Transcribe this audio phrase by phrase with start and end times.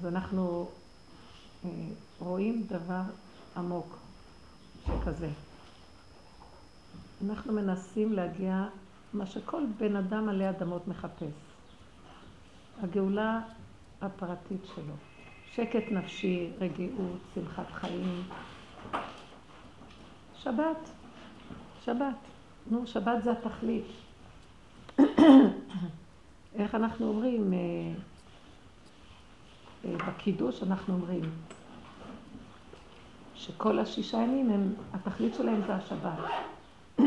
[0.00, 0.68] אז אנחנו
[1.64, 1.70] אה,
[2.18, 3.02] רואים דבר
[3.56, 3.98] עמוק
[4.86, 5.28] שכזה.
[7.26, 8.64] אנחנו מנסים להגיע,
[9.12, 11.32] מה שכל בן אדם עלי אדמות מחפש.
[12.82, 13.40] הגאולה
[14.02, 14.94] הפרטית שלו.
[15.52, 18.22] שקט נפשי, רגיעות, שמחת חיים.
[20.34, 20.90] שבת,
[21.84, 22.16] שבת.
[22.70, 23.86] נו, שבת זה התכלית.
[26.58, 27.52] איך אנחנו אומרים?
[29.84, 31.22] בקידוש אנחנו אומרים
[33.34, 36.18] שכל השישה ימים הם, התכלית שלהם זה השבת.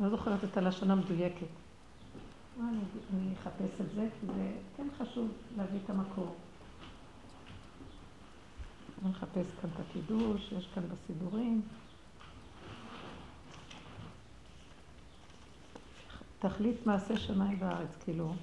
[0.00, 1.46] לא זוכרת את הלשון המדויקת.
[2.60, 2.78] אני,
[3.14, 6.34] אני אחפש את זה, כי זה כן חשוב להביא את המקור.
[9.02, 11.62] אני מחפש כאן את הקידוש, יש כאן בסידורים.
[16.38, 18.34] תכלית מעשה שמיים וארץ, כאילו.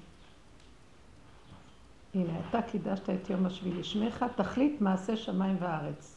[2.14, 6.16] הנה, אתה קידשת את יום השביעי לשמך, תכלית מעשה שמיים וארץ.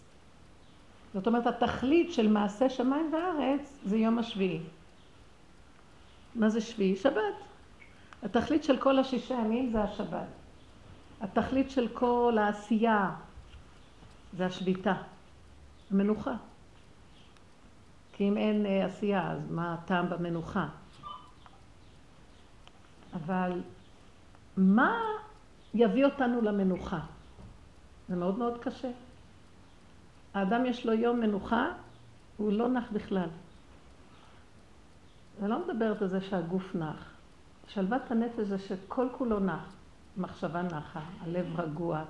[1.14, 4.59] זאת אומרת, התכלית של מעשה שמיים וארץ זה יום השביעי.
[6.36, 6.95] מה זה שביעי?
[6.95, 7.34] שבת.
[8.23, 10.28] התכלית של כל השישה ימים זה השבת.
[11.22, 13.11] התכלית של כל העשייה
[14.34, 14.94] זה השביתה,
[15.92, 16.34] המנוחה.
[18.14, 20.67] כי אם אין אה, עשייה, אז מה הטעם במנוחה?
[23.14, 23.61] אבל
[24.58, 24.98] מה
[25.78, 27.00] יביא אותנו למנוחה?
[28.09, 28.92] זה מאוד מאוד קשה.
[30.33, 31.67] האדם יש לו יום מנוחה,
[32.38, 33.30] הוא לא נח בכלל.
[35.42, 37.11] אני לא מדברת על זה שהגוף נח.
[37.67, 39.73] שלוות הנפש זה שכל כולו נח.
[40.17, 42.03] מחשבה נחה, הלב רגוע,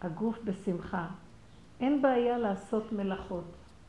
[0.00, 1.06] הגוף בשמחה.
[1.80, 3.44] אין בעיה לעשות מלאכות,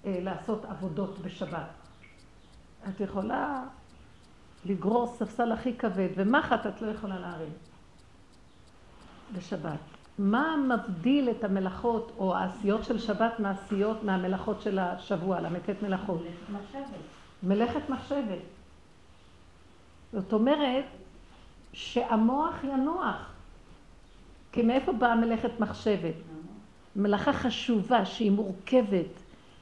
[0.06, 1.70] אה, לעשות עבודות בשבת.
[2.90, 3.64] את יכולה
[4.66, 7.54] לגרור ספסל הכי כבד, ומחט את לא יכולה להרים
[9.38, 9.80] בשבת.
[10.20, 16.22] מה מבדיל את המלאכות או העשיות של שבת מעשיות מהמלאכות של השבוע, ל"ט מלאכות?
[17.44, 18.42] מלאכת מחשבת.
[20.14, 20.86] זאת אומרת
[21.74, 23.32] שהמוח ינוח.
[24.52, 26.16] כי מאיפה באה מלאכת מחשבת?
[26.96, 29.14] מלאכה חשובה שהיא מורכבת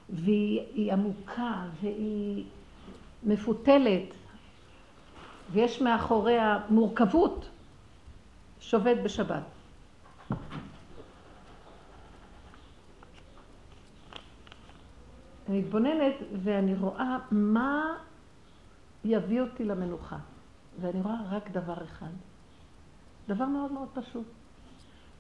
[0.10, 2.44] והיא עמוקה והיא
[3.24, 4.14] מפותלת
[5.52, 7.50] ויש מאחוריה מורכבות
[8.60, 9.57] שובת בשבת.
[15.50, 17.96] אני מתבוננת ואני רואה מה
[19.06, 20.18] יביא אותי למנוחה.
[20.82, 22.12] ואני רואה רק דבר אחד.
[23.28, 24.26] דבר מאוד מאוד פשוט.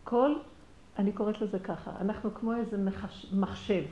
[0.03, 0.35] כל,
[0.99, 3.83] אני קוראת לזה ככה, אנחנו כמו איזה מחש, מחשב.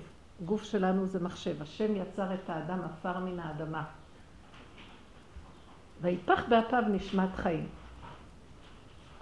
[0.46, 1.62] גוף שלנו זה מחשב.
[1.62, 3.84] השם יצר את האדם עפר מן האדמה.
[6.02, 7.68] ויפח באפיו נשמת חיים.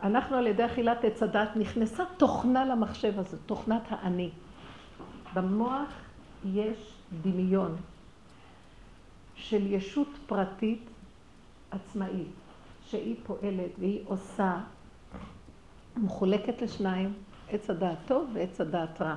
[0.03, 4.30] אנחנו על ידי אכילת עץ הדת נכנסה תוכנה למחשב הזה, תוכנת האני.
[5.34, 5.90] במוח
[6.46, 7.75] יש דמיון
[9.36, 10.90] של ישות פרטית
[11.72, 12.28] עצמאית,
[12.86, 14.58] שהיא פועלת והיא עושה,
[15.97, 17.13] מחולקת לשניים,
[17.50, 19.16] עץ הדעת טוב ועץ הדעת רע.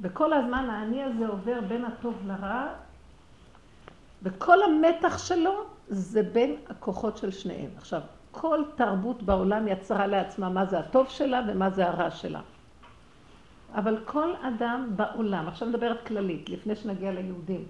[0.00, 2.66] וכל הזמן האני הזה עובר בין הטוב לרע,
[4.22, 7.70] וכל המתח שלו זה בין הכוחות של שניהם.
[7.76, 8.00] עכשיו,
[8.34, 12.40] כל תרבות בעולם יצרה לעצמה מה זה הטוב שלה ומה זה הרע שלה.
[13.74, 17.64] אבל כל אדם בעולם, עכשיו מדברת כללית, לפני שנגיע ליהודים,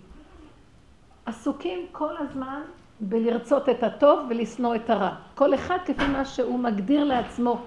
[1.27, 2.61] עסוקים כל הזמן
[3.01, 5.15] בלרצות את הטוב ולשנוא את הרע.
[5.35, 7.61] כל אחד כפי מה שהוא מגדיר לעצמו.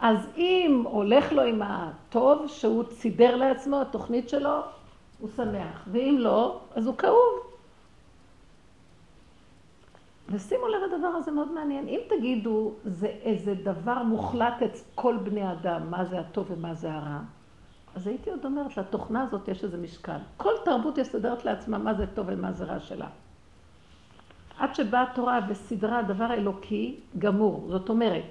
[0.00, 4.60] אז אם הולך לו עם הטוב שהוא סידר לעצמו, התוכנית שלו,
[5.18, 5.84] הוא שמח.
[5.92, 7.47] ואם לא, אז הוא כאוב.
[10.30, 11.88] ושימו לב, הדבר הזה מאוד מעניין.
[11.88, 16.92] אם תגידו, זה איזה דבר מוחלט את כל בני אדם, מה זה הטוב ומה זה
[16.92, 17.20] הרע,
[17.94, 20.18] אז הייתי עוד אומרת, לתוכנה הזאת יש איזה משקל.
[20.36, 23.06] כל תרבות יסדרת לעצמה מה זה טוב ומה זה רע שלה.
[24.58, 27.66] עד שבאה התורה וסדרה דבר אלוקי גמור.
[27.68, 28.24] זאת אומרת,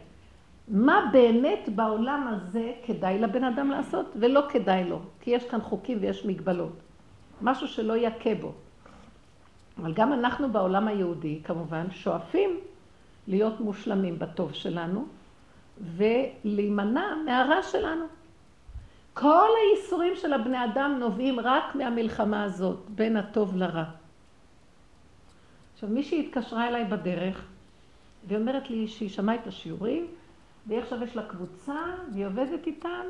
[0.68, 5.98] מה באמת בעולם הזה כדאי לבן אדם לעשות ולא כדאי לו, כי יש כאן חוקים
[6.02, 6.74] ויש מגבלות.
[7.42, 8.52] משהו שלא יכה בו.
[9.82, 12.60] אבל גם אנחנו בעולם היהודי, כמובן, שואפים
[13.28, 15.06] להיות מושלמים בטוב שלנו
[15.96, 18.06] ולהימנע מהרע שלנו.
[19.14, 23.84] כל הייסורים של הבני אדם נובעים רק מהמלחמה הזאת, בין הטוב לרע.
[25.74, 27.46] עכשיו, מישהי התקשרה אליי בדרך,
[28.28, 30.08] והיא אומרת לי שהיא שמעה את השיעורים,
[30.68, 31.82] והיא עכשיו יש לה קבוצה,
[32.14, 33.06] והיא עובדת איתם,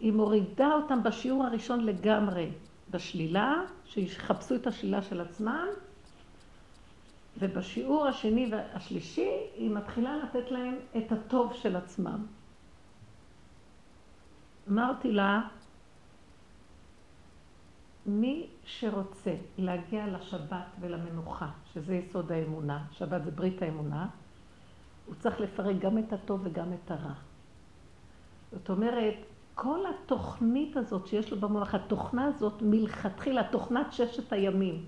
[0.00, 2.48] היא מורידה אותם בשיעור הראשון לגמרי
[2.90, 5.66] בשלילה, שיחפשו את השלילה של עצמם,
[7.38, 12.26] ובשיעור השני והשלישי היא מתחילה לתת להם את הטוב של עצמם.
[14.68, 15.48] אמרתי לה,
[18.06, 24.08] מי שרוצה להגיע לשבת ולמנוחה, שזה יסוד האמונה, שבת זה ברית האמונה,
[25.06, 27.14] הוא צריך לפרק גם את הטוב וגם את הרע.
[28.52, 29.14] זאת אומרת,
[29.58, 34.84] כל התוכנית הזאת שיש לו במוח, התוכנה הזאת מלכתחילה, תוכנת ששת הימים,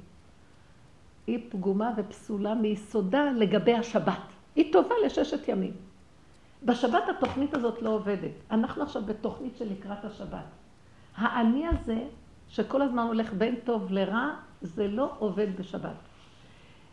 [1.26, 4.20] היא פגומה ופסולה מיסודה לגבי השבת.
[4.56, 5.72] היא טובה לששת ימים.
[6.64, 8.30] בשבת התוכנית הזאת לא עובדת.
[8.50, 10.44] אנחנו עכשיו בתוכנית של לקראת השבת.
[11.16, 12.04] האני הזה,
[12.48, 14.30] שכל הזמן הולך בין טוב לרע,
[14.62, 15.96] זה לא עובד בשבת.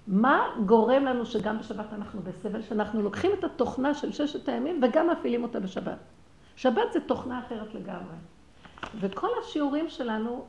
[0.08, 2.62] מה גורם לנו שגם בשבת אנחנו בסבל?
[2.62, 6.15] שאנחנו לוקחים את התוכנה של ששת הימים וגם מפעילים אותה בשבת.
[6.56, 8.16] שבת זה תוכנה אחרת לגמרי.
[9.00, 10.46] וכל השיעורים שלנו,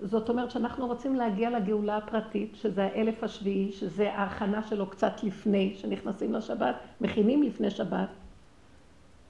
[0.00, 5.74] זאת אומרת שאנחנו רוצים להגיע לגאולה הפרטית, שזה האלף השביעי, שזה ההכנה שלו קצת לפני
[5.78, 8.08] שנכנסים לשבת, מכינים לפני שבת.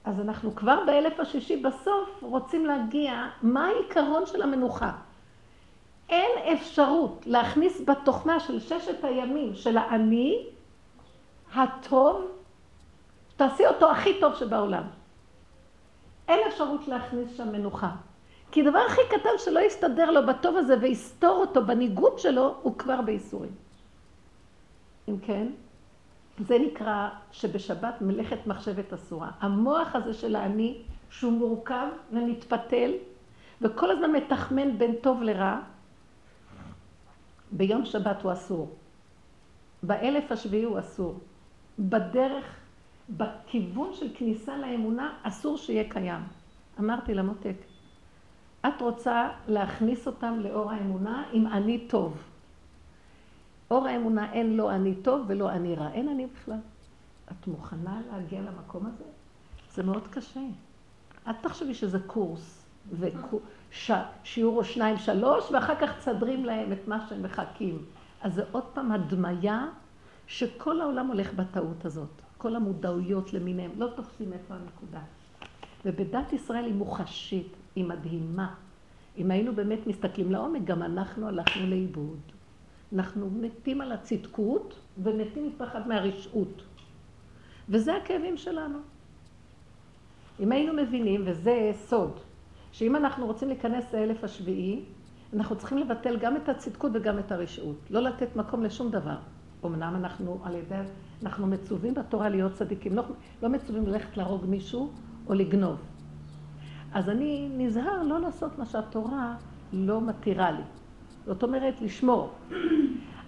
[0.03, 4.91] אז אנחנו כבר באלף השישי בסוף רוצים להגיע, מה העיקרון של המנוחה?
[6.09, 10.45] אין אפשרות להכניס בתוכנה של ששת הימים של האני,
[11.55, 12.21] הטוב,
[13.35, 14.83] תעשי אותו הכי טוב שבעולם.
[16.27, 17.91] אין אפשרות להכניס שם מנוחה.
[18.51, 23.01] כי דבר הכי קטן שלא יסתדר לו בטוב הזה ויסתור אותו בניגוד שלו, הוא כבר
[23.01, 23.51] בייסורים.
[25.07, 25.47] אם כן,
[26.39, 29.31] זה נקרא שבשבת מלאכת מחשבת אסורה.
[29.39, 32.91] המוח הזה של האני, שהוא מורכב ומתפתל,
[33.61, 35.59] וכל הזמן מתחמן בין טוב לרע,
[37.51, 38.75] ביום שבת הוא אסור.
[39.83, 41.19] באלף השביעי הוא אסור.
[41.79, 42.45] בדרך,
[43.09, 46.21] בכיוון של כניסה לאמונה, אסור שיהיה קיים.
[46.79, 47.55] אמרתי למותק,
[48.67, 52.17] את רוצה להכניס אותם לאור האמונה עם אני טוב.
[53.71, 56.59] אור האמונה אין לא אני טוב ולא אני רע, אין אני בכלל.
[57.31, 59.03] את מוכנה להגיע למקום הזה?
[59.71, 60.41] זה מאוד קשה.
[61.27, 67.23] אל תחשבי שזה קורס, ושיעור או שניים, שלוש, ואחר כך תסדרים להם את מה שהם
[67.23, 67.85] מחכים.
[68.21, 69.67] אז זה עוד פעם הדמיה
[70.27, 72.21] שכל העולם הולך בטעות הזאת.
[72.37, 75.01] כל המודעויות למיניהם, לא תופסים איפה הנקודה.
[75.85, 78.53] ובדת ישראל היא מוחשית, היא מדהימה.
[79.17, 82.19] אם היינו באמת מסתכלים לעומק, גם אנחנו הלכנו לאיבוד.
[82.93, 86.63] אנחנו מתים על הצדקות ומתים מפחד מהרשעות.
[87.69, 88.79] וזה הכאבים שלנו.
[90.39, 92.19] אם היינו מבינים, וזה סוד,
[92.71, 94.85] שאם אנחנו רוצים להיכנס לאלף השביעי,
[95.33, 97.77] אנחנו צריכים לבטל גם את הצדקות וגם את הרשעות.
[97.89, 99.17] לא לתת מקום לשום דבר.
[99.67, 100.75] אמנם אנחנו על ידי,
[101.23, 103.03] אנחנו מצווים בתורה להיות צדיקים, לא,
[103.43, 104.91] לא מצווים ללכת להרוג מישהו
[105.27, 105.77] או לגנוב.
[106.93, 109.35] אז אני נזהר לא לעשות מה שהתורה
[109.73, 110.63] לא מתירה לי.
[111.25, 112.31] זאת אומרת, לשמור.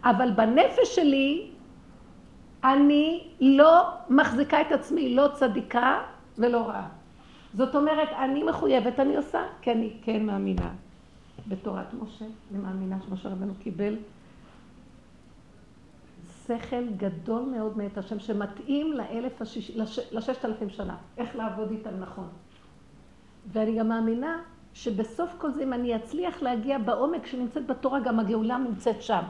[0.03, 1.51] אבל בנפש שלי,
[2.63, 6.01] אני לא מחזיקה את עצמי, לא צדיקה
[6.37, 6.87] ולא רעה.
[7.53, 10.69] זאת אומרת, אני מחויבת, אני עושה, כי אני כן מאמינה
[11.47, 12.25] בתורת משה.
[12.51, 13.95] אני מאמינה שמשה רבנו קיבל
[16.47, 19.71] שכל גדול מאוד מאת השם, שמתאים לאלף השיש...
[19.75, 19.99] לש...
[20.11, 22.27] לששת אלפים שנה, איך לעבוד איתם נכון.
[23.47, 24.39] ואני גם מאמינה
[24.73, 29.21] שבסוף כל זה, אם אני אצליח להגיע בעומק שנמצאת בתורה, גם הגאולה נמצאת שם.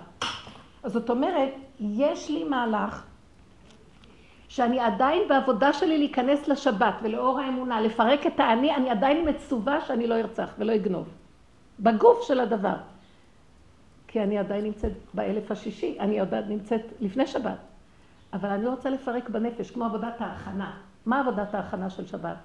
[0.83, 1.49] אז זאת אומרת,
[1.79, 3.03] יש לי מהלך
[4.47, 10.07] שאני עדיין בעבודה שלי להיכנס לשבת ולאור האמונה, לפרק את האני, אני עדיין מצווה שאני
[10.07, 11.07] לא ארצח ולא אגנוב.
[11.79, 12.75] בגוף של הדבר.
[14.07, 17.57] כי אני עדיין נמצאת באלף השישי, אני עדיין נמצאת לפני שבת.
[18.33, 20.77] אבל אני רוצה לפרק בנפש, כמו עבודת ההכנה.
[21.05, 22.37] מה עבודת ההכנה של שבת?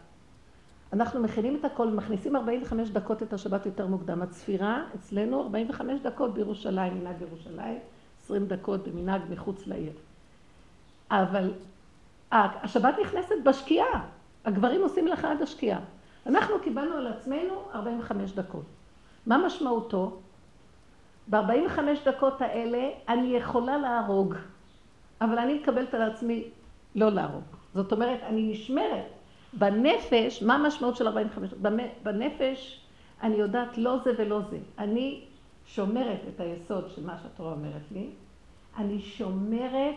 [0.92, 4.23] אנחנו מכינים את הכל, מכניסים 45 דקות את השבת יותר מוקדם.
[4.23, 7.78] הצפירה אצלנו 45 דקות בירושלים, מנהג ירושלים,
[8.25, 9.92] 20 דקות במנהג מחוץ לעיר.
[11.11, 11.52] אבל
[12.33, 14.07] השבת נכנסת בשקיעה.
[14.45, 15.81] הגברים עושים לך עד השקיעה.
[16.26, 18.64] אנחנו קיבלנו על עצמנו 45 דקות.
[19.26, 20.19] מה משמעותו?
[21.30, 24.34] ב-45 דקות האלה אני יכולה להרוג,
[25.20, 26.44] אבל אני מקבלת על עצמי
[26.94, 27.44] לא להרוג.
[27.74, 29.04] זאת אומרת, אני נשמרת.
[29.52, 31.50] בנפש, מה המשמעות של 45?
[32.02, 32.80] בנפש
[33.22, 34.58] אני יודעת לא זה ולא זה.
[34.78, 35.24] אני
[35.66, 38.10] שומרת את היסוד של מה שהתורה אומרת לי,
[38.78, 39.94] אני שומרת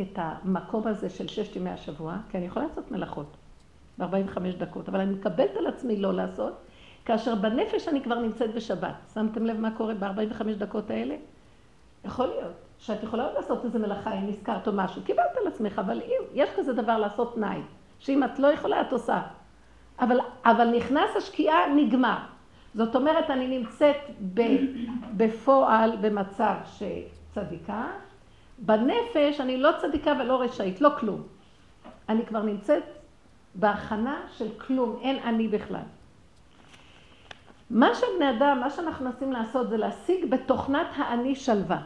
[0.00, 3.36] את המקום הזה של ששת ימי השבוע, כי אני יכולה לעשות מלאכות
[3.98, 6.63] ב-45 דקות, אבל אני מקבלת על עצמי לא לעשות,
[7.04, 8.94] כאשר בנפש אני כבר נמצאת בשבת.
[9.14, 11.14] שמתם לב מה קורה ב-45 דקות האלה?
[12.04, 15.78] יכול להיות שאת יכולה עוד לעשות איזה מלאכה אם נזכרת או משהו, קיבלת על עצמך,
[15.78, 17.60] אבל אם יש כזה דבר לעשות תנאי,
[17.98, 19.22] שאם את לא יכולה את עושה.
[20.00, 22.18] אבל, אבל נכנס השקיעה, נגמר.
[22.74, 23.96] זאת אומרת, אני נמצאת
[25.16, 27.86] בפועל במצב שצדיקה,
[28.58, 31.22] בנפש אני לא צדיקה ולא רשאית, לא כלום.
[32.08, 32.82] אני כבר נמצאת
[33.54, 35.86] בהכנה של כלום, אין אני בכלל.
[37.70, 41.82] מה שבני אדם, מה שאנחנו מנסים לעשות זה להשיג בתוכנת האני שלווה.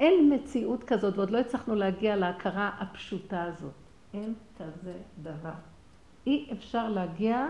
[0.00, 3.72] אין מציאות כזאת, ועוד לא הצלחנו להגיע להכרה הפשוטה הזאת.
[4.14, 4.92] אין כזה
[5.22, 5.52] דבר.
[6.26, 7.46] אי אפשר להגיע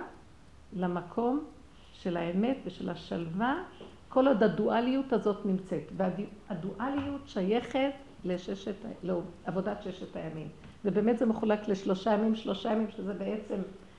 [0.73, 1.45] למקום
[1.93, 3.63] של האמת ושל השלווה,
[4.09, 5.93] כל עוד הדואליות הזאת נמצאת.
[5.97, 7.93] והדואליות שייכת
[8.25, 10.49] לששת, לעבודת ששת הימים.
[10.85, 13.57] ובאמת זה מחולק לשלושה ימים, שלושה ימים, שזה בעצם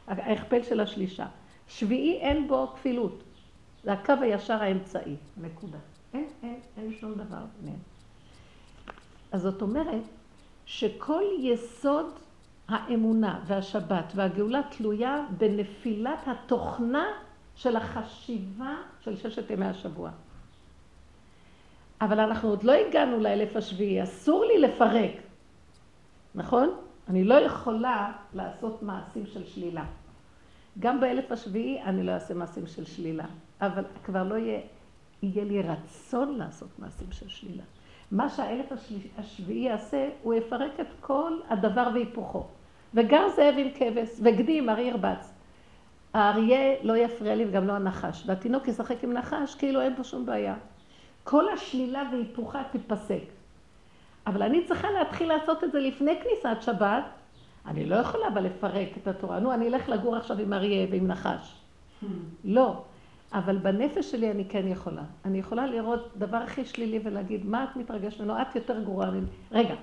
[0.08, 1.26] ההכפל של השלישה.
[1.68, 3.24] שביעי אין בו כפילות.
[3.88, 5.78] זה הקו הישר האמצעי, נקודה.
[6.14, 7.80] אין, אין, אין שום דבר ביניהם.
[9.32, 10.02] אז זאת אומרת
[10.66, 12.06] שכל יסוד
[12.68, 17.06] האמונה והשבת והגאולה תלויה בנפילת התוכנה
[17.56, 20.12] של החשיבה של ששת ימי השבוע.
[22.02, 25.14] אבל אנחנו עוד לא הגענו לאלף השביעי, אסור לי לפרק,
[26.36, 26.70] נכון?
[27.10, 29.86] אני לא יכולה לעשות מעשים של שלילה.
[30.80, 33.26] גם באלף השביעי אני לא אעשה מעשים של שלילה,
[33.62, 34.60] אבל כבר לא יהיה,
[35.24, 37.64] יהיה לי רצון לעשות מעשים של שלילה.
[38.12, 38.66] מה שהאלף
[39.18, 42.46] השביעי יעשה, הוא יפרק את כל הדבר והיפוכו.
[42.94, 45.34] וגר זאב עם כבש, וגדי עם ארי ירבץ.
[46.14, 50.26] האריה לא יפריע לי וגם לא הנחש, והתינוק ישחק עם נחש כאילו אין פה שום
[50.26, 50.56] בעיה.
[51.24, 53.24] כל השלילה והיפוכה תיפסק.
[54.28, 57.04] אבל אני צריכה להתחיל לעשות את זה לפני כניסת שבת.
[57.66, 59.40] אני לא יכולה אבל לפרק את התורה.
[59.40, 61.56] נו, אני אלך לגור עכשיו עם אריה ועם נחש.
[62.46, 62.84] לא.
[63.34, 65.04] אבל בנפש שלי אני כן יכולה.
[65.26, 68.42] אני יכולה לראות דבר הכי שלילי ולהגיד, מה את מתרגשת ממנו?
[68.42, 69.28] את יותר גרועה ממני.
[69.52, 69.76] רגע,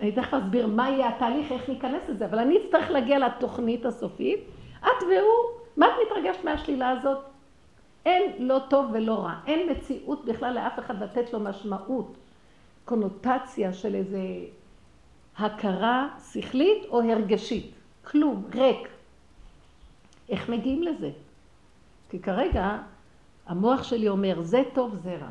[0.00, 4.40] אני תכף אסביר מה יהיה התהליך, איך ניכנס לזה, אבל אני אצטרך להגיע לתוכנית הסופית.
[4.80, 7.18] את והוא, מה את מתרגשת מהשלילה הזאת?
[8.06, 9.34] אין לא טוב ולא רע.
[9.46, 12.16] אין מציאות בכלל לאף אחד לתת לו משמעות,
[12.84, 14.20] קונוטציה של איזה
[15.38, 17.70] הכרה שכלית או הרגשית.
[18.04, 18.88] כלום, ריק.
[20.28, 21.10] איך מגיעים לזה?
[22.10, 22.78] כי כרגע
[23.46, 25.28] המוח שלי אומר, זה טוב, זה רע.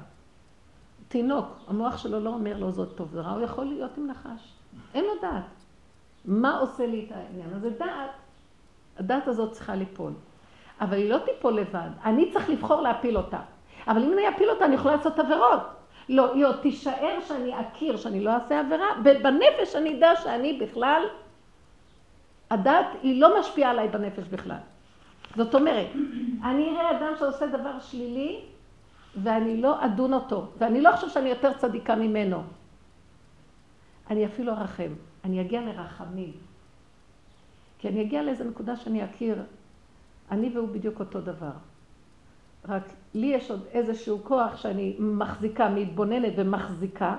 [1.07, 4.53] תינוק, המוח שלו לא אומר לו זאת טוב, זה רע, הוא יכול להיות עם נחש.
[4.93, 5.43] אין לו דעת.
[6.25, 7.69] מה עושה לי את העניין הזה?
[7.69, 8.11] דעת.
[8.97, 10.13] הדעת הזאת צריכה ליפול.
[10.81, 13.39] אבל היא לא תיפול לבד, אני צריך לבחור להפיל אותה.
[13.87, 15.61] אבל אם אני אפיל אותה, אני יכולה לעשות עבירות.
[16.09, 21.03] לא, היא עוד תישאר שאני אכיר, שאני לא אעשה עבירה, ובנפש אני אדע שאני בכלל,
[22.51, 24.57] הדת היא לא משפיעה עליי בנפש בכלל.
[25.35, 25.87] זאת אומרת,
[26.43, 28.41] אני אראה אדם שעושה דבר שלילי,
[29.23, 32.43] ואני לא אדון אותו, ואני לא חושב שאני יותר צדיקה ממנו.
[34.09, 34.91] אני אפילו ארחם,
[35.23, 36.31] אני אגיע לרחמים.
[37.79, 39.43] כי אני אגיע לאיזו נקודה שאני אכיר,
[40.31, 41.51] אני והוא בדיוק אותו דבר.
[42.67, 47.15] רק לי יש עוד איזשהו כוח שאני מחזיקה, מתבוננת ומחזיקה,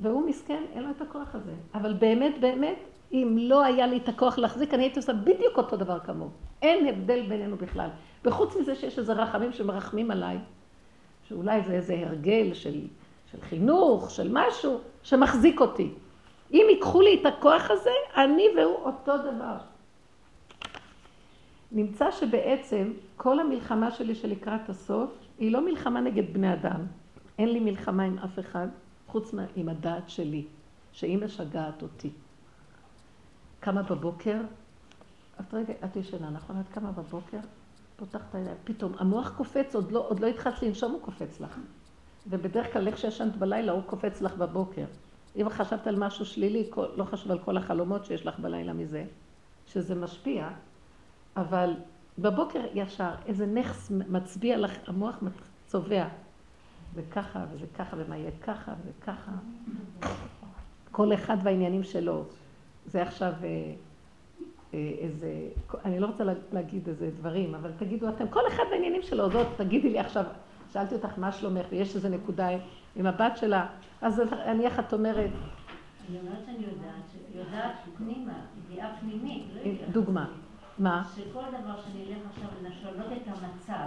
[0.00, 1.54] והוא מסכן, אין לו את הכוח הזה.
[1.74, 2.78] אבל באמת, באמת,
[3.12, 6.30] אם לא היה לי את הכוח להחזיק, אני הייתי עושה בדיוק אותו דבר כמוהו.
[6.62, 7.88] אין הבדל בינינו בכלל.
[8.24, 10.38] וחוץ מזה שיש איזה רחמים שמרחמים עליי,
[11.28, 12.80] שאולי זה איזה הרגל של,
[13.32, 15.90] של חינוך, של משהו, שמחזיק אותי.
[16.52, 19.56] אם ייקחו לי את הכוח הזה, אני והוא אותו דבר.
[21.72, 26.86] נמצא שבעצם כל המלחמה שלי שלקראת הסוף, היא לא מלחמה נגד בני אדם.
[27.38, 28.68] אין לי מלחמה עם אף אחד,
[29.06, 30.44] חוץ מה, עם הדעת שלי,
[30.92, 32.10] שהיא משגעת אותי.
[33.60, 34.36] קמה בבוקר,
[35.40, 36.60] את רגע, את ישנה, נכון?
[36.60, 37.38] את קמה בבוקר,
[37.96, 41.58] פותחת את העיניים, פתאום המוח קופץ, עוד לא, עוד לא התחלת לנשום, הוא קופץ לך.
[42.26, 44.84] ובדרך כלל איך שישנת בלילה, הוא קופץ לך בבוקר.
[45.36, 49.04] אם חשבת על משהו שלילי, לא חשוב על כל החלומות שיש לך בלילה מזה,
[49.66, 50.48] שזה משפיע,
[51.36, 51.74] אבל
[52.18, 55.16] בבוקר ישר איזה נכס מצביע לך, המוח
[55.66, 56.08] צובע.
[56.94, 59.32] זה ככה, וזה ככה, ומה יהיה ככה, וזה ככה.
[60.92, 62.24] כל אחד והעניינים שלו.
[62.86, 63.72] זה עכשיו אה,
[64.74, 65.28] אה, איזה,
[65.84, 69.90] אני לא רוצה להגיד איזה דברים, אבל תגידו אתם, כל אחד והעניינים שלו, זאת, תגידי
[69.90, 70.24] לי עכשיו,
[70.72, 72.48] שאלתי אותך מה שלומך, ויש איזה נקודה
[72.96, 73.66] עם הבת שלה,
[74.02, 75.30] אז אני איך את אומרת?
[76.08, 78.32] אני אומרת שאני יודעת, יודעת פנימה,
[78.70, 80.26] ידיעה פנימית, לא דוגמה.
[80.78, 81.04] מה?
[81.16, 83.85] שכל דבר שאני אלך עכשיו לשנות את המצב,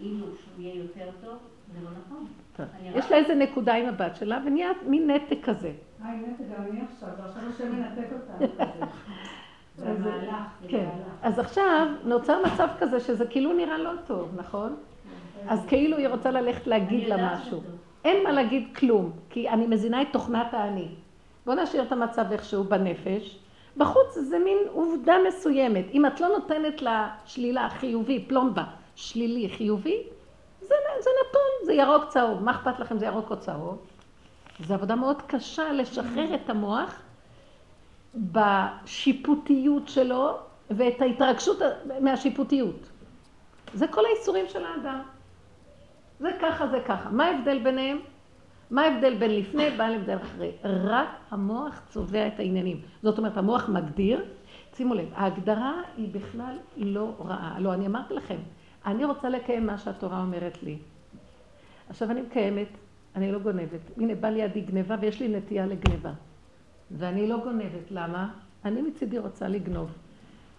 [0.00, 1.38] כאילו שהוא יהיה יותר טוב,
[1.72, 2.26] זה לא נכון.
[2.94, 5.72] יש לה איזה נקודה עם הבת שלה, ונהיה מין נתק כזה.
[6.02, 8.46] היי, נתק גם אני עכשיו, ועכשיו השם מנתק אותה.
[9.76, 10.34] זה מהלך,
[10.68, 10.88] כן.
[11.22, 14.76] אז עכשיו נוצר מצב כזה שזה כאילו נראה לא טוב, נכון?
[15.48, 17.60] אז כאילו היא רוצה ללכת להגיד לה משהו.
[18.04, 20.88] אין מה להגיד כלום, כי אני מזינה את תוכנת האני.
[21.46, 23.38] בואו נשאיר את המצב איכשהו בנפש.
[23.76, 25.84] בחוץ זה מין עובדה מסוימת.
[25.94, 28.64] אם את לא נותנת לה שלילה חיובי, פלומבה,
[28.98, 30.02] שלילי חיובי,
[30.60, 32.42] זה, זה נתון, זה ירוק צהוב.
[32.42, 33.78] מה אכפת לכם זה ירוק או צהוב?
[34.60, 37.02] זו עבודה מאוד קשה לשחרר את המוח
[38.14, 40.38] בשיפוטיות שלו
[40.70, 41.58] ואת ההתרגשות
[42.00, 42.88] מהשיפוטיות.
[43.74, 45.00] זה כל האיסורים של האדם.
[46.20, 47.10] זה ככה, זה ככה.
[47.10, 47.98] מה ההבדל ביניהם?
[48.70, 50.52] מה ההבדל בין לפני, בעל הבדל אחרי?
[50.64, 52.80] רק המוח צובע את העניינים.
[53.02, 54.24] זאת אומרת, המוח מגדיר,
[54.74, 57.60] שימו לב, ההגדרה היא בכלל לא רעה.
[57.60, 58.36] לא, אני אמרתי לכם,
[58.88, 60.76] אני רוצה לקיים מה שהתורה אומרת לי.
[61.90, 62.68] עכשיו אני מקיימת,
[63.16, 63.80] אני לא גונבת.
[63.96, 66.10] הנה, בא לידי גניבה ויש לי נטייה לגניבה.
[66.90, 67.90] ואני לא גונבת.
[67.90, 68.28] למה?
[68.64, 69.90] אני מצידי רוצה לגנוב.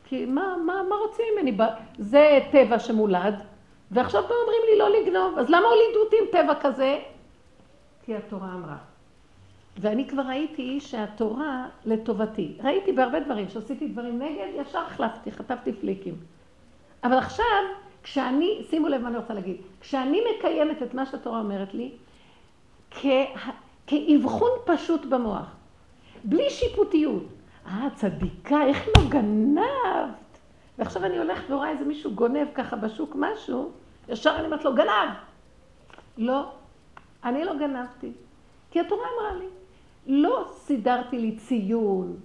[0.05, 1.57] כי מה, מה, מה רוצים ממני?
[1.99, 3.43] זה טבע שמולד,
[3.91, 5.39] ועכשיו פה אומרים לי לא לגנוב.
[5.39, 6.99] אז למה הולידו אותי עם טבע כזה?
[8.05, 8.77] כי התורה אמרה.
[9.77, 12.57] ואני כבר ראיתי שהתורה לטובתי.
[12.63, 16.15] ראיתי בהרבה דברים, שעשיתי דברים נגד, ישר החלפתי, חטפתי פליקים.
[17.03, 17.63] אבל עכשיו,
[18.03, 21.91] כשאני, שימו לב מה אני רוצה להגיד, כשאני מקיימת את מה שהתורה אומרת לי,
[23.87, 25.45] כאבחון פשוט במוח,
[26.23, 27.23] בלי שיפוטיות.
[27.67, 30.39] אה, צדיקה, איך לא גנבת?
[30.77, 33.71] ועכשיו אני הולכת ורואה איזה מישהו גונב ככה בשוק משהו,
[34.09, 35.09] ישר אני אומרת לו, גנב!
[36.17, 36.51] לא,
[37.23, 38.11] אני לא גנבתי,
[38.71, 39.45] כי התורה אמרה לי.
[40.07, 42.17] לא סידרתי לי ציון,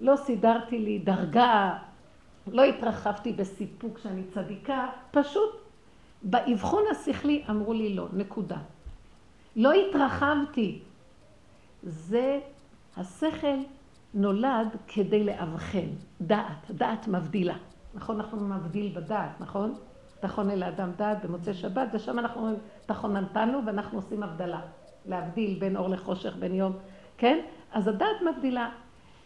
[0.00, 1.78] לא סידרתי לי דרגה,
[2.46, 5.50] לא התרחבתי בסיפוק שאני צדיקה, פשוט
[6.22, 8.58] באבחון השכלי אמרו לי לא, נקודה.
[9.56, 10.82] לא התרחבתי.
[11.82, 12.40] זה
[12.96, 13.58] השכל
[14.14, 15.88] נולד כדי לאבחן,
[16.20, 17.56] דעת, דעת מבדילה.
[17.94, 19.74] נכון, אנחנו מבדיל בדעת, נכון?
[20.20, 24.60] תכון אל האדם דעת במוצאי שבת, ושם אנחנו אומרים, תכוננתנו, ואנחנו עושים הבדלה.
[25.06, 26.72] להבדיל בין אור לחושך, בין יום,
[27.18, 27.44] כן?
[27.72, 28.70] אז הדעת מבדילה.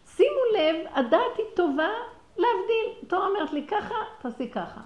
[0.06, 1.88] שימו לב, הדעת היא טובה
[2.38, 3.08] להבדיל.
[3.08, 4.80] תורה אומרת לי ככה, תעשי ככה.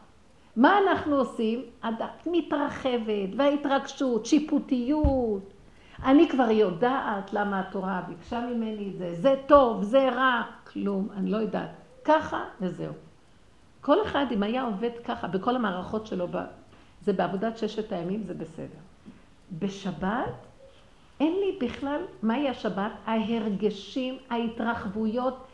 [0.56, 1.62] מה אנחנו עושים?
[1.82, 5.42] הדעת מתרחבת, וההתרגשות, שיפוטיות.
[6.04, 10.42] אני כבר יודעת למה התורה ביקשה ממני את זה, זה טוב, זה רע,
[10.72, 11.70] כלום, אני לא יודעת.
[12.04, 12.92] ככה וזהו.
[13.80, 16.26] כל אחד, אם היה עובד ככה, בכל המערכות שלו,
[17.00, 18.78] זה בעבודת ששת הימים, זה בסדר.
[19.58, 20.46] בשבת,
[21.20, 22.92] אין לי בכלל, מהי השבת?
[23.06, 25.44] ההרגשים, ההתרחבויות,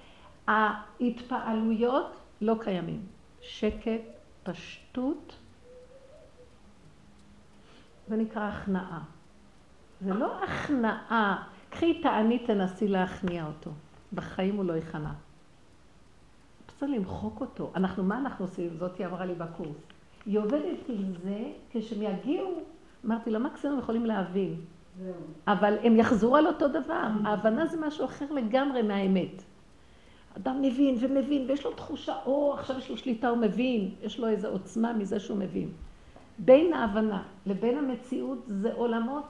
[0.46, 3.00] ההתפעלויות לא קיימים.
[3.40, 4.02] שקט,
[4.42, 5.36] פשטות,
[8.08, 9.00] זה נקרא הכנעה.
[10.00, 13.70] זה לא הכנעה, קחי תענית, תנסי להכניע אותו.
[14.12, 15.12] בחיים הוא לא יכנע.
[16.66, 17.72] צריך למחוק אותו.
[17.74, 18.76] אנחנו, מה אנחנו עושים?
[18.78, 19.76] זאתי אמרה לי בקורס.
[20.26, 21.38] היא עובדת עם זה,
[21.70, 22.60] כשהם יגיעו,
[23.04, 24.60] אמרתי לו, מקסימום יכולים להבין.
[25.46, 27.08] אבל הם יחזרו על אותו דבר.
[27.24, 29.42] ההבנה זה משהו אחר לגמרי מהאמת.
[30.36, 34.28] אדם מבין ומבין, ויש לו תחושה, או, עכשיו יש לו שליטה, הוא מבין, יש לו
[34.28, 35.68] איזו עוצמה מזה שהוא מבין.
[36.38, 39.24] בין ההבנה לבין המציאות זה עולמות.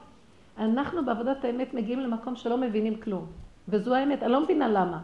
[0.57, 3.25] אנחנו בעבודת האמת מגיעים למקום שלא מבינים כלום.
[3.67, 5.01] וזו האמת, אני לא מבינה למה.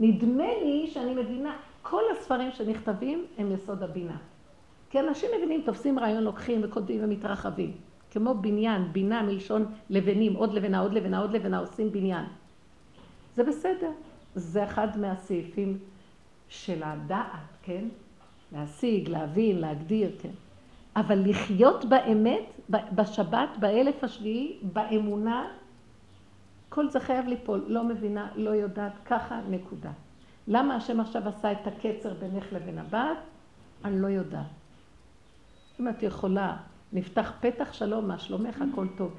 [0.00, 4.16] נדמה לי שאני מבינה, כל הספרים שנכתבים הם יסוד הבינה.
[4.90, 7.72] כי אנשים מבינים, תופסים רעיון, לוקחים וכותבים ומתרחבים.
[8.10, 12.24] כמו בניין, בינה מלשון לבנים, עוד לבנה, עוד לבנה, עוד לבנה, עושים בניין.
[13.34, 13.90] זה בסדר.
[14.36, 15.78] זה אחד מהסעיפים
[16.48, 17.84] של הדעת, כן?
[18.52, 20.30] להשיג, להבין, להגדיר, כן?
[20.96, 25.48] אבל לחיות באמת, בשבת, באלף השביעי, באמונה,
[26.68, 27.64] כל זה חייב ליפול.
[27.68, 29.90] לא מבינה, לא יודעת, ככה, נקודה.
[30.48, 33.18] למה השם עכשיו עשה את הקצר בינך לבין הבת?
[33.84, 34.46] אני לא יודעת.
[35.80, 36.56] אם את יכולה,
[36.92, 39.14] נפתח פתח שלום, מה שלומך, הכל טוב.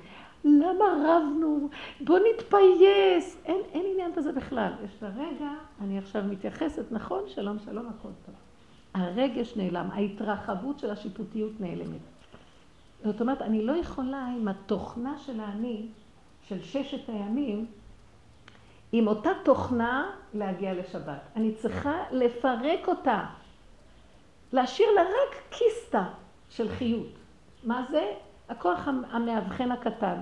[0.46, 1.70] למה רבנו?
[2.02, 3.38] בוא נתפייס.
[3.46, 4.72] אין, אין עניין בזה בכלל.
[4.86, 5.50] יש לה רגע,
[5.82, 8.36] אני עכשיו מתייחסת, נכון, שלום, שלום, הכל טוב.
[8.94, 12.02] הרגש נעלם, ההתרחבות של השיפוטיות נעלמת.
[13.04, 15.88] זאת אומרת, אני לא יכולה עם התוכנה של האני,
[16.48, 17.66] של ששת הימים,
[18.92, 21.20] עם אותה תוכנה להגיע לשבת.
[21.36, 23.26] אני צריכה לפרק אותה,
[24.54, 26.04] להשאיר לה רק קיסטה
[26.50, 27.14] של חיות.
[27.64, 28.14] מה זה?
[28.50, 30.18] הכוח המאבחן הקטן.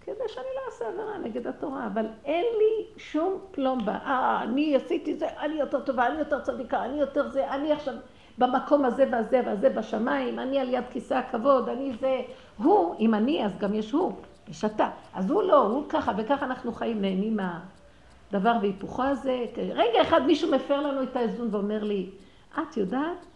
[0.00, 3.98] כדי שאני לא אעשה עבירה נגד התורה, אבל אין לי שום פלומבה.
[4.04, 7.94] אה, אני עשיתי זה, אני יותר טובה, אני יותר צדיקה, אני יותר זה, אני עכשיו
[8.38, 12.20] במקום הזה והזה והזה בשמיים, אני על יד כיסא הכבוד, אני זה,
[12.56, 14.12] הוא, אם אני, אז גם יש הוא,
[14.48, 14.90] יש אתה.
[15.14, 19.44] אז הוא לא, הוא ככה, וככה אנחנו חיים, נהנים מהדבר והיפוכו הזה.
[19.56, 22.10] רגע אחד מישהו מפר לנו את האיזון ואומר לי,
[22.54, 23.26] את יודעת,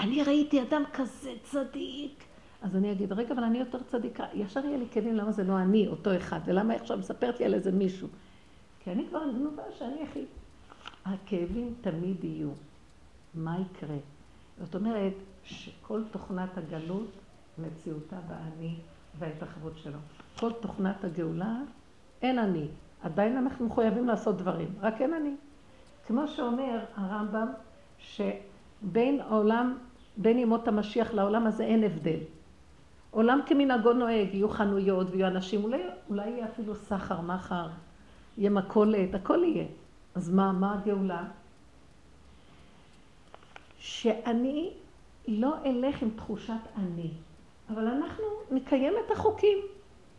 [0.00, 2.23] אני ראיתי אדם כזה צדיק.
[2.64, 4.24] אז אני אגיד, רגע, אבל אני יותר צדיקה.
[4.34, 7.46] ישר יהיה לי כלים למה זה לא אני, אותו אחד, ולמה היא עכשיו מספרת לי
[7.46, 8.08] על איזה מישהו.
[8.80, 10.24] כי אני כבר גנובה שאני הכי...
[11.04, 12.50] הכאבים תמיד יהיו.
[13.34, 13.96] מה יקרה?
[14.60, 15.12] זאת אומרת
[15.44, 17.10] שכל תוכנת הגלות,
[17.58, 18.74] מציאותה באני
[19.18, 19.98] וההתרחבות שלו.
[20.38, 21.58] כל תוכנת הגאולה
[22.22, 22.66] אין אני.
[23.02, 25.34] עדיין אנחנו מחויבים לעשות דברים, רק אין אני.
[26.06, 27.48] כמו שאומר הרמב"ם,
[27.98, 29.78] שבין העולם,
[30.16, 32.18] בין ימות המשיח לעולם הזה אין הבדל.
[33.14, 37.66] עולם כמנהגו נוהג, יהיו חנויות ויהיו אנשים, אולי, אולי יהיה אפילו סחר, מחר,
[38.38, 39.64] יהיה מכולת, הכל יהיה.
[40.14, 41.22] אז מה, מה הגאולה?
[43.78, 44.70] שאני
[45.28, 47.10] לא אלך עם תחושת אני,
[47.70, 49.58] אבל אנחנו נקיים את החוקים.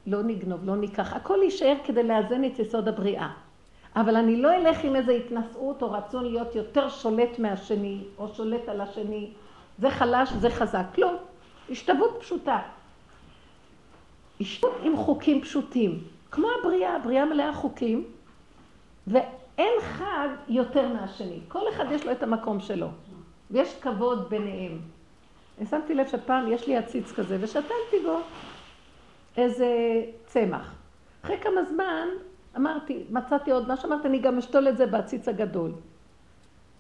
[0.08, 3.32] לא נגנוב, לא ניקח, הכל יישאר כדי לאזן את יסוד הבריאה.
[3.96, 8.70] אבל אני לא אלך עם איזו התנשאות או רצון להיות יותר שולט מהשני, או שולט
[8.70, 9.32] על השני.
[9.80, 10.98] זה חלש, זה חזק.
[10.98, 11.12] לא,
[11.70, 12.62] השתוות פשוטה.
[14.42, 16.04] השתות עם חוקים פשוטים.
[16.32, 18.04] כמו הבריאה, הבריאה מלאה חוקים,
[19.08, 21.40] ואין חג יותר מהשני.
[21.48, 22.88] כל אחד יש לו את המקום שלו,
[23.52, 24.80] ויש כבוד ביניהם.
[25.58, 28.20] אני שמתי לב שפעם יש לי עציץ כזה, ושתלתי בו
[29.38, 29.68] איזה
[30.26, 30.74] צמח.
[31.24, 32.08] אחרי כמה זמן
[32.58, 35.72] אמרתי, מצאתי עוד משהו, אמרתי, אני גם אשתול את זה בעציץ הגדול.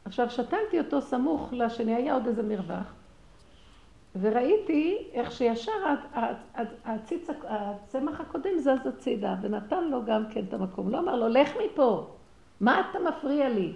[0.05, 2.93] עכשיו, שתלתי אותו סמוך לשני, היה עוד איזה מרווח,
[4.21, 5.71] וראיתי איך שישר
[6.85, 10.89] הציץ, הצמח הקודם זז הצידה, ונתן לו גם כן את המקום.
[10.89, 12.07] לא אמר לו, לך מפה,
[12.61, 13.73] מה אתה מפריע לי?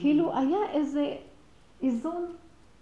[0.00, 1.16] כאילו, היה איזה
[1.82, 2.26] איזון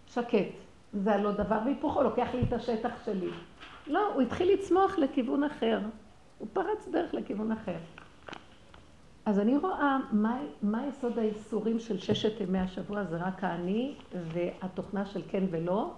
[0.06, 0.48] שקט.
[0.92, 3.30] זה הלא דבר והיפוכו, לוקח לי את השטח שלי.
[3.86, 5.80] לא, הוא התחיל לצמוח לכיוון אחר.
[6.38, 7.76] הוא פרץ דרך לכיוון אחר.
[9.26, 15.06] אז אני רואה מה, מה יסוד האיסורים של ששת ימי השבוע, זה רק האני והתוכנה
[15.06, 15.92] של כן ולא,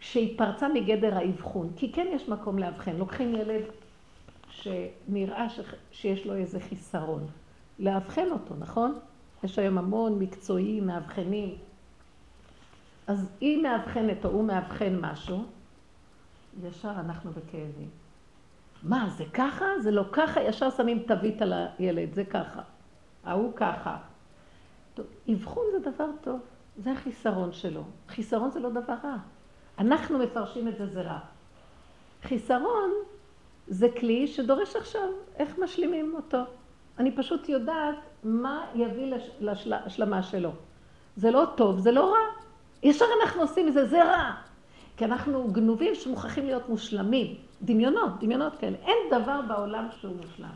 [0.00, 1.70] שהיא פרצה מגדר האבחון.
[1.76, 2.96] כי כן יש מקום לאבחן.
[2.96, 3.62] לוקחים ילד
[4.50, 7.26] שנראה ש, שיש לו איזה חיסרון.
[7.78, 8.98] לאבחן אותו, נכון?
[9.44, 11.56] יש היום המון מקצועיים, מאבחנים.
[13.06, 15.44] אז היא מאבחנת או הוא מאבחן משהו,
[16.68, 17.88] ישר אנחנו בכאבים.
[18.82, 19.64] מה, זה ככה?
[19.82, 20.42] זה לא ככה?
[20.42, 22.62] ישר שמים תווית על הילד, זה ככה.
[23.24, 23.96] ההוא ככה.
[24.94, 26.40] טוב, אבחון זה דבר טוב,
[26.76, 27.82] זה החיסרון שלו.
[28.08, 29.16] חיסרון זה לא דבר רע.
[29.78, 31.18] אנחנו מפרשים את זה, זה רע.
[32.22, 32.90] חיסרון
[33.68, 36.38] זה כלי שדורש עכשיו איך משלימים אותו.
[36.98, 40.50] אני פשוט יודעת מה יביא להשלמה שלו.
[41.16, 42.18] זה לא טוב, זה לא רע.
[42.82, 44.32] ישר אנחנו עושים מזה, זה רע.
[44.96, 47.34] כי אנחנו גנובים שמוכרחים להיות מושלמים.
[47.62, 48.76] דמיונות, דמיונות כאלה.
[48.82, 50.48] אין דבר בעולם שהוא מושלם.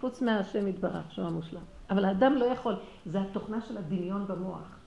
[0.00, 1.60] חוץ מהשם יתברך, שהוא המושלם.
[1.90, 2.74] אבל האדם לא יכול,
[3.06, 4.81] זה התוכנה של הדמיון במוח.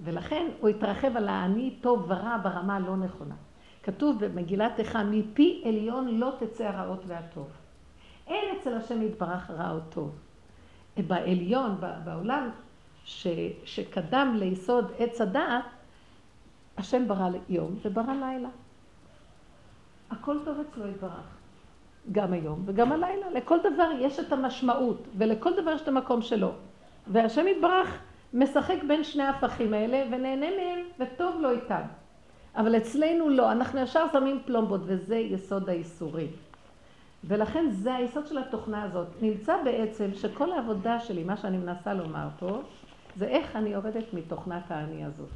[0.00, 3.34] ולכן הוא התרחב על האני טוב ורע ברמה הלא נכונה.
[3.82, 7.48] כתוב במגילת איכה, מפי עליון לא תצא הרעות והטוב.
[8.26, 10.18] אין אצל השם יתברך רע או טוב.
[10.96, 12.50] בעליון, בעולם
[13.04, 13.26] ש,
[13.64, 15.64] שקדם ליסוד עץ הדעת,
[16.78, 18.48] השם ברא יום וברא לילה.
[20.10, 21.34] הכל טוב אצלו יתברך.
[22.12, 23.30] גם היום וגם הלילה.
[23.30, 26.52] לכל דבר יש את המשמעות, ולכל דבר יש את המקום שלו.
[27.06, 27.98] והשם יתברך
[28.34, 31.82] משחק בין שני ההפכים האלה, ונהנה מהם, וטוב לו איתם.
[32.56, 36.30] אבל אצלנו לא, אנחנו ישר שמים פלומבות, וזה יסוד האיסורים.
[37.24, 39.08] ולכן זה היסוד של התוכנה הזאת.
[39.22, 42.60] נמצא בעצם שכל העבודה שלי, מה שאני מנסה לומר פה,
[43.16, 45.28] זה איך אני עובדת מתוכנת האני הזאת.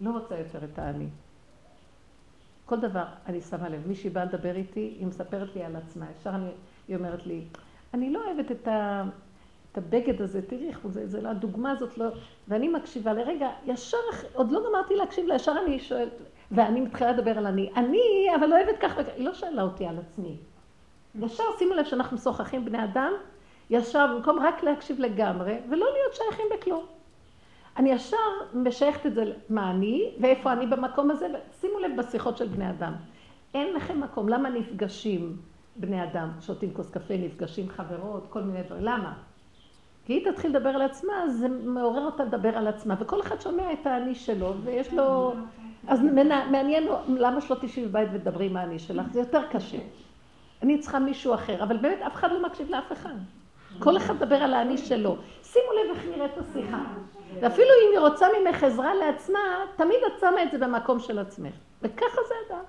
[0.00, 1.06] לא רוצה יותר את האני.
[2.66, 6.30] כל דבר אני שמה לב, מישהי באה לדבר איתי, היא מספרת לי על עצמה, ישר
[6.30, 6.50] אני,
[6.88, 7.44] היא אומרת לי,
[7.94, 9.04] אני לא אוהבת את, ה,
[9.72, 12.06] את הבגד הזה, תראי איך הוא זה, זה לא, הדוגמה הזאת לא,
[12.48, 13.96] ואני מקשיבה לרגע, ישר,
[14.32, 18.46] עוד לא גמרתי להקשיב לה, ישר אני שואלת, ואני מתחילה לדבר על אני, אני, אבל
[18.46, 20.36] לא אוהבת כך וכך, היא לא שאלה אותי על עצמי.
[21.20, 23.12] ישר שימו לב שאנחנו משוחחים בני אדם,
[23.70, 26.86] ישר במקום רק להקשיב לגמרי, ולא להיות שייכים בכלום.
[27.76, 28.16] אני ישר
[28.54, 31.26] משייכת את זה מה אני, ואיפה אני במקום הזה,
[31.60, 32.92] שימו לב בשיחות של בני אדם.
[33.54, 35.36] אין לכם מקום, למה נפגשים
[35.76, 39.29] בני אדם, שותים כוס קפה, נפגשים חברות, כל מיני דברים, למה?
[40.10, 43.40] כי היא תתחיל לדבר על עצמה, אז זה מעורר אותה לדבר על עצמה, וכל אחד
[43.40, 45.32] שומע את האני שלו, ויש לו...
[45.88, 46.02] אז
[46.50, 49.78] מעניין למה שלא תשבי בבית ותדברי עם האני שלך, זה יותר קשה.
[50.62, 53.14] אני צריכה מישהו אחר, אבל באמת אף אחד לא מקשיב לאף אחד.
[53.78, 55.16] כל אחד מדבר על האני שלו.
[55.42, 56.82] שימו לב איך נראית השיחה.
[57.40, 59.38] ואפילו אם היא רוצה ממך עזרה לעצמה,
[59.76, 61.54] תמיד את שמה את זה במקום של עצמך.
[61.82, 62.64] וככה זה אדם.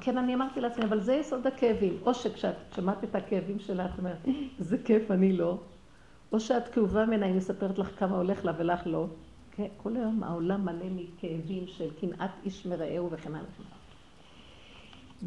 [0.00, 1.98] כן, אני אמרתי לעצמי, אבל זה יסוד הכאבים.
[2.06, 4.18] או שכשאת שמעת את הכאבים שלה, את אומרת,
[4.58, 5.58] זה כיף, אני לא.
[6.32, 9.06] או שאת כאובה ממנה, היא מספרת לך כמה הולך לה ולך לא.
[9.50, 13.50] כן, כל היום העולם מלא מכאבים של קנאת איש מרעהו וכן הלאה.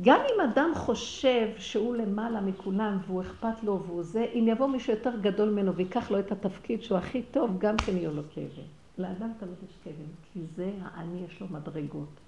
[0.01, 4.93] גם אם אדם חושב שהוא למעלה מכולם והוא אכפת לו והוא זה, אם יבוא מישהו
[4.93, 8.65] יותר גדול ממנו ויקח לו את התפקיד שהוא הכי טוב, גם כן יהיו לו כאבים.
[8.97, 12.19] לאדם תמיד יש כאבים, כי זה האני יש לו מדרגות,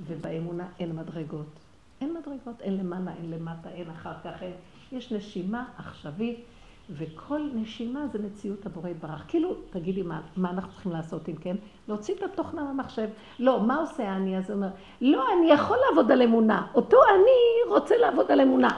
[0.00, 1.58] ובאמונה אין מדרגות.
[2.00, 4.52] אין מדרגות, אין למעלה, אין למטה, אין אחר כך, אין,
[4.92, 6.44] יש נשימה עכשווית,
[6.90, 9.24] וכל נשימה זה מציאות הבורא יתברך.
[9.28, 11.56] כאילו, תגידי מה, מה אנחנו צריכים לעשות אם כן?
[11.88, 13.08] להוציא את התוכנה מהמחשב.
[13.38, 14.38] לא, מה עושה אני?
[14.38, 14.68] אז הוא אומר,
[15.00, 16.66] לא, אני יכול לעבוד על אמונה.
[16.74, 18.68] אותו אני רוצה לעבוד על אמונה.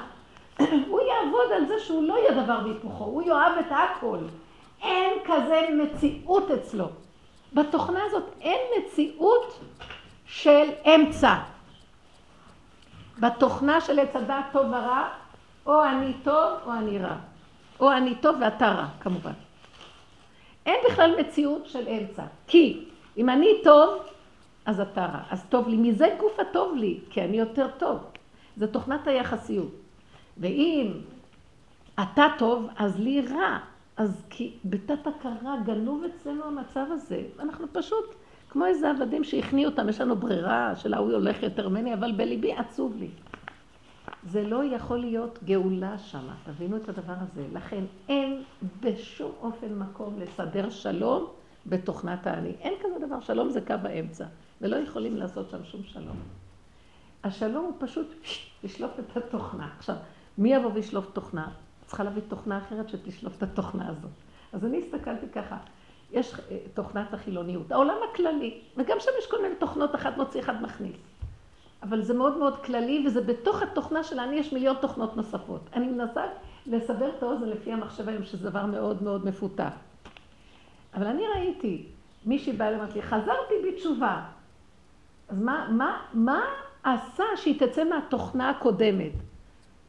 [0.91, 4.19] הוא יעבוד על זה שהוא לא יהיה דבר והיפוכו, הוא יאהב את הכל.
[4.83, 6.87] אין כזה מציאות אצלו.
[7.53, 9.61] בתוכנה הזאת אין מציאות
[10.27, 11.35] של אמצע.
[13.19, 15.09] בתוכנה של עץ הדעת טוב ורע,
[15.67, 17.17] או אני טוב או אני רע.
[17.81, 19.33] או אני טוב ואתה רע, כמובן.
[20.67, 22.23] אין בכלל מציאות של אמצע.
[22.47, 22.85] כי
[23.17, 24.03] אם אני טוב,
[24.67, 25.21] אז אתה רע.
[25.31, 25.77] אז טוב לי.
[25.77, 27.99] מזה גוף הטוב לי, כי אני יותר טוב.
[28.57, 29.73] זו תוכנת היחסיות.
[30.39, 30.93] ואם
[32.03, 33.59] אתה טוב, אז לי רע.
[33.97, 37.23] אז כי בתת הכרה גנוב אצלנו המצב הזה.
[37.41, 38.15] אנחנו פשוט
[38.51, 42.53] כמו איזה עבדים שהכניעו אותם, יש לנו ברירה של ההוא הולך יותר ממני, אבל בליבי
[42.53, 43.09] עצוב לי.
[44.25, 47.47] זה לא יכול להיות גאולה שם, תבינו את הדבר הזה.
[47.53, 48.43] לכן אין
[48.81, 51.27] בשום אופן מקום לסדר שלום
[51.67, 52.53] בתוכנת האני.
[52.61, 54.25] אין כזה דבר, שלום זה קו האמצע,
[54.61, 56.17] ולא יכולים לעשות שם שום שלום.
[57.25, 58.07] השלום הוא פשוט
[58.65, 59.69] לשלוף את התוכנה.
[59.79, 59.97] עכשיו,
[60.39, 61.49] מי יבוא וישלוף תוכנה?
[61.87, 64.11] צריכה להביא תוכנה אחרת שתשלוף את התוכנה הזאת.
[64.53, 65.57] אז אני הסתכלתי ככה,
[66.13, 70.63] יש אה, תוכנת החילוניות, העולם הכללי, וגם שם יש כל מיני תוכנות, אחת מוציא, אחד
[70.63, 70.97] מכניס.
[71.83, 75.61] אבל זה מאוד מאוד כללי, וזה בתוך התוכנה של אני יש מיליון תוכנות נוספות.
[75.75, 76.23] אני מנסה
[76.67, 79.73] לסבר את האוזן לפי המחשב היום, שזה דבר מאוד מאוד מפותח.
[80.95, 81.87] אבל אני ראיתי,
[82.27, 84.23] מישהי באה ואומרת לי, חזרתי בתשובה.
[85.29, 86.45] אז מה, מה, מה
[86.83, 89.13] עשה שהיא תצא מהתוכנה הקודמת?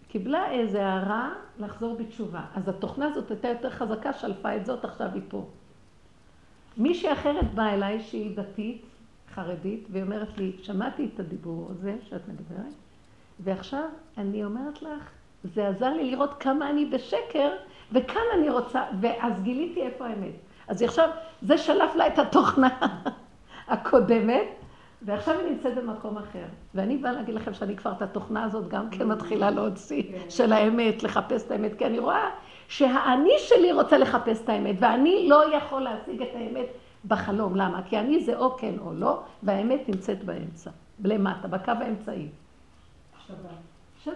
[0.07, 2.41] קיבלה איזה הערה לחזור בתשובה.
[2.55, 5.45] אז התוכנה הזאת הייתה יותר חזקה, שלפה את זאת, עכשיו היא פה.
[6.77, 8.85] מישהי אחרת באה אליי שהיא דתית,
[9.37, 12.73] חרדית, והיא אומרת לי, שמעתי את הדיבור הזה שאת מדברת,
[13.39, 13.83] ועכשיו
[14.17, 15.09] אני אומרת לך,
[15.43, 17.49] זה עזר לי לראות כמה אני בשקר,
[17.91, 20.33] וכאן אני רוצה, ואז גיליתי איפה האמת.
[20.67, 21.09] אז עכשיו,
[21.41, 22.69] זה שלף לה את התוכנה
[23.67, 24.47] הקודמת,
[25.01, 26.45] ועכשיו היא נמצאת במקום אחר.
[26.75, 31.03] ואני באה להגיד לכם שאני כבר את התוכנה הזאת גם כן מתחילה להוציא, של האמת,
[31.03, 32.29] לחפש את האמת, כי אני רואה
[32.67, 36.67] שהאני שלי רוצה לחפש את האמת, ואני לא יכול להשיג את האמת
[37.05, 37.55] בחלום.
[37.55, 37.81] למה?
[37.83, 40.71] כי אני זה או כן או לא, והאמת נמצאת באמצע,
[41.03, 42.27] למטה, בקו האמצעי.
[43.27, 43.37] שבת.
[44.03, 44.13] שבת.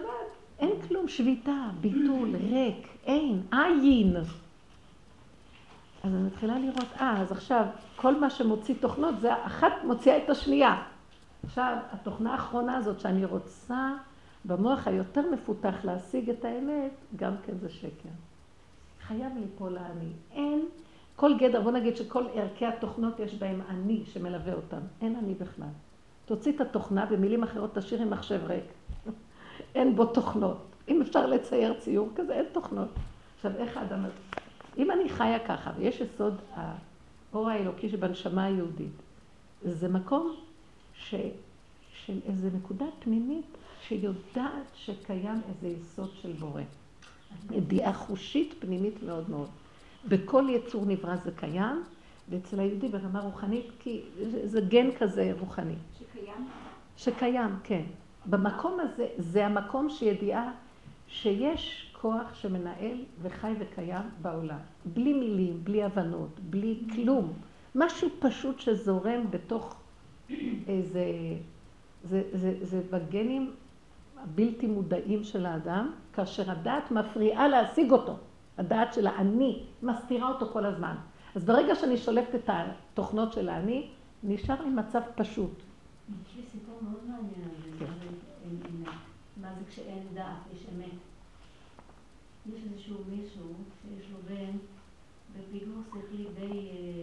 [0.58, 4.16] אין כלום, שביתה, ביטול, ריק, אין, עין.
[4.16, 7.66] אז אני מתחילה לראות, אה, אז עכשיו,
[7.96, 10.82] כל מה שמוציא תוכנות, זה אחת מוציאה את השנייה.
[11.44, 13.92] עכשיו, התוכנה האחרונה הזאת שאני רוצה
[14.44, 18.08] במוח היותר מפותח להשיג את האמת, גם כן זה שקר.
[19.06, 20.12] חייב ליפול האני.
[20.32, 20.64] אין,
[21.22, 24.80] כל גדר, בוא נגיד שכל ערכי התוכנות יש בהם אני שמלווה אותם.
[25.00, 25.68] אין אני בכלל.
[26.24, 28.64] תוציא את התוכנה, במילים אחרות תשאיר עם מחשב ריק.
[29.74, 30.56] אין בו תוכנות.
[30.88, 32.88] אם אפשר לצייר ציור כזה, אין תוכנות.
[33.36, 34.04] עכשיו, איך האדם...
[34.78, 39.02] אם אני חיה ככה, ויש יסוד האור האלוקי שבנשמה היהודית,
[39.62, 40.34] זה מקום
[40.94, 41.14] ש...
[41.92, 43.46] של איזו נקודה פנימית
[43.88, 46.62] שיודעת שקיים איזה יסוד של בורא.
[47.50, 49.48] ידיעה חושית פנימית מאוד מאוד.
[50.08, 51.82] בכל יצור נברא זה קיים,
[52.28, 54.02] ואצל היהודי ברמה רוחנית, כי
[54.44, 55.74] זה גן כזה רוחני.
[55.98, 56.48] שקיים?
[56.96, 57.82] שקיים, כן.
[58.26, 60.52] במקום הזה, זה המקום שידיעה
[61.08, 64.58] שיש כוח שמנהל וחי וקיים בעולם.
[64.84, 67.32] בלי מילים, בלי הבנות, בלי כלום.
[67.74, 69.80] משהו פשוט שזורם בתוך
[70.68, 71.04] איזה...
[72.04, 73.52] זה, זה, זה בגנים
[74.22, 78.16] הבלתי מודעים של האדם, כאשר הדעת מפריעה להשיג אותו.
[78.58, 80.96] הדעת של האני מסתירה אותו כל הזמן.
[81.34, 83.88] אז ברגע שאני שולפת את התוכנות של האני,
[84.22, 85.62] נשאר לי מצב פשוט.
[86.08, 88.92] יש לי סיפור מאוד מעניין על זה, כן.
[89.40, 90.98] מה זה כשאין דעת, יש אמת.
[92.46, 93.46] יש איזשהו מישהו
[93.82, 94.58] שיש לו בן
[95.32, 97.02] בפיגור שכלי די אה,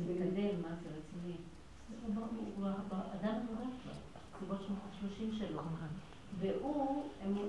[0.00, 1.36] מתקדם, מה זה רציני.
[2.56, 2.66] הוא
[3.20, 5.60] אדם מברך כבר, בסביבות שלושים שלו.
[6.40, 7.04] והוא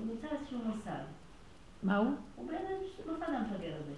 [0.06, 1.04] נמצא איזשהו מוסד.
[1.84, 2.12] מה הוא?
[2.36, 2.74] הוא באיזה
[3.06, 3.94] מוסד המפגר הזה.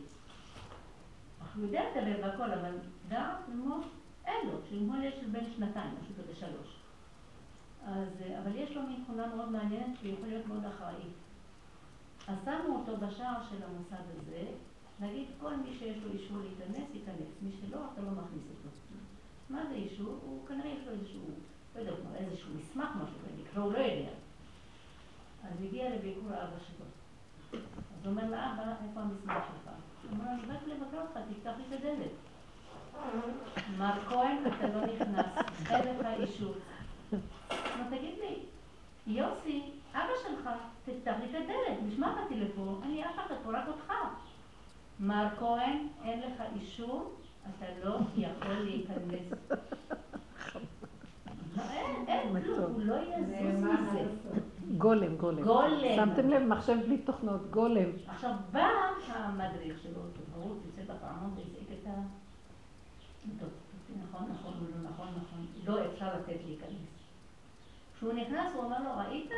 [1.55, 2.71] הוא יודע לדבר והכל, אבל
[3.07, 3.81] דעת ללמוד
[4.25, 6.75] אין לו, שללמוד יש של בן שנתיים, משהו כזה שלוש.
[7.85, 8.07] אז,
[8.43, 11.09] אבל יש לו מין תכונה מאוד מעניינת, שהוא יכול להיות מאוד אחראי.
[12.27, 14.43] אז שמו אותו בשער של המוסד הזה,
[14.99, 17.29] נגיד כל מי שיש לו אישור להיכנס, ייכנס.
[17.41, 18.75] מי שלא, אתה לא מכניס אותו.
[19.49, 20.19] מה זה אישור?
[20.25, 21.21] הוא כנראה יש לו איזשהו,
[21.75, 24.11] לא יודע, איזשהו מסמך, משהו כזה, הוא לא יודע.
[25.43, 26.85] אז הגיע לביקור אבא שלו.
[27.53, 27.59] אז
[28.05, 29.73] הוא אומר לאבא, איפה המסמך שלך?
[30.03, 32.11] הוא אומר, אני באתי לבקר אותך, תפתח לי את הדלת.
[33.77, 35.25] מר כהן, אתה לא נכנס,
[35.69, 36.53] אין לך אישור.
[37.51, 38.39] נו, תגיד לי,
[39.07, 40.49] יוסי, אבא שלך,
[40.85, 42.79] תפתח לי את הדלת, מה באתי לפה?
[42.83, 43.93] אני אף אחד פה, רק אותך.
[44.99, 49.33] מר כהן, אין לך אישור, אתה לא יכול להיכנס.
[51.57, 54.03] אין, אין כלום, הוא לא יזוז מזה.
[54.77, 55.43] גולם, גולם.
[55.43, 55.95] גולם.
[55.95, 57.89] שמתם לב, מחשב בלי תוכנות, גולם.
[58.07, 58.69] עכשיו בא
[59.13, 60.01] המדריך שלו,
[60.35, 61.91] הוא יוצא בפעמון והזעיק את ה...
[63.39, 63.49] טוב,
[64.03, 66.89] נכון, נכון, לא נכון, נכון, לא אפשר לתת להיכנס.
[67.95, 69.31] כשהוא נכנס, הוא אומר לו, ראית?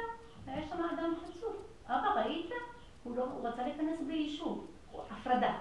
[0.47, 1.55] היה שם אדם חצוף.
[1.85, 2.49] אבא, ראית?
[3.03, 4.65] הוא, לא, הוא רצה להיכנס בלי אישור.
[5.11, 5.59] הפרדה.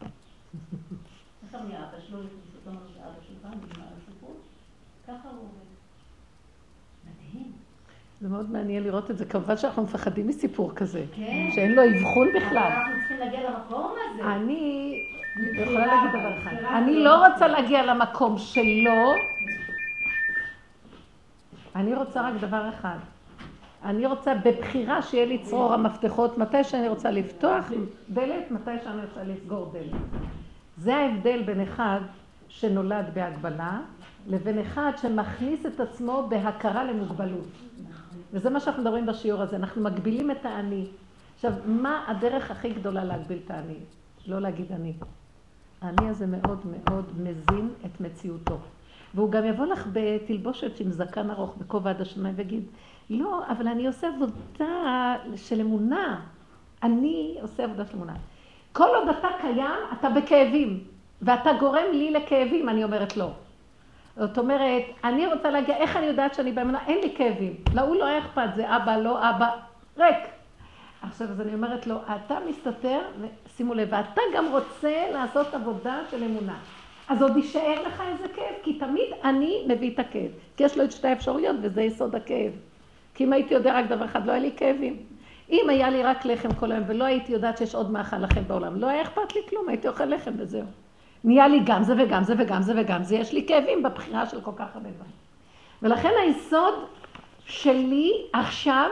[1.44, 4.36] עכשיו נהיה אבא שלו, הכניס אותו, אבא שלך, נגמר הסיפור.
[5.06, 5.65] ככה הוא עובד.
[8.20, 9.24] זה מאוד מעניין לראות את זה.
[9.24, 11.04] כמובן שאנחנו מפחדים מסיפור כזה.
[11.16, 11.48] כן.
[11.54, 12.56] שאין לו אבחון בכלל.
[12.56, 14.22] אנחנו צריכים להגיע למקום הזה.
[14.34, 15.02] אני
[15.52, 16.52] יכולה להגיד דבר אחד.
[16.74, 19.14] אני לא רוצה להגיע למקום שלו.
[21.76, 22.96] אני רוצה רק דבר אחד.
[23.84, 27.70] אני רוצה בבחירה שיהיה לי צרור המפתחות מתי שאני רוצה לפתוח
[28.10, 30.00] דלת, מתי שאני רוצה לסגור דלת.
[30.76, 32.00] זה ההבדל בין אחד
[32.48, 33.80] שנולד בהגבלה
[34.26, 37.65] לבין אחד שמכניס את עצמו בהכרה למוגבלות.
[38.32, 40.86] וזה מה שאנחנו מדברים בשיעור הזה, אנחנו מגבילים את האני.
[41.34, 43.76] עכשיו, מה הדרך הכי גדולה להגביל את האני?
[44.26, 44.92] לא להגיד אני.
[45.80, 48.58] האני הזה מאוד מאוד מזין את מציאותו.
[49.14, 52.62] והוא גם יבוא לך בתלבושת עם זקן ארוך בכובע עד השמיים ויגיד,
[53.10, 56.20] לא, אבל אני עושה עבודה של אמונה.
[56.82, 58.14] אני עושה עבודה של אמונה.
[58.72, 60.84] כל עוד אתה קיים, אתה בכאבים,
[61.22, 63.30] ואתה גורם לי לכאבים, אני אומרת לא.
[64.16, 66.78] זאת אומרת, אני רוצה להגיע, איך אני יודעת שאני באמונה?
[66.86, 67.54] אין לי כאבים.
[67.74, 69.50] להוא לא אכפת, זה אבא, לא אבא,
[69.98, 70.16] ריק.
[71.02, 73.00] עכשיו, אז אני אומרת לו, אתה מסתתר,
[73.56, 76.58] שימו לב, ואתה גם רוצה לעשות עבודה של אמונה.
[77.08, 80.30] אז עוד יישאר לך איזה כאב, כי תמיד אני מביא את הכאב.
[80.56, 82.52] כי יש לו את שתי האפשרויות, וזה יסוד הכאב.
[83.14, 84.96] כי אם הייתי יודע רק דבר אחד, לא היה לי כאבים.
[85.50, 88.80] אם היה לי רק לחם כל היום, ולא הייתי יודעת שיש עוד מאכל לחם בעולם,
[88.80, 90.66] לא היה אכפת לי כלום, הייתי אוכל לחם וזהו.
[91.26, 94.40] נהיה לי גם זה וגם זה וגם זה וגם זה, יש לי כאבים בבחירה של
[94.40, 95.12] כל כך הרבה דברים.
[95.82, 96.74] ולכן היסוד
[97.46, 98.90] שלי עכשיו,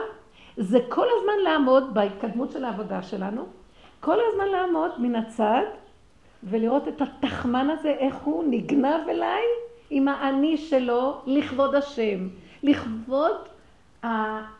[0.57, 3.45] זה כל הזמן לעמוד בהתקדמות של העבודה שלנו,
[3.99, 5.61] כל הזמן לעמוד מן הצד
[6.43, 9.43] ולראות את התחמן הזה, איך הוא נגנב אליי
[9.89, 12.27] עם האני שלו לכבוד השם,
[12.63, 13.35] לכבוד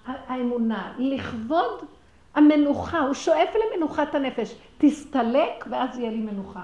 [0.06, 1.84] האמונה, לכבוד
[2.36, 4.56] המנוחה, הוא שואף למנוחת הנפש.
[4.78, 6.64] תסתלק ואז יהיה לי מנוחה.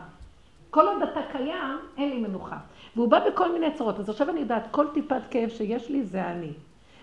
[0.72, 2.58] כל עוד אתה קיים, אין לי מנוחה.
[2.96, 4.00] והוא בא בכל מיני צורות.
[4.00, 6.52] אז עכשיו אני יודעת, כל טיפת כאב שיש לי זה אני.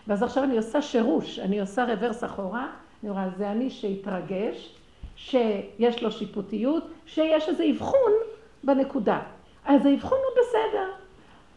[0.07, 2.67] ואז עכשיו אני עושה שירוש, אני עושה רוורס אחורה,
[3.03, 4.75] אני רואה, זה אני שהתרגש,
[5.17, 8.13] שיש לו שיפוטיות, שיש איזה אבחון
[8.65, 9.21] בנקודה.
[9.65, 10.91] אז האבחון הוא בסדר.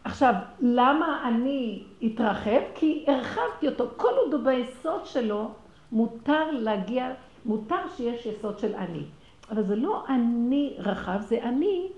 [0.04, 2.60] עכשיו, למה אני אתרחב?
[2.74, 3.86] כי הרחבתי אותו.
[3.96, 5.50] כל עוד הוא ביסוד שלו,
[5.92, 7.10] מותר להגיע,
[7.44, 9.02] מותר שיש יסוד של אני.
[9.50, 11.88] אבל זה לא אני רחב, זה אני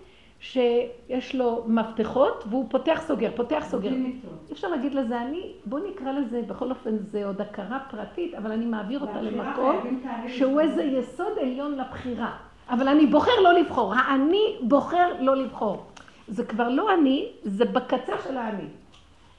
[0.44, 3.90] שיש לו מפתחות והוא פותח סוגר, פותח סוגר.
[3.90, 8.52] אי אפשר להגיד לזה אני, בוא נקרא לזה, בכל אופן זה עוד הכרה פרטית, אבל
[8.52, 12.36] אני מעביר אותה למקום שהוא איזה יסוד עליון לבחירה.
[12.70, 15.86] אבל אני בוחר לא לבחור, האני בוחר לא לבחור.
[16.28, 18.68] זה כבר לא אני, זה בקצה של האני.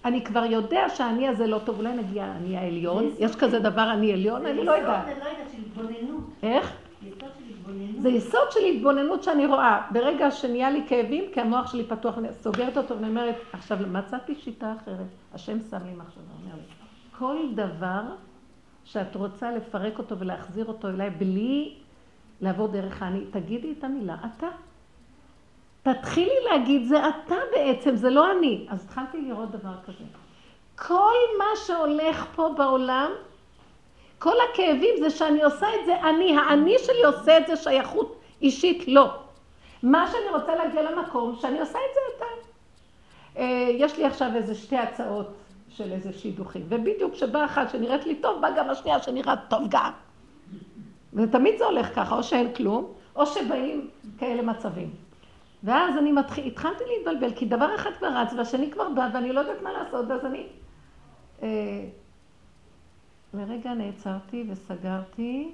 [0.06, 4.14] אני כבר יודע שהאני הזה לא טוב, אולי נגיע האני העליון, יש כזה דבר אני
[4.14, 5.06] עליון, אני לא יודעת.
[5.06, 6.24] זה לא יודעת של התבוננות.
[6.44, 6.85] איך?
[8.00, 9.82] זה יסוד של התבוננות שאני רואה.
[9.92, 14.36] ברגע שנהיה לי כאבים, כי המוח שלי פתוח, אני סוגרת אותו ואני אומרת, עכשיו מצאתי
[14.36, 15.08] שיטה אחרת.
[15.34, 16.74] השם שם לי מחשבה, אומר לי,
[17.18, 18.02] כל דבר
[18.84, 21.74] שאת רוצה לפרק אותו ולהחזיר אותו אליי בלי
[22.42, 24.48] לעבור דרך האני, תגידי את המילה אתה.
[25.84, 28.66] תתחילי להגיד, זה אתה בעצם, זה לא אני.
[28.70, 30.04] אז התחלתי לראות דבר כזה.
[30.76, 33.12] כל מה שהולך פה בעולם,
[34.26, 38.88] כל הכאבים זה שאני עושה את זה אני, האני שלי עושה את זה שייכות אישית,
[38.88, 39.14] לא.
[39.84, 42.26] מה שאני רוצה להגיע למקום, שאני עושה את זה אתה.
[43.38, 45.28] אה, יש לי עכשיו איזה שתי הצעות
[45.70, 49.92] של איזה שידוכים, ובדיוק כשבאה אחת שנראית לי טוב, באה גם השנייה שנראית טוב גם.
[51.14, 54.90] ותמיד זה הולך ככה, או שאין כלום, או שבאים כאלה מצבים.
[55.64, 59.40] ואז אני מתחיל, התחלתי להתבלבל, כי דבר אחד כבר רץ, והשני כבר בא, ואני לא
[59.40, 60.48] יודעת מה לעשות, ואז אני...
[63.40, 65.54] לרגע נעצרתי וסגרתי,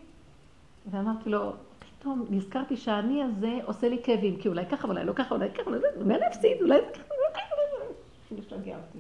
[0.92, 5.36] ואמרתי לו, פתאום נזכרתי שהאני הזה עושה לי כאבים, כי אולי ככה, אולי לא ככה,
[5.36, 7.56] אולי ככה, אולי נפסיד, אולי ככה, אולי ככה,
[8.32, 9.00] אולי משגע אותי.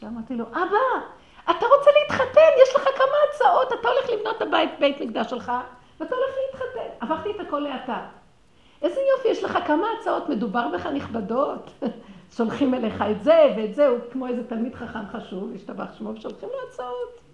[0.00, 1.06] שאמרתי לו, אבא,
[1.44, 5.52] אתה רוצה להתחתן, יש לך כמה הצעות, אתה הולך לבנות את הבית, בית מקדש שלך,
[6.00, 7.06] ואתה הולך להתחתן.
[7.06, 8.06] הפכתי את הכל לאתה.
[8.82, 11.70] איזה יופי, יש לך כמה הצעות, מדובר בך נכבדות.
[12.36, 16.48] שולחים אליך את זה ואת זה, הוא כמו איזה תלמיד חכם חשוב, השתבח שמו, ושולחים
[16.48, 17.29] לו הצעות.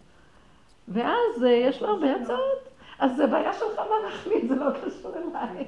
[0.89, 2.69] ואז אה, יש לו הרבה הצעות.
[2.99, 5.65] אז זה בעיה שלך מה להחליט, זה לא קשור אליי.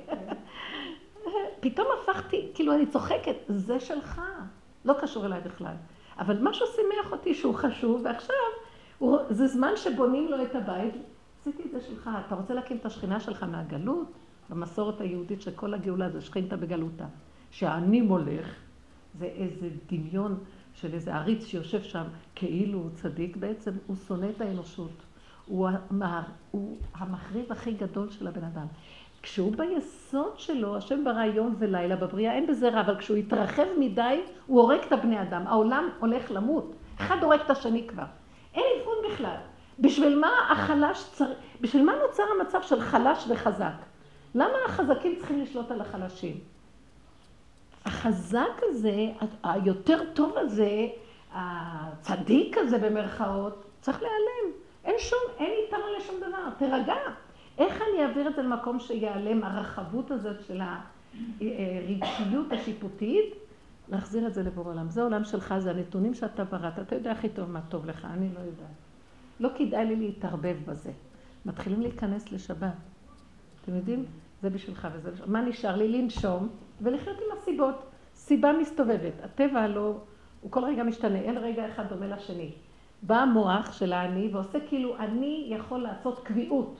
[1.61, 4.21] פתאום הפכתי, כאילו אני צוחקת, זה שלך,
[4.85, 5.75] לא קשור אליי בכלל.
[6.19, 8.37] אבל משהו שימח אותי שהוא חשוב, ועכשיו
[8.99, 10.95] הוא, זה זמן שבונים לו את הבית,
[11.41, 12.11] עשיתי את זה שלך.
[12.27, 14.13] אתה רוצה להקים את השכינה שלך מהגלות?
[14.51, 17.07] במסורת היהודית שכל הגאולה זה שכינתה בגלותה.
[17.51, 18.55] שהאני מולך,
[19.19, 20.39] זה איזה דמיון
[20.75, 22.05] של איזה עריץ שיושב שם
[22.35, 25.03] כאילו הוא צדיק, בעצם הוא שונא את האנושות.
[25.49, 25.69] הוא,
[26.51, 28.67] הוא המחריב הכי גדול של הבן אדם.
[29.23, 34.21] כשהוא ביסוד שלו, השם ברא יום ולילה בבריאה, אין בזה רע, אבל כשהוא יתרחב מדי,
[34.47, 35.47] הוא הורג את הבני אדם.
[35.47, 36.75] העולם הולך למות.
[37.01, 38.05] אחד הורג את השני כבר.
[38.55, 39.37] אין אבחון בכלל.
[39.79, 43.75] בשביל מה החלש צריך, בשביל מה נוצר המצב של חלש וחזק?
[44.35, 46.37] למה החזקים צריכים לשלוט על החלשים?
[47.85, 49.07] החזק הזה,
[49.43, 50.87] היותר טוב הזה,
[51.33, 54.68] הצדיק הזה במרכאות, צריך להיעלם.
[54.89, 56.95] אין שום, אין יתרון לשום דבר, תירגע.
[57.59, 60.61] איך אני אעביר את זה למקום שיעלם הרחבות הזאת של
[61.41, 63.35] הרגשיות השיפוטית?
[63.89, 64.91] להחזיר את זה לבורא עולם.
[64.91, 66.79] זה עולם שלך, זה הנתונים שאתה בראת.
[66.79, 68.69] אתה יודע הכי טוב מה טוב לך, אני לא יודעת.
[69.41, 70.91] לא כדאי לי להתערבב בזה.
[71.47, 72.73] מתחילים להיכנס לשבת.
[73.63, 74.05] אתם יודעים?
[74.43, 75.31] זה בשבילך וזה בשבילך.
[75.31, 75.89] מה נשאר לי?
[75.89, 76.49] לנשום
[76.81, 77.75] ולחיות עם הסיבות.
[78.15, 79.13] סיבה מסתובבת.
[79.25, 79.99] הטבע לא,
[80.41, 82.53] הוא כל רגע משתנה, אין רגע אחד דומה לשני.
[83.03, 86.77] בא המוח של האני ועושה כאילו אני יכול לעשות קביעות.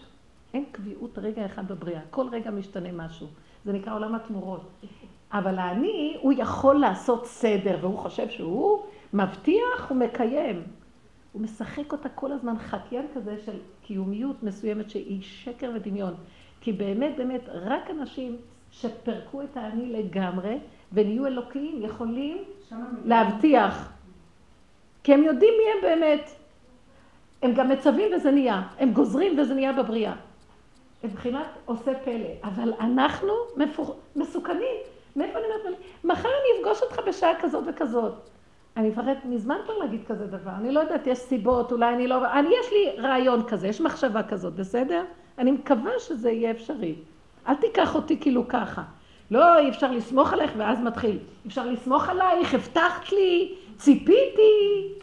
[0.55, 3.27] אין קביעות רגע אחד בבריאה, כל רגע משתנה משהו.
[3.65, 4.71] זה נקרא עולם התמורות.
[5.33, 10.63] אבל האני, הוא יכול לעשות סדר, והוא חושב שהוא מבטיח ומקיים.
[11.33, 16.15] הוא משחק אותה כל הזמן חקיין כזה של קיומיות מסוימת שהיא שקר ודמיון.
[16.61, 18.37] כי באמת, באמת, רק אנשים
[18.71, 20.59] שפרקו את האני לגמרי
[20.93, 22.39] ונהיו אלוקיים יכולים
[23.05, 23.93] להבטיח.
[25.09, 26.31] כי הם יודעים מי הם באמת.
[27.43, 30.13] הם גם מצווים וזה נהיה, הם גוזרים וזה נהיה בבריאה.
[31.05, 33.97] מבחינת עושה פלא, אבל אנחנו מפור...
[34.17, 34.77] מסוכנים.
[35.17, 35.79] מאיפה אני אומרת?
[36.05, 38.13] מחר אני אפגוש אותך בשעה כזאת וכזאת.
[38.77, 40.51] אני מפחדת מזמן כבר להגיד כזה דבר.
[40.61, 42.33] אני לא יודעת, יש סיבות, אולי אני לא...
[42.33, 45.05] אני, יש לי רעיון כזה, יש מחשבה כזאת, בסדר?
[45.39, 46.95] אני מקווה שזה יהיה אפשרי.
[47.49, 48.83] אל תיקח אותי כאילו ככה.
[49.31, 51.19] לא, אי אפשר לסמוך עליך, ואז מתחיל.
[51.47, 54.95] אפשר לסמוך עלייך, הבטחת לי, ציפיתי.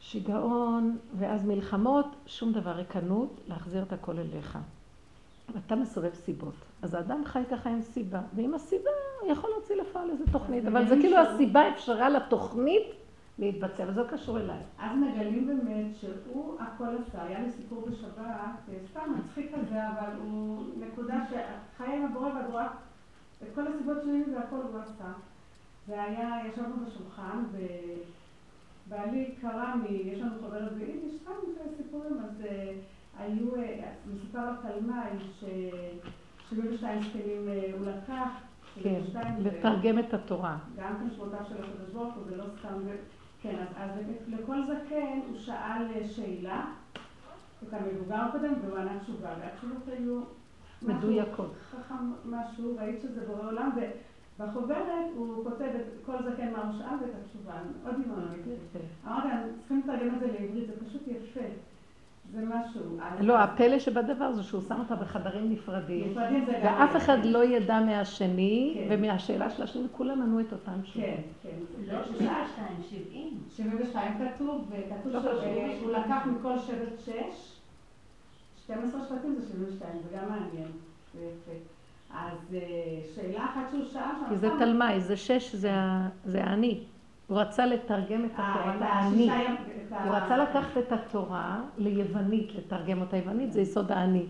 [0.00, 4.58] שיגעון, ואז מלחמות, שום דבר, ריקנות, להחזיר את הכל אליך.
[5.66, 6.54] אתה מסובב סיבות.
[6.82, 10.88] אז האדם חי ככה עם סיבה, ועם הסיבה הוא יכול להוציא לפעול איזה תוכנית, אבל
[10.88, 12.86] זה כאילו הסיבה אפשרה לתוכנית
[13.38, 14.60] להתבצע, וזה קשור אליי.
[14.78, 20.62] אז מגלים באמת שהוא הכל עשה, היה לי סיפור בשבת, סתם מצחיק כזה, אבל הוא
[20.78, 22.64] נקודה שחיה עם הבורא והבורא,
[23.42, 25.12] את כל הסיבות שלי והכל הוא עשה.
[25.88, 27.44] והיה, ישבנו בשולחן,
[28.86, 29.84] ובעלי קרא מ...
[29.90, 31.32] יש לנו חוברת ביידיש, סתם
[31.76, 32.72] סיפורים, אז אה,
[33.18, 38.28] היו, אה, מסופר על תלמי, ש-72 שקלים אה, הוא לקח.
[38.82, 39.00] כן,
[39.38, 40.58] לתרגם את התורה.
[40.76, 42.78] גם כן שמותיו של הקדוש ברוך הוא, זה לא סתם
[43.42, 46.64] כן, אז, אז לכל זקן הוא שאל שאלה,
[47.62, 50.20] את המבוגר קודם, והוא ענה תשובה, והתשובות היו...
[50.82, 51.54] מדויקות.
[51.70, 53.70] חכם משהו, ראית שזה בורא עולם,
[54.38, 58.44] ובחוברת הוא כותב את כל זקן מה הוא שאל ואת התשובה, מאוד דמיונית.
[59.06, 59.28] אמרתי,
[59.58, 61.46] צריכים לתרגם את זה לעברית, זה פשוט יפה.
[62.32, 62.98] זה משהו.
[63.20, 66.16] לא, הפלא שבדבר זה שהוא שם אותה בחדרים נפרדים,
[66.62, 68.86] ואף אחד לא ידע מהשני, כן.
[68.90, 71.08] ומהשאלה של השני, כולם ענו את אותם תשובות.
[71.08, 71.92] כן, כן.
[71.92, 73.38] לא 72, 70.
[73.48, 75.20] 72 כתוב, וכתוב לא
[75.78, 77.12] שהוא לקח מכל שבט 6,
[78.64, 80.68] 12 שבטים זה 72, זה גם מעניין.
[81.14, 81.77] זה יפה.
[82.14, 82.60] אז אה,
[83.14, 84.00] שאלה אחת שהוא שאל...
[84.28, 86.80] כי זה תלמי, זה 6, זה אני.
[87.26, 89.30] הוא רצה לתרגם את אה, התורה לאני.
[90.04, 94.26] הוא רצה לקחת את התורה ליוונית, לתרגם אותה יוונית, זה יסוד האני.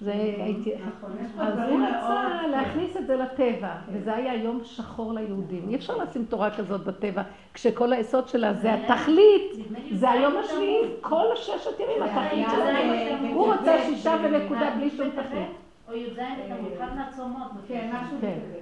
[0.00, 0.74] זה נכון, הייתי...
[0.74, 3.92] נכון, אז הוא רצה להכניס את זה לטבע, כן.
[3.92, 5.68] וזה היה יום שחור ליהודים.
[5.68, 7.22] אי אפשר לשים תורה כזאת בטבע,
[7.54, 9.52] כשכל היסוד שלה זה התכלית,
[9.92, 13.24] זה היום השביעי, כל הששת ימים התכלית שלהם.
[13.34, 15.61] הוא רוצה שישה ונקודה בלי שום תכלית.
[15.92, 17.50] או י"ז בתמוז, אחד מהצומות.
[17.68, 18.58] כן, משהו כזה.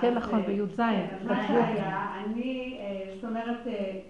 [0.00, 0.76] כן, נכון, בי"ז.
[0.76, 4.00] כן, מה שהיה, אני, אה, זאת אומרת, אה,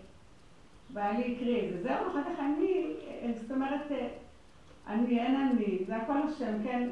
[0.90, 3.92] בעלי הקריא את זה, זהו, אחר כך אני, אה, זאת אומרת,
[4.88, 6.88] אני, אין אני, זה הכל השם, כן?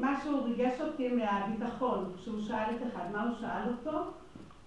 [0.00, 3.98] משהו ריגש אותי מהביטחון, כשהוא שאל את אחד, מה הוא שאל אותו?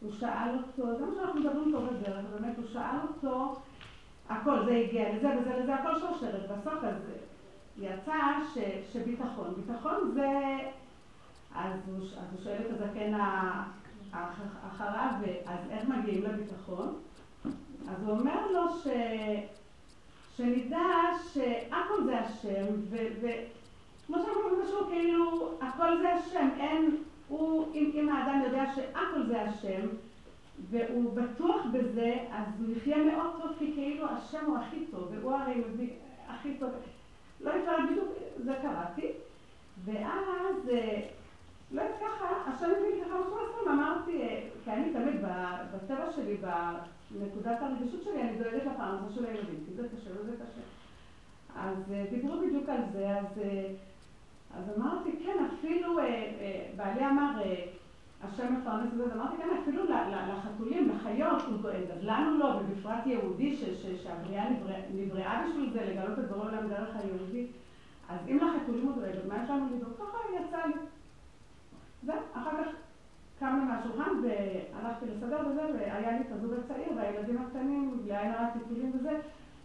[0.01, 3.55] הוא שאל אותו, זה מה שאנחנו מדברים פה בדרך, באמת, הוא שאל אותו,
[4.29, 6.95] הכל, זה הגיע לזה וזה לזה, הכל שרשרת, בסוף אז
[7.79, 8.13] יצא
[8.53, 8.57] ש,
[8.93, 10.29] שביטחון, ביטחון זה...
[11.55, 13.13] אז הוא, אז הוא שואל את הזקן
[14.67, 15.11] אחריו,
[15.45, 16.93] אז איך מגיעים לביטחון?
[17.89, 18.87] אז הוא אומר לו ש,
[20.37, 20.85] שנדע
[21.33, 26.97] שהכל זה השם, וכמו שאנחנו משהו כאילו, הכל זה השם, אין,
[27.27, 29.87] הוא, אם, אם האדם יודע שהכל זה השם,
[30.69, 35.33] והוא בטוח בזה, אז הוא יחיה מאוד טוב, כי כאילו השם הוא הכי טוב, והוא
[35.33, 35.89] הרי מביא
[36.27, 36.69] הכי טוב.
[37.41, 38.07] לא יודעת בדיוק,
[38.45, 39.11] זה קראתי,
[39.85, 41.01] ואז, אה,
[41.71, 45.15] לא יודעת ככה, השם מביא לי ככה משהו לעצמם, אמרתי, אה, כי אני תמיד
[45.73, 46.37] בטבע שלי,
[47.11, 50.61] בנקודת הרגישות שלי, אני דואגת לפרנסה של הילדים, כי זה קשה וזה קשה.
[51.55, 53.09] אז אה, דיברו בדיוק על זה,
[54.57, 55.97] אז אמרתי, כן, אפילו,
[56.75, 57.41] בעלי אמר,
[58.33, 63.05] השם מפרנס את זה, אמרתי, כן, אפילו לחתולים, לחיות הוא דואג, אז לנו לא, ובפרט
[63.05, 63.55] יהודי,
[64.03, 64.45] שהבריאה
[64.93, 67.47] נבראה בשביל זה, לגלות את בורא עולם דרך היהודי,
[68.09, 69.93] אז אם לחתולים הוא דואג, מה יש לנו לדאוג?
[69.97, 70.73] ככה יצא לי.
[72.03, 72.71] זהו, אחר כך
[73.39, 78.91] קמנו מהשולחן והלכתי לסדר וזה, והיה לי את הזוג הצעיר והילדים הקטנים, לעין הרע טיפולים
[78.95, 79.19] וזה,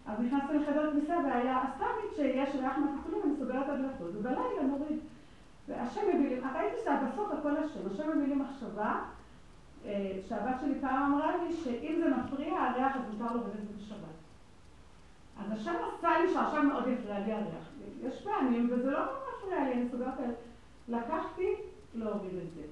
[0.06, 4.98] אז נכנסתי לחדר כניסה והיה אסתמית שיש ריח מהטיפולים, אני סוגרת הדלתות, ובלילה נוריד.
[5.70, 9.00] והשם מביא לי, ראיתי שבסוף הכל השם, השם מביא לי מחשבה,
[9.84, 14.16] אה, שהבת שלי פעם אמרה לי שאם זה מפריע הריח אז מותר לו בנזק בשבת.
[15.38, 17.68] אז השם עשה לי שעכשיו מאוד יפריע לי הריח.
[18.02, 20.14] יש פעמים וזה לא מפריע לי, אני סוגרת,
[20.88, 21.54] לקחתי
[21.94, 22.62] להוריד את זה.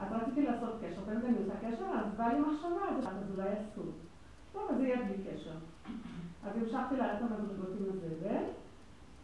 [0.00, 3.04] אז רציתי לעשות קשר, תמיד אני עושה קשר, אז בא לי מחשבה, אז
[3.36, 3.84] אולי אסור.
[4.52, 5.50] טוב, אז יהיה בלי קשר.
[6.44, 8.44] אז המשכתי לעלות המדרגות עם הזבל.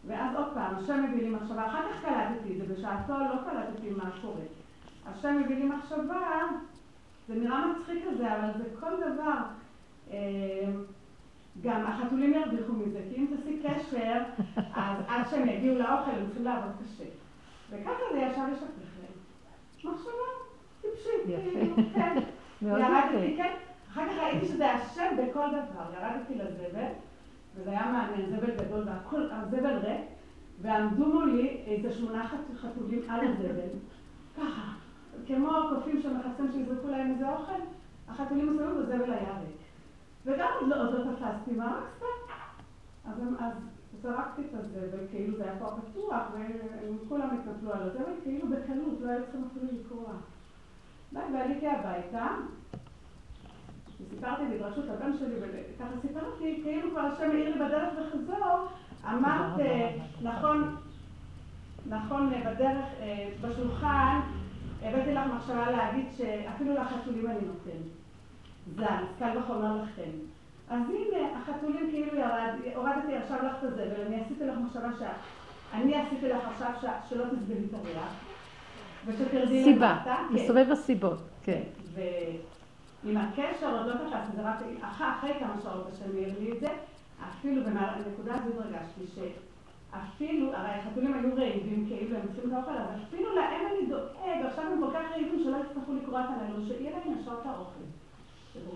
[0.07, 3.89] ואז עוד פעם, השם מביא לי מחשבה, אחר כך קלטתי את זה, בשעתו לא קלטתי
[3.89, 4.41] מה קורה.
[5.05, 6.47] השם מביא לי מחשבה,
[7.27, 9.37] זה נראה מצחיק כזה, אבל זה כל דבר.
[10.11, 10.71] אה,
[11.61, 14.23] גם החתולים ירוויחו מזה, כי אם תעשי קשר,
[14.55, 17.03] אז עד שהם יגיעו לאוכל הם צריכים לעבוד קשה.
[17.69, 18.83] וככה זה ישר יש להם.
[19.93, 20.11] מחשבה
[20.81, 22.17] טיפשית, כאילו, כן.
[22.61, 23.53] ירדתי, כן.
[23.91, 26.91] אחר כך ראיתי שזה השם בכל דבר, ירדתי לזבל.
[27.55, 30.01] וזה היה מעניין, זבל גדול והכל, הזבל ריק,
[30.61, 33.69] ועמדו מולי איזה שמונה חתולים על הזבל,
[34.37, 34.73] ככה,
[35.27, 37.61] כמו קופים שמחפשים שיזרקו להם איזה אוכל,
[38.07, 39.57] החתולים מסוימים והזבל היה ריק.
[40.25, 42.33] וגם עוד לא, עוד לא תפסתי, מה רק סתם?
[43.39, 43.53] אז,
[44.01, 46.23] זרקתי את הזבל, כאילו זה היה כבר פתוח,
[47.05, 50.13] וכולם התנפלו על הזבל, כאילו בקלות, לא היה צריכים אפילו לקרוע.
[51.13, 52.27] ועליתי הביתה,
[54.01, 58.67] וסיפרתי בדרשות הבן שלי, וככה סיפרתי, כאילו כבר השם העיר לי בדרך וחזור,
[59.09, 59.59] אמרת,
[60.21, 60.75] נכון,
[61.89, 64.19] נכון, בדרך, אה, בשולחן,
[64.81, 67.79] הבאתי לך מחשבה להגיד שאפילו לחתולים אני נותן.
[68.75, 70.09] זן, קל וחומר לכם.
[70.69, 75.95] אז הנה, החתולים כאילו ירד, הורדתי עכשיו לך את הזבל, אני עשיתי לך מחשבה שאני
[75.95, 78.13] עשיתי לך עכשיו שלא תסבלי את הריח,
[79.05, 79.63] ושתרדי.
[79.63, 79.97] סיבה,
[80.29, 81.61] מסתובב הסיבות, כן.
[83.05, 86.67] עם הקשר עוד לא תפסתי, זה רק אחרי כמה שעות השם העיר לי את זה,
[87.29, 92.87] אפילו בנקודה הזו הרגשתי שאפילו, הרי החתולים היו רעיבים כאילו, הם צריכים את האוכל, אז
[93.07, 96.91] אפילו להם אני דואג, עכשיו הם כל כך רעיבים שלא יצטרכו לקרוא את הנהלו, שיהיה
[96.91, 97.83] להם את האוכל.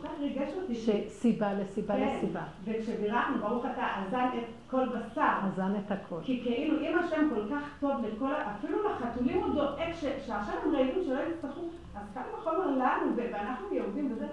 [0.03, 0.75] כך ריגש אותי.
[0.75, 2.17] שסיבה לסיבה כן.
[2.17, 2.43] לסיבה.
[2.63, 5.33] וכשבירכנו, ברוך אתה אזן את כל בשר.
[5.53, 6.19] אזן את הכל.
[6.23, 11.03] כי כאילו אם השם כל כך טוב לכל, אפילו לחתולים הוא דואג שעכשיו הם רעיבים
[11.05, 11.61] שלא יצטרכו,
[11.95, 14.27] אז כמה וחומר לנו, ואנחנו יהודים וזה,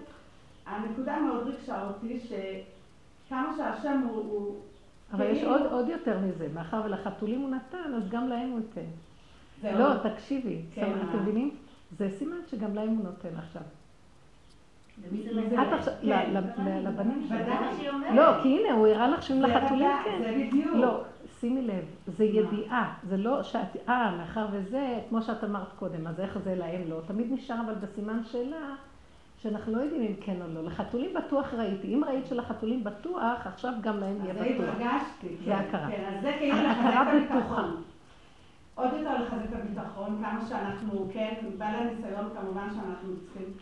[0.66, 4.16] הנקודה מאוד ריגשה אותי, שכמה שהשם הוא...
[4.16, 4.57] הוא
[5.12, 9.78] אבל יש עוד, עוד יותר מזה, מאחר ולחתולים הוא נתן, אז גם להם הוא ייתן.
[9.78, 11.57] לא, תקשיבי, כן, אתם מבינים?
[11.99, 13.62] זה סימן שגם להם הוא נותן עכשיו.
[14.99, 16.34] את עכשיו, כן.
[16.84, 17.49] לבנים שלך.
[18.14, 20.18] לא, כי הנה, הוא הראה לך שאם לחתולים כן.
[20.22, 20.74] זה בדיוק.
[20.74, 21.01] לא,
[21.40, 26.20] שימי לב, זה ידיעה, זה לא שאת, אה, מאחר וזה, כמו שאת אמרת קודם, אז
[26.20, 27.01] איך זה להם לא?
[27.07, 28.74] תמיד נשאר אבל בסימן שאלה,
[29.42, 30.64] שאנחנו לא יודעים אם כן או לא.
[30.64, 34.47] לחתולים בטוח ראיתי, אם ראית שלחתולים בטוח, עכשיו גם להם יהיה בטוח.
[34.47, 35.36] אז זה התרגשתי.
[35.45, 35.88] זה הכרה.
[35.90, 37.82] כן, אז זה כאילו את הביטחון.
[38.74, 43.53] עוד יותר לחזק את הביטחון, כמה שאנחנו, כן, בעל הניסיון כמובן שאנחנו צריכים.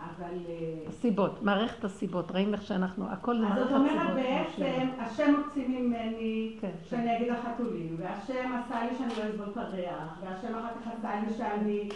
[0.00, 0.36] אבל...
[0.48, 3.72] אה, סיבות, מערכת הסיבות, ראים איך שאנחנו, הכל מערכת סיבות.
[3.72, 7.14] אז זאת אומרת בעצם, השם מוציא ממני כן, שאני כן.
[7.16, 11.34] אגיד לחתולים, והשם עשה לי שאני לא אסבול את הריח, והשם אחר כך עשה לי
[11.34, 11.88] שאני,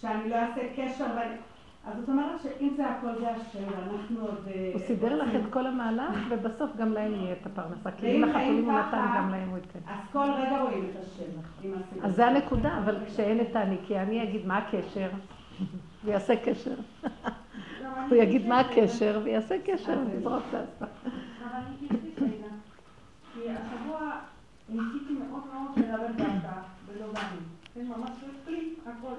[0.00, 1.36] שאני לא אעשה קשר, ואני...
[1.86, 4.48] אז זאת אומרת שאם זה הכל זה השם, ואנחנו עוד...
[4.54, 7.90] אה, הוא סידר לך את כל המהלך, ובסוף גם להם יהיה את הפרנסה.
[7.90, 9.78] כי אם לחתולים הוא נתן, גם להם הוא ייתן.
[9.88, 11.68] אז כל רגע רואים את השם.
[12.02, 15.08] אז זה הנקודה, אבל כשאין את אני, כי אני אגיד מה הקשר,
[16.04, 16.74] ויעשה קשר.
[18.08, 20.84] הוא יגיד מה הקשר, ויעשה קשר, ויזרוק האספה.
[20.84, 21.88] אבל אני
[22.20, 22.48] רגע,
[23.34, 24.10] כי השבוע
[24.68, 27.40] ניסיתי מאוד מאוד לדבר דווקא, ולא באני.
[27.74, 28.10] כן, ממש
[28.46, 29.14] לי הכל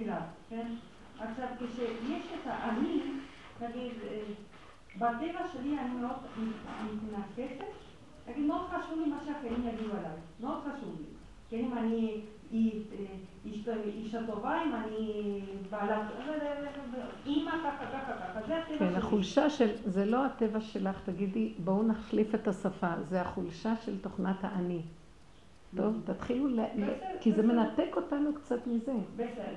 [0.00, 0.20] אליו,
[0.50, 0.66] כן?
[1.18, 3.00] עכשיו, כשיש את האני,
[3.60, 3.92] נגיד,
[4.96, 6.16] בטבע שלי אני מאוד
[6.92, 7.64] מתנקשת,
[8.28, 11.06] נגיד, מאוד חשוב לי מה שאחרים יגידו עליי, מאוד חשוב לי.
[11.50, 12.20] כן, אם אני
[13.46, 15.40] אישה טובה, אם אני
[15.70, 16.02] בעלת,
[17.26, 18.78] אימא ככה, ככה, ככה, זה הטבע שלי.
[18.78, 23.98] כן, החולשה של, זה לא הטבע שלך, תגידי, בואו נחליף את השפה, זה החולשה של
[23.98, 24.82] תוכנת האני.
[25.76, 26.60] טוב, תתחילו, ל...
[27.20, 28.92] כי זה מנתק אותנו קצת מזה.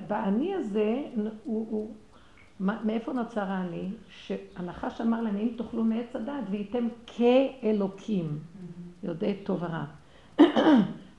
[0.08, 1.04] והאני הזה,
[1.44, 1.92] הוא,
[2.60, 3.90] מאיפה נוצר האני?
[4.10, 8.40] שהנחש אמר להם, אם תאכלו מעץ הדת וייתם כאלוקים,
[9.04, 9.86] יודעי טוב ורע.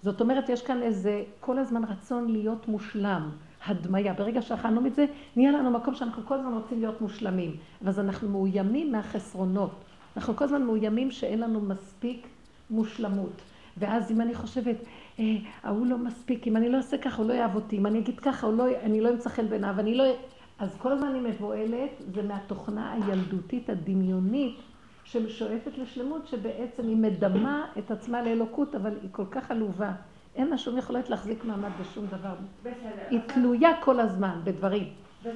[0.06, 3.30] זאת אומרת, יש כאן איזה כל הזמן רצון להיות מושלם,
[3.66, 4.14] הדמיה.
[4.14, 7.56] ברגע שאכלנו מזה, נהיה לנו מקום שאנחנו כל הזמן רוצים להיות מושלמים.
[7.86, 9.70] אז אנחנו מאוימים מהחסרונות.
[10.16, 12.26] אנחנו כל הזמן מאוימים שאין לנו מספיק
[12.70, 13.42] מושלמות.
[13.76, 14.76] ואז אם אני חושבת,
[15.18, 15.24] אה,
[15.62, 18.20] ההוא לא מספיק, אם אני לא אעשה ככה, הוא לא יאהב אותי, אם אני אגיד
[18.20, 20.04] ככה, לא, אני לא אמצא חן בעיניו, אני לא...
[20.58, 24.56] אז כל הזמן אני מבוהלת, זה מהתוכנה הילדותית הדמיונית
[25.06, 29.92] ששואפת לשלמות, שבעצם היא מדמה את עצמה לאלוקות, אבל היא כל כך עלובה.
[30.34, 32.34] אין לה שום יכולת להחזיק מעמד בשום דבר.
[32.62, 32.72] בסדר.
[33.10, 34.88] היא תלויה כל הזמן בדברים.
[35.20, 35.32] בסדר.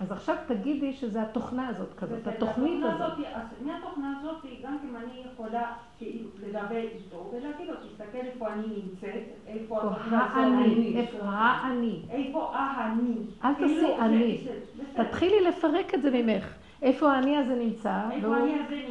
[0.00, 3.18] אז עכשיו תגידי שזה התוכנה הזאת כזאת, התוכנית הזאת.
[3.64, 9.22] מהתוכנה הזאת, גם אם אני יכולה כאילו לדבר איתו ולהגיד לו, תסתכל איפה אני נמצאת,
[9.46, 12.02] איפה האני, איפה האני.
[12.10, 13.14] איפה האני.
[13.44, 14.46] אל תעשי כאילו, אני.
[14.94, 16.59] תתחילי לפרק את זה ממך.
[16.82, 18.02] איפה האני הזה נמצא,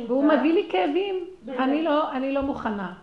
[0.08, 1.26] והוא מביא לי כאבים,
[1.84, 2.94] לא, אני לא מוכנה.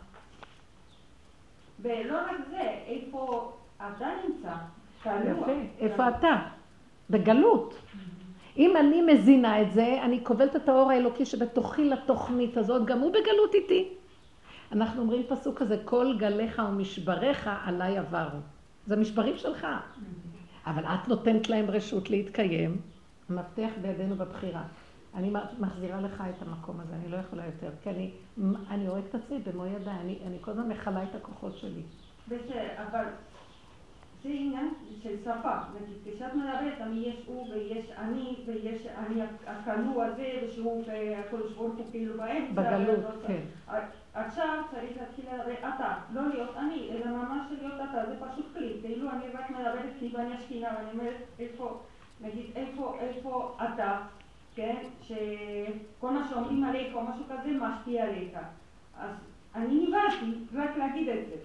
[1.80, 4.52] ולא רק זה, איפה אתה נמצא,
[5.00, 6.36] יפה, איפה אתה?
[7.10, 7.74] בגלות.
[8.56, 13.10] אם אני מזינה את זה, אני כובלת את האור האלוקי שבתוכי לתוכנית הזאת, גם הוא
[13.10, 13.88] בגלות איתי.
[14.72, 18.38] אנחנו אומרים פסוק כזה, כל גליך ומשבריך עליי עברו.
[18.86, 19.66] זה משברים שלך.
[20.66, 22.76] אבל את נותנת להם רשות להתקיים,
[23.30, 24.62] המפתח בידינו בבחירה.
[25.14, 28.10] אני מחזירה לך את המקום הזה, אני לא יכולה יותר, כי אני,
[28.70, 31.82] אני הורג את עצמי במו ידיי, אני, אני כל הזמן מכלה את הכוחות שלי.
[32.28, 33.04] בסדר, אבל
[34.22, 35.56] זה עניין של שפה.
[35.82, 41.74] נגיד, כשאת מדברת, תמיד יש הוא ויש אני, ויש אני הכלוא הזה, ושהוא והקדוש ברוך
[41.74, 42.52] הוא כאילו באמצע.
[42.52, 43.40] בגלות, כן.
[44.14, 48.78] עכשיו צריך להתחיל לדבר אתה, לא להיות אני, אלא ממש להיות אתה, זה פשוט כלי.
[48.82, 51.82] כאילו אני רק מדברת כאילו אני השכינה, ואני אומרת איפה,
[52.20, 53.98] נגיד, איפה, איפה אתה,
[54.54, 54.76] כן?
[55.02, 58.38] שכל מה שאומרים עליך או משהו כזה משפיע עליך.
[59.00, 59.10] אז
[59.54, 61.36] אני נבהלתי רק להגיד את זה.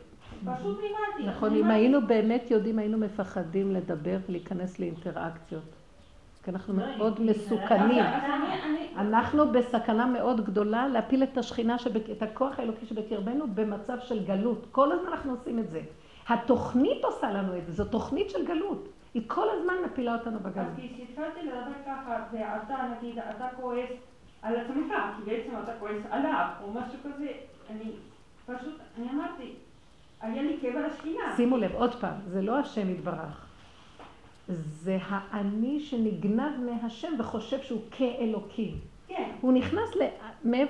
[0.46, 1.38] פשוט לימדתי.
[1.38, 5.64] נכון, אם היינו באמת יודעים, היינו מפחדים לדבר ולהיכנס לאינטראקציות.
[6.44, 8.04] כי אנחנו לא, מאוד מסוכנים.
[8.98, 11.76] אנחנו בסכנה מאוד גדולה להפיל את השכינה,
[12.12, 14.66] את הכוח האלוקי שבקרבנו במצב של גלות.
[14.72, 15.82] כל הזמן אנחנו עושים את זה.
[16.30, 18.88] התוכנית עושה לנו את זה, זו תוכנית של גלות.
[19.14, 20.68] היא כל הזמן מפילה אותנו בגלות.
[20.68, 23.90] אז כשהתחלתי לדבר ככה, ואתה נגיד, אתה כועס
[24.42, 27.32] על עצמך, כי בעצם אתה כועס עליו, או משהו כזה,
[27.70, 27.92] אני
[28.46, 29.54] פשוט, אני אמרתי,
[30.22, 31.34] היה לי כאב על השכינה.
[31.36, 33.46] שימו לב, עוד פעם, זה לא השם יתברך.
[34.48, 38.78] זה האני שנגנב מהשם וחושב שהוא כאלוקים.
[39.08, 39.32] כן.
[39.42, 40.02] הוא נכנס ל...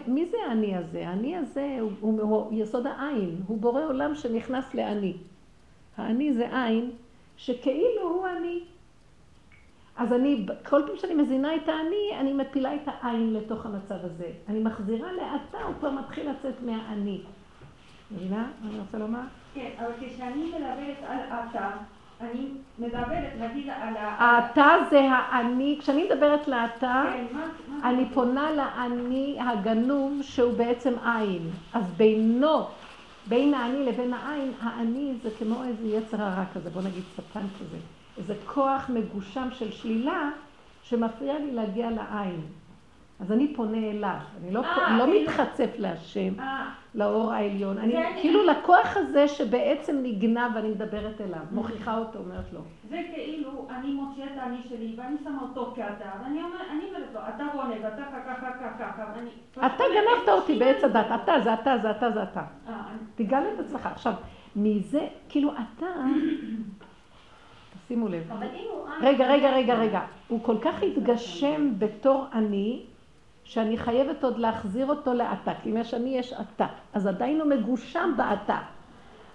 [0.07, 1.07] מי זה האני הזה?
[1.07, 5.13] האני הזה הוא, הוא, הוא יסוד העין, הוא בורא עולם שנכנס לאני.
[5.97, 6.91] האני זה עין
[7.41, 8.59] שכאילו הוא אני.
[9.97, 14.27] אז אני, כל פעם שאני מזינה את האני, אני מפילה את העין לתוך המצב הזה.
[14.49, 17.21] אני מחזירה לאתה, הוא כבר מתחיל לצאת מהאני.
[18.11, 19.19] מבינה מה אני רוצה לומר?
[19.53, 21.17] כן, אבל כשאני מדברת על
[21.49, 21.69] אתה,
[22.21, 22.47] אני
[22.79, 24.15] מדברת, נגיד, על ה...
[24.19, 27.37] האתה זה האני, כשאני מדברת לאתה, כן,
[27.83, 31.49] אני פונה לאני הגנוב שהוא בעצם עין.
[31.73, 32.67] אז בינו,
[33.31, 37.77] בין האני לבין העין, האני זה כמו איזה יצר הרע כזה, בוא נגיד שטן כזה.
[38.17, 40.29] איזה כוח מגושם של שלילה
[40.83, 42.41] שמפריע לי להגיע לעין.
[43.21, 45.21] אז אני פונה אליו, אני לא, 아, לא כאילו...
[45.21, 46.41] מתחצף להשם, 아,
[46.95, 47.77] לאור העליון.
[47.77, 48.21] אני אני...
[48.21, 52.59] כאילו לכוח הזה שבעצם נגנב ואני מדברת אליו, מוכיחה אותו, אומרת לו.
[52.89, 57.13] זה כאילו, אני מוציאה את האני שלי ואני שמה אותו כאתה, ואני אומרת, אני אומרת
[57.13, 59.29] לו, אתה גונב, אתה ככה, ככה, ככה, ואני...
[59.51, 62.43] אתה גנבת אותי בעץ הדת, אתה זה אתה זה אתה זה אתה.
[63.15, 63.85] תגל את עצמך.
[63.85, 64.13] עכשיו,
[64.55, 65.85] מזה, כאילו אתה...
[67.87, 68.31] שימו לב.
[69.01, 70.01] רגע, רגע, רגע, רגע.
[70.27, 72.85] הוא כל כך התגשם בתור אני,
[73.43, 77.49] שאני חייבת עוד להחזיר אותו לאתה, כי אם יש אני יש אתה, אז עדיין הוא
[77.49, 78.57] מגושם באתה.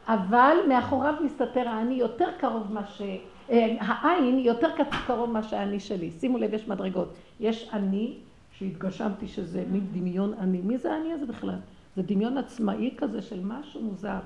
[0.09, 3.03] אבל מאחוריו מסתתר האני יותר קרוב מה ש...
[3.51, 4.69] אה, העין יותר
[5.07, 6.11] קרוב מה שהאני שלי.
[6.11, 7.15] שימו לב, יש מדרגות.
[7.41, 8.15] יש אני,
[8.59, 10.61] שהתגשמתי שזה מין דמיון אני.
[10.61, 11.59] מי זה האני הזה בכלל?
[11.97, 14.19] זה דמיון עצמאי כזה של משהו מוזר.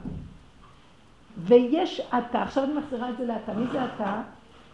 [1.38, 3.54] ויש אתה, עכשיו אני מחזירה את זה לאתה.
[3.54, 4.22] מי זה אתה?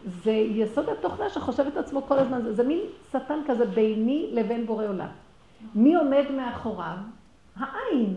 [0.05, 2.81] זה יסוד התוכנה שחושב את עצמו כל הזמן, זה, זה מין
[3.11, 5.09] שטן כזה ביני לבין בורא עולם.
[5.75, 6.97] מי עומד מאחוריו?
[7.57, 8.15] העין.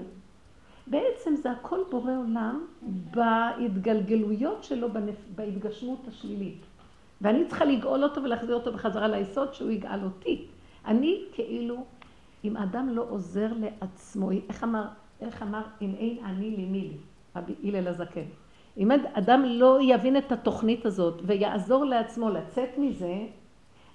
[0.88, 4.88] בעצם זה הכל בורא עולם בהתגלגלויות שלו,
[5.36, 6.66] בהתגשמות השלילית.
[7.22, 10.46] ואני צריכה לגאול אותו ולהחזיר אותו בחזרה ליסוד שהוא יגאל אותי.
[10.86, 11.86] אני כאילו,
[12.44, 14.86] אם אדם לא עוזר לעצמו, איך אמר,
[15.22, 16.98] איך אמר, אם אין אני לי מי לי,
[17.36, 18.26] רבי הלל הזקן.
[18.80, 23.18] אם אדם לא יבין את התוכנית הזאת ויעזור לעצמו לצאת מזה,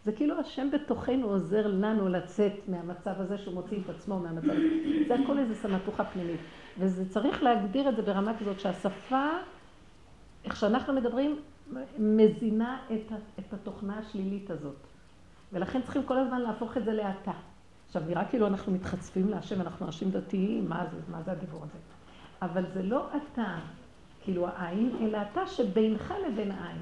[0.04, 4.68] זה כאילו השם בתוכנו עוזר לנו לצאת מהמצב הזה שהוא מוציא את עצמו מהמצב הזה.
[5.08, 6.40] זה הכל איזה סמטוחה פנימית.
[6.78, 9.28] וזה צריך להגדיר את זה ברמה כזאת שהשפה,
[10.44, 11.40] איך שאנחנו מדברים,
[11.98, 14.76] מזינה את, את התוכנה השלילית הזאת.
[15.52, 17.32] ולכן צריכים כל הזמן להפוך את זה לאתה.
[17.86, 21.78] עכשיו, נראה כאילו אנחנו מתחצפים להשם, אנחנו אנשים דתיים, מה זה, מה זה הדיבור הזה?
[22.42, 23.58] אבל זה לא אתה,
[24.24, 26.78] כאילו העין, אלא אתה שבינך לבין העין.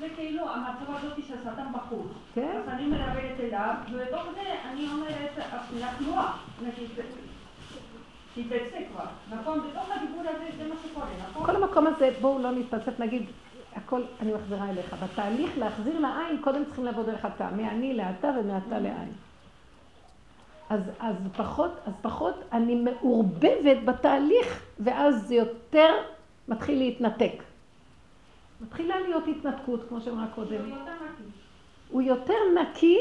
[0.00, 2.06] זה כאילו המצב הזאת של שטן בחוץ.
[2.34, 2.60] כן.
[2.62, 5.30] אז אני מדברת אליו, ובתוך זה אני אומרת,
[5.74, 6.88] לתנועה, נגיד,
[8.34, 9.04] תתבצע כבר,
[9.38, 9.60] נכון?
[9.60, 11.46] בתוך הדיבור הזה זה מה שקורה, נכון?
[11.46, 13.22] כל המקום הזה, בואו לא נתפסף, נגיד,
[13.76, 14.96] הכל אני מחזירה אליך.
[15.04, 19.12] בתהליך להחזיר לעין, קודם צריכים לעבוד דרך התא, מאני לאתה ומאתה לעין.
[20.70, 25.94] אז, אז, פחות, אז פחות אני מעורבבת בתהליך, ואז זה יותר
[26.48, 27.42] מתחיל להתנתק.
[28.60, 30.70] מתחילה להיות התנתקות, כמו שאמרה קודם.
[31.88, 32.98] הוא יותר נקי,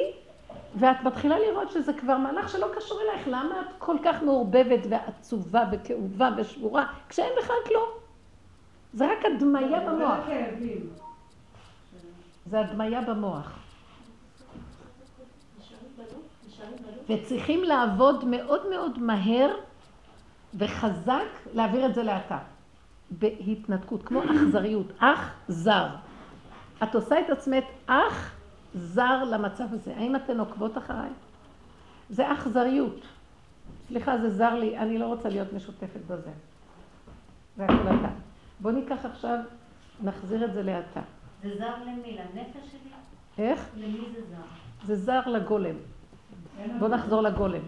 [0.75, 3.27] ואת מתחילה לראות שזה כבר מהלך שלא קשור אלייך.
[3.27, 7.89] למה את כל כך מעורבבת ועצובה וכאובה ושבורה, כשאין בכלל כלום?
[8.93, 10.19] זה רק הדמיה במוח.
[12.45, 13.59] זה הדמיה במוח.
[17.09, 19.55] וצריכים לעבוד מאוד מאוד מהר
[20.53, 22.37] וחזק להעביר את זה לאתה.
[23.11, 25.87] בהתנתקות, כמו אכזריות, אח זר.
[26.83, 28.35] את עושה את עצמך אח
[28.73, 29.93] זר למצב הזה.
[29.95, 31.09] האם אתן עוקבות אחריי?
[32.09, 33.01] זה אכזריות.
[33.87, 36.31] סליחה, זה זר לי, אני לא רוצה להיות משותפת בזה.
[37.57, 38.09] זה החלטה.
[38.59, 39.37] בואו ניקח עכשיו,
[40.03, 41.01] נחזיר את זה לאתה.
[41.43, 42.17] זה זר למי?
[42.17, 42.91] לנפש שלי?
[43.37, 43.69] איך?
[43.77, 44.41] למי זה זר?
[44.85, 45.75] זה זר לגולם.
[46.79, 47.61] בואו נחזור לגולם.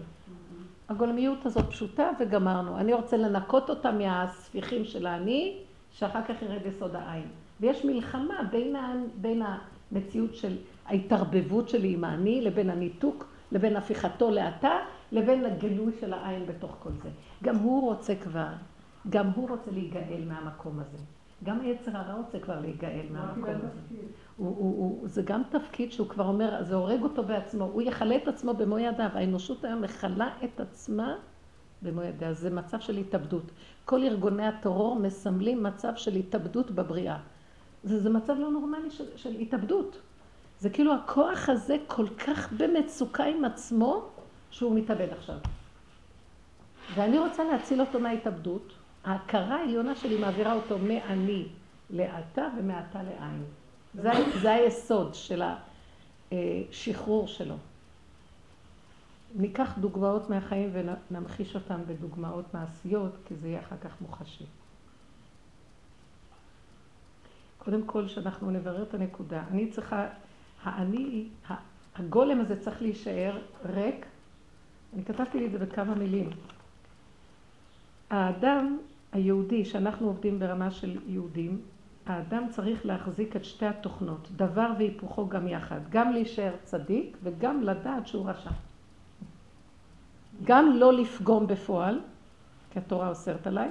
[0.88, 2.78] הגולמיות הזאת פשוטה וגמרנו.
[2.78, 5.58] אני רוצה לנקות אותה מהספיחים של האני,
[5.90, 7.28] שאחר כך ירד יסוד העין.
[7.60, 8.92] ויש מלחמה בין, ה...
[9.20, 9.42] בין
[9.92, 10.56] המציאות של
[10.86, 14.72] ההתערבבות שלי עם האני, לבין הניתוק, לבין הפיכתו לאתה,
[15.12, 17.08] לבין הגילוי של העין בתוך כל זה.
[17.42, 18.48] גם הוא רוצה כבר,
[19.10, 20.98] גם הוא רוצה להיגאל מהמקום הזה.
[21.44, 23.80] גם היצר הרע רוצה כבר להיגאל מהמקום הזה.
[24.36, 28.16] הוא, הוא, הוא, זה גם תפקיד שהוא כבר אומר, זה הורג אותו בעצמו, הוא יכלה
[28.16, 29.10] את עצמו במו ידיו.
[29.14, 31.16] האנושות היום מכלה את עצמה
[31.82, 32.32] במו ידיה.
[32.32, 33.50] זה מצב של התאבדות.
[33.84, 37.18] כל ארגוני הטרור מסמלים מצב של התאבדות בבריאה.
[37.82, 40.00] זה, זה מצב לא נורמלי של, של התאבדות.
[40.60, 44.08] זה כאילו הכוח הזה כל כך במצוקה עם עצמו,
[44.50, 45.36] שהוא מתאבד עכשיו.
[46.94, 48.72] ואני רוצה להציל אותו מההתאבדות.
[49.04, 51.48] ההכרה העליונה שלי מעבירה אותו מאני
[51.90, 53.44] לאתה ומאתה לעין.
[53.94, 54.10] זה,
[54.42, 55.42] זה היסוד של
[56.32, 57.54] השחרור שלו.
[59.34, 64.44] ניקח דוגמאות מהחיים ונמחיש אותן בדוגמאות מעשיות, כי זה יהיה אחר כך מוחשי.
[67.58, 69.42] קודם כל, שאנחנו נברר את הנקודה.
[69.50, 70.06] אני צריכה,
[70.62, 71.28] האני,
[71.96, 74.06] הגולם הזה צריך להישאר ריק.
[74.94, 76.30] אני כתבתי לי את זה בכמה מילים.
[78.10, 78.78] האדם
[79.12, 81.60] היהודי, שאנחנו עובדים ברמה של יהודים,
[82.06, 85.80] האדם צריך להחזיק את שתי התוכנות, דבר והיפוכו גם יחד.
[85.90, 88.50] גם להישאר צדיק וגם לדעת שהוא רשע.
[90.44, 92.00] גם לא לפגום בפועל,
[92.70, 93.68] כי התורה אוסרת עליי,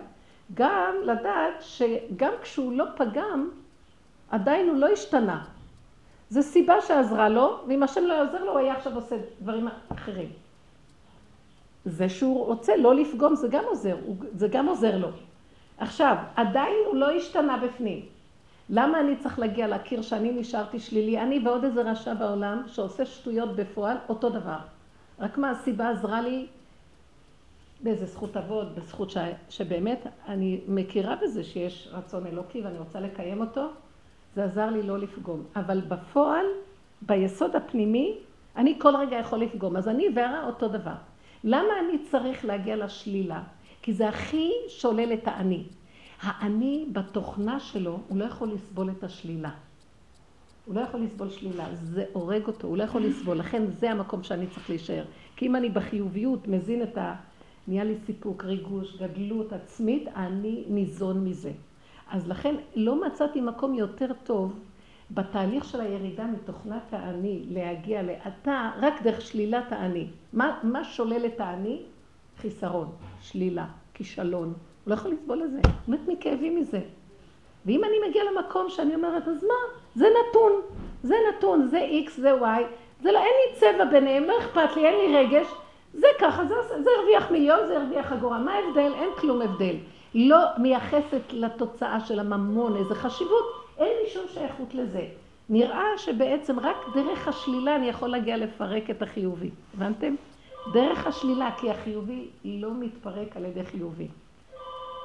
[0.53, 3.49] גם לדעת שגם כשהוא לא פגם,
[4.29, 5.45] עדיין הוא לא השתנה.
[6.29, 10.29] זו סיבה שעזרה לו, ואם השם לא יעזר לו, הוא היה עכשיו עושה דברים אחרים.
[11.86, 13.97] זה שהוא רוצה לא לפגום, זה גם עוזר,
[14.34, 15.09] זה גם עוזר לו.
[15.77, 18.05] עכשיו, עדיין הוא לא השתנה בפנים.
[18.70, 21.20] למה אני צריך להגיע להכיר שאני נשארתי שלילי?
[21.20, 24.57] אני ועוד איזה רשע בעולם שעושה שטויות בפועל, אותו דבר.
[25.20, 26.47] רק מה הסיבה עזרה לי
[27.84, 29.18] באיזה זכות אבות, בזכות ש...
[29.49, 33.68] שבאמת אני מכירה בזה שיש רצון אלוקי ואני רוצה לקיים אותו,
[34.36, 35.43] זה עזר לי לא לפגום.
[35.55, 36.45] אבל בפועל,
[37.01, 38.18] ביסוד הפנימי,
[38.55, 39.78] אני כל רגע יכול לפגום.
[39.78, 40.95] אז אני והרע אותו דבר.
[41.43, 43.43] למה אני צריך להגיע לשלילה?
[43.82, 45.64] כי זה הכי שולל את האני.
[46.24, 49.51] האני בתוכנה שלו, הוא לא יכול לסבול את השלילה.
[50.65, 54.24] הוא לא יכול לסבול שלילה, זה הורג אותו, הוא לא יכול לסבול, לכן זה המקום
[54.24, 55.05] שאני צריך להישאר.
[55.36, 57.15] כי אם אני בחיוביות מזין את ה...
[57.67, 61.51] נהיה לי סיפוק, ריגוש, גדלות עצמית, אני ניזון מזה.
[62.09, 64.59] אז לכן לא מצאתי מקום יותר טוב
[65.11, 70.07] בתהליך של הירידה מתוכנת האני להגיע לאתה רק דרך שלילת האני.
[70.34, 71.82] מה, מה שולל את האני?
[72.38, 74.53] חיסרון, שלילה, כישלון,
[74.84, 76.79] הוא לא יכול לסבול את זה, הוא מת מכאבים מזה.
[77.65, 79.79] ואם אני מגיעה למקום שאני אומרת, אז מה?
[79.95, 80.51] זה נתון,
[81.03, 82.63] זה נתון, זה X, זה Y,
[83.01, 85.47] זה לא, אין לי צבע ביניהם, לא אכפת לי, אין לי רגש,
[85.93, 88.91] זה ככה, זה, זה הרוויח מיליון, זה הרוויח אגורה, מה ההבדל?
[88.95, 89.75] אין כלום הבדל.
[90.15, 93.45] לא מייחסת לתוצאה של הממון איזה חשיבות,
[93.77, 95.07] אין לי שום שייכות לזה.
[95.49, 99.49] נראה שבעצם רק דרך השלילה אני יכול להגיע לפרק את החיובי.
[99.73, 100.15] הבנתם?
[100.73, 104.07] דרך השלילה, כי החיובי לא מתפרק על ידי חיובי.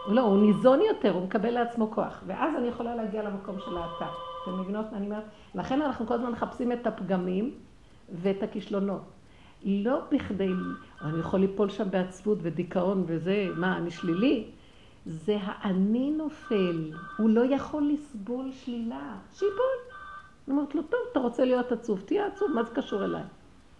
[0.07, 2.23] לא, הוא ניזון יותר, הוא מקבל לעצמו כוח.
[2.27, 4.07] ואז אני יכולה להגיע למקום של האתה.
[4.43, 5.25] אתם מבינות מה אני אומרת?
[5.55, 7.55] לכן אנחנו כל הזמן מחפשים את הפגמים
[8.13, 9.03] ואת הכישלונות.
[9.65, 10.51] לא בכדי,
[11.03, 14.51] אני יכול ליפול שם בעצבות ודיכאון וזה, מה, אני שלילי?
[15.07, 19.79] זה האני נופל, הוא לא יכול לסבול שלילה, שיפול.
[20.49, 23.23] אני אומרת לו, טוב, אתה רוצה להיות עצוב, תהיה עצוב, מה זה קשור אליי?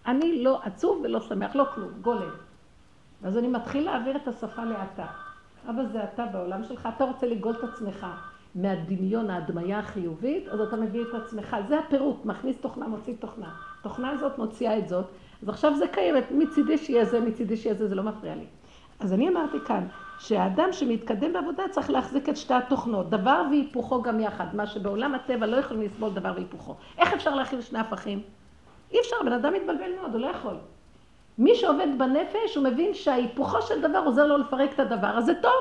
[0.07, 2.31] אני לא עצוב ולא שמח, לא כלום, גולם.
[3.23, 5.07] ואז אני מתחיל להעביר את השפה לאתה.
[5.71, 8.07] אבא זה אתה בעולם שלך, אתה רוצה לגאול את עצמך
[8.55, 13.51] מהדמיון, ההדמיה החיובית, אז אתה מביא את עצמך, זה הפירוט, מכניס תוכנה, מוציא תוכנה.
[13.83, 15.07] תוכנה הזאת מוציאה את זאת,
[15.43, 18.45] אז עכשיו זה קיימת, מצידי שיהיה זה, מצידי שיהיה זה, זה לא מפריע לי.
[19.01, 19.87] אז אני אמרתי כאן,
[20.19, 25.47] שהאדם שמתקדם בעבודה צריך להחזיק את שתי התוכנות, דבר והיפוכו גם יחד, מה שבעולם הטבע
[25.47, 26.75] לא יכולים לסבול דבר והיפוכו.
[26.99, 28.23] איך אפשר להכיל שני הפכים?
[28.93, 30.55] אי אפשר, בן אדם מתבלבל מאוד, הוא לא יכול.
[31.39, 35.35] מי שעובד בנפש, הוא מבין שההיפוכו של דבר עוזר לו לפרק את הדבר, אז זה
[35.35, 35.53] טוב.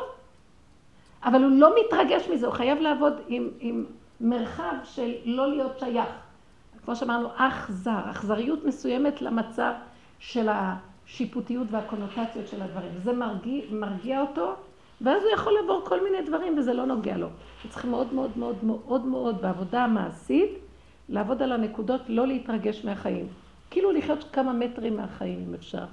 [1.24, 3.86] אבל הוא לא מתרגש מזה, הוא חייב לעבוד עם, עם
[4.22, 6.10] מרחב של לא להיות שייך.
[6.86, 9.72] כמו שאמרנו, אך זר, אכזריות מסוימת למצב
[10.20, 12.92] של השיפוטיות והקונוטציות של הדברים.
[13.04, 14.56] זה מרגיע, מרגיע אותו,
[15.02, 17.28] ואז הוא יכול לעבור כל מיני דברים וזה לא נוגע לו.
[17.70, 20.50] צריך מאוד מאוד מאוד מאוד מאוד בעבודה המעשית,
[21.10, 23.28] לעבוד על הנקודות, לא להתרגש מהחיים.
[23.70, 25.86] כאילו לחיות כמה מטרים מהחיים, אם אפשר.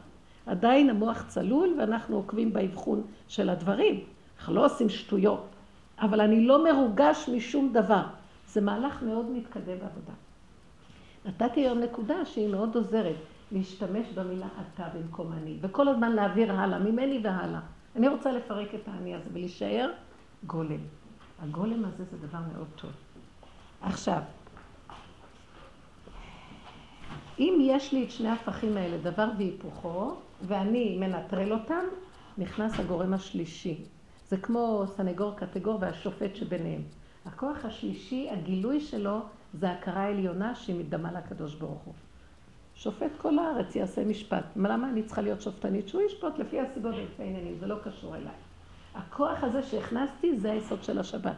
[0.47, 4.05] עדיין המוח צלול ואנחנו עוקבים באבחון של הדברים.
[4.39, 5.47] אנחנו לא עושים שטויות,
[5.99, 8.03] אבל אני לא מרוגש משום דבר.
[8.47, 10.13] זה מהלך מאוד מתקדם בעבודה.
[11.25, 13.17] נתתי היום נקודה שהיא מאוד עוזרת,
[13.53, 17.61] להשתמש במילה אתה במקום אני, וכל הזמן להעביר הלאה, ממני והלאה.
[17.97, 19.91] אני רוצה לפרק את האני הזה ולהישאר
[20.47, 20.81] גולם.
[21.43, 22.91] הגולם הזה זה דבר מאוד טוב.
[23.81, 24.21] עכשיו,
[27.39, 30.15] אם יש לי את שני הפכים האלה, דבר והיפוכו,
[30.47, 31.85] ואני מנטרל אותם,
[32.39, 33.85] נכנס הגורם השלישי.
[34.29, 36.83] זה כמו סנגור קטגור והשופט שביניהם.
[37.27, 39.21] הכוח השלישי, הגילוי שלו,
[39.55, 41.95] זה הכרה עליונה שהיא מדמה לקדוש ברוך הוא.
[42.75, 44.45] שופט כל הארץ יעשה משפט.
[44.57, 45.89] למה אני צריכה להיות שופטנית?
[45.89, 48.35] שהוא ישפוט לפי הסיבות ולפי העניינים, זה לא קשור אליי.
[48.95, 51.37] הכוח הזה שהכנסתי זה היסוד של השבת.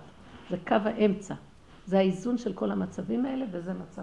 [0.50, 1.34] זה קו האמצע.
[1.86, 4.02] זה האיזון של כל המצבים האלה, וזה מצב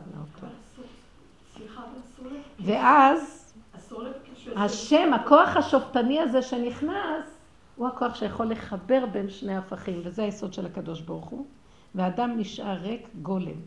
[2.60, 3.54] ואז
[4.56, 7.38] השם, הכוח השופטני הזה שנכנס,
[7.76, 11.46] הוא הכוח שיכול לחבר בין שני הפכים, וזה היסוד של הקדוש ברוך הוא.
[11.96, 13.62] ואדם נשאר ריק גולם.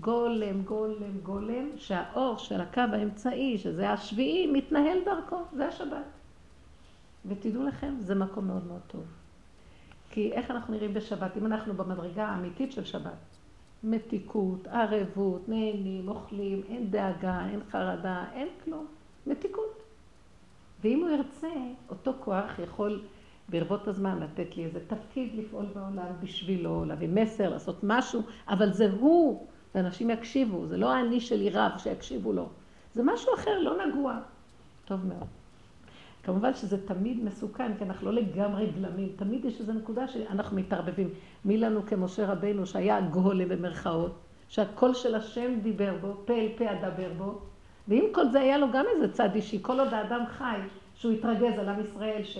[0.00, 6.04] גולם, גולם, גולם, שהאור של הקו האמצעי, שזה השביעי, מתנהל דרכו, זה השבת.
[7.26, 9.04] ותדעו לכם, זה מקום מאוד מאוד טוב.
[10.10, 11.36] כי איך אנחנו נראים בשבת?
[11.36, 13.33] אם אנחנו במדרגה האמיתית של שבת,
[13.84, 18.86] מתיקות, ערבות, נהנים, אוכלים, אין דאגה, אין חרדה, אין כלום.
[19.26, 19.82] מתיקות.
[20.82, 21.52] ואם הוא ירצה,
[21.90, 23.02] אותו כוח יכול
[23.48, 28.90] ברבות הזמן לתת לי איזה תפקיד לפעול בעולם בשבילו, להביא מסר, לעשות משהו, אבל זה
[29.00, 32.48] הוא, ואנשים יקשיבו, זה לא האני שלי רב שיקשיבו לו,
[32.94, 34.20] זה משהו אחר, לא נגוע.
[34.84, 35.43] טוב מאוד.
[36.24, 41.08] כמובן שזה תמיד מסוכן, כי אנחנו לא לגמרי גלמים, תמיד יש איזו נקודה שאנחנו מתערבבים.
[41.44, 44.18] מי לנו כמשה רבנו שהיה גולם במרכאות,
[44.48, 47.40] שהקול של השם דיבר בו, פה אל פה אדבר בו,
[47.88, 50.58] ועם כל זה היה לו גם איזה צד אישי, כל עוד האדם חי,
[50.94, 52.38] שהוא התרגז על עם ישראל, ש...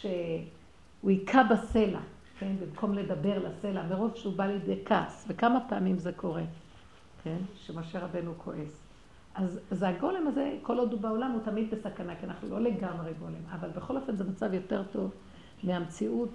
[0.00, 2.00] שהוא היכה בסלע,
[2.38, 6.42] כן, במקום לדבר לסלע, מרוב שהוא בא לידי כעס, וכמה פעמים זה קורה,
[7.24, 8.83] כן, שמשה רבנו כועס.
[9.34, 13.12] אז, אז הגולם הזה, כל עוד הוא בעולם, הוא תמיד בסכנה, כי אנחנו לא לגמרי
[13.18, 15.10] גולם, אבל בכל אופן זה מצב יותר טוב
[15.62, 16.30] מהמציאות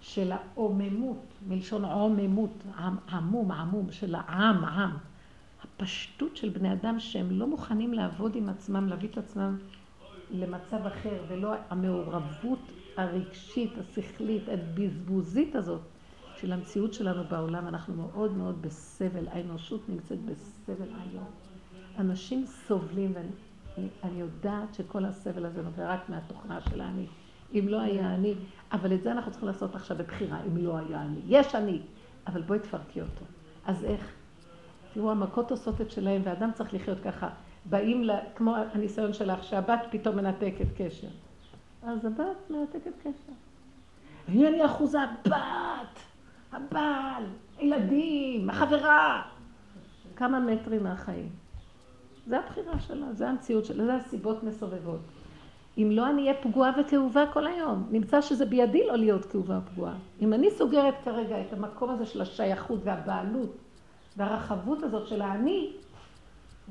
[0.00, 2.62] של העוממות, מלשון עוממות,
[3.08, 4.96] עמום, עמום, של העם, העם.
[5.64, 9.58] הפשטות של בני אדם שהם לא מוכנים לעבוד עם עצמם, להביא את עצמם
[10.30, 15.80] למצב אחר, ולא המעורבות הרגשית, השכלית, הבזבוזית הזאת
[16.36, 17.68] של המציאות שלנו בעולם.
[17.68, 21.47] אנחנו מאוד מאוד בסבל, האנושות נמצאת בסבל היום.
[21.98, 27.06] אנשים סובלים, ואני יודעת שכל הסבל הזה נובע רק מהתוכנה של האני.
[27.54, 28.34] אם לא היה אני,
[28.72, 31.20] אבל את זה אנחנו צריכים לעשות עכשיו בבחירה, אם לא היה אני.
[31.26, 31.80] יש אני,
[32.26, 33.24] אבל בואי תפרקי אותו.
[33.66, 34.12] אז איך?
[34.94, 37.28] תראו, המכות עושות את שלהם, ואדם צריך לחיות ככה.
[37.64, 41.08] באים, לה, כמו הניסיון שלך, שהבת פתאום מנתקת קשר.
[41.82, 43.32] אז הבת מנתקת קשר.
[44.28, 46.00] ואם אני אחוזה, בת,
[46.52, 47.24] הבעל,
[47.58, 49.22] הילדים, החברה.
[50.16, 51.28] כמה מטרים מהחיים.
[52.28, 55.00] זה הבחירה שלה, זה המציאות שלה, זה הסיבות מסובבות.
[55.78, 59.94] אם לא אני אהיה פגועה וכאובה כל היום, נמצא שזה בידי לא להיות כאובה ופגועה.
[60.20, 63.56] אם אני סוגרת כרגע את המקום הזה של השייכות והבעלות
[64.16, 65.72] והרחבות הזאת של האני,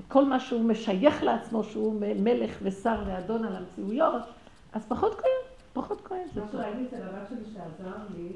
[0.08, 4.24] כל מה שהוא משייך לעצמו, שהוא מלך ושר ואדון על המציאויות,
[4.74, 6.20] אז פחות כואב, פחות כואב.
[6.36, 8.32] מה שראיתי אצל הבת שלי שעזר לי,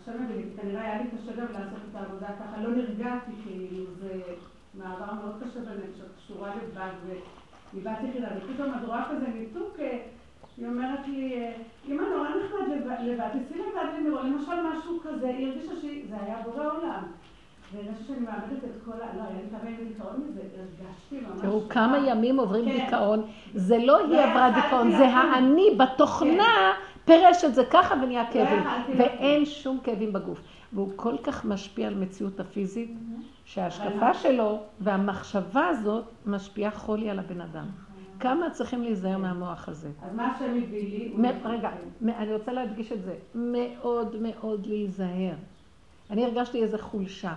[0.00, 0.12] השם
[0.56, 4.20] כנראה היה לי קשה גם לעשות את העבודה ככה, לא נרגעתי, כאילו זה
[4.78, 6.90] מעבר מאוד קשה ביניהם, שאת קשורה לבד
[7.74, 9.98] ובת יחידה, ופתאום את רואה כזה ניתוק, אה,
[10.56, 11.52] היא אומרת לי, אה,
[11.88, 16.66] אמא נורא נחמד לבד, תצאי לבד למירו, למשל משהו כזה, היא הרגישה שזה היה בורא
[16.66, 17.02] עולם.
[21.40, 22.84] תראו, כמה ימים עוברים כן.
[22.84, 23.22] דיכאון,
[23.54, 26.84] זה לא היא עברה דיכאון, זה האני בתוכנה כן.
[27.04, 28.62] פירש את זה ככה ונהיה לא כאבים,
[28.98, 30.40] ואין שום כאבים בגוף.
[30.72, 32.90] והוא כל כך משפיע על מציאות הפיזית,
[33.44, 37.66] שההשקפה שלו והמחשבה הזאת משפיעה חולי על הבן אדם.
[38.20, 39.88] כמה צריכים להיזהר מהמוח הזה.
[40.02, 41.30] אז מה השם הביא לי?
[41.44, 41.70] רגע,
[42.08, 43.14] אני רוצה להדגיש את זה.
[43.34, 45.34] מאוד מאוד להיזהר.
[46.10, 47.34] אני הרגשתי איזו חולשה.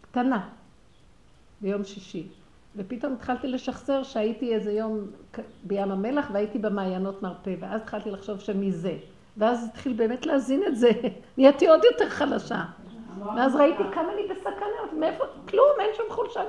[0.00, 0.48] קטנה,
[1.60, 2.26] ביום שישי.
[2.76, 4.98] ופתאום התחלתי לשחזר שהייתי איזה יום
[5.64, 8.96] בים המלח והייתי במעיינות מרפא, ואז התחלתי לחשוב שמזה.
[9.36, 10.90] ואז התחיל באמת להזין את זה,
[11.38, 12.64] נהייתי עוד יותר חלשה.
[13.24, 16.40] ואז ראיתי כמה אני בסכנה, מאיפה, כלום, אין שום חולשה.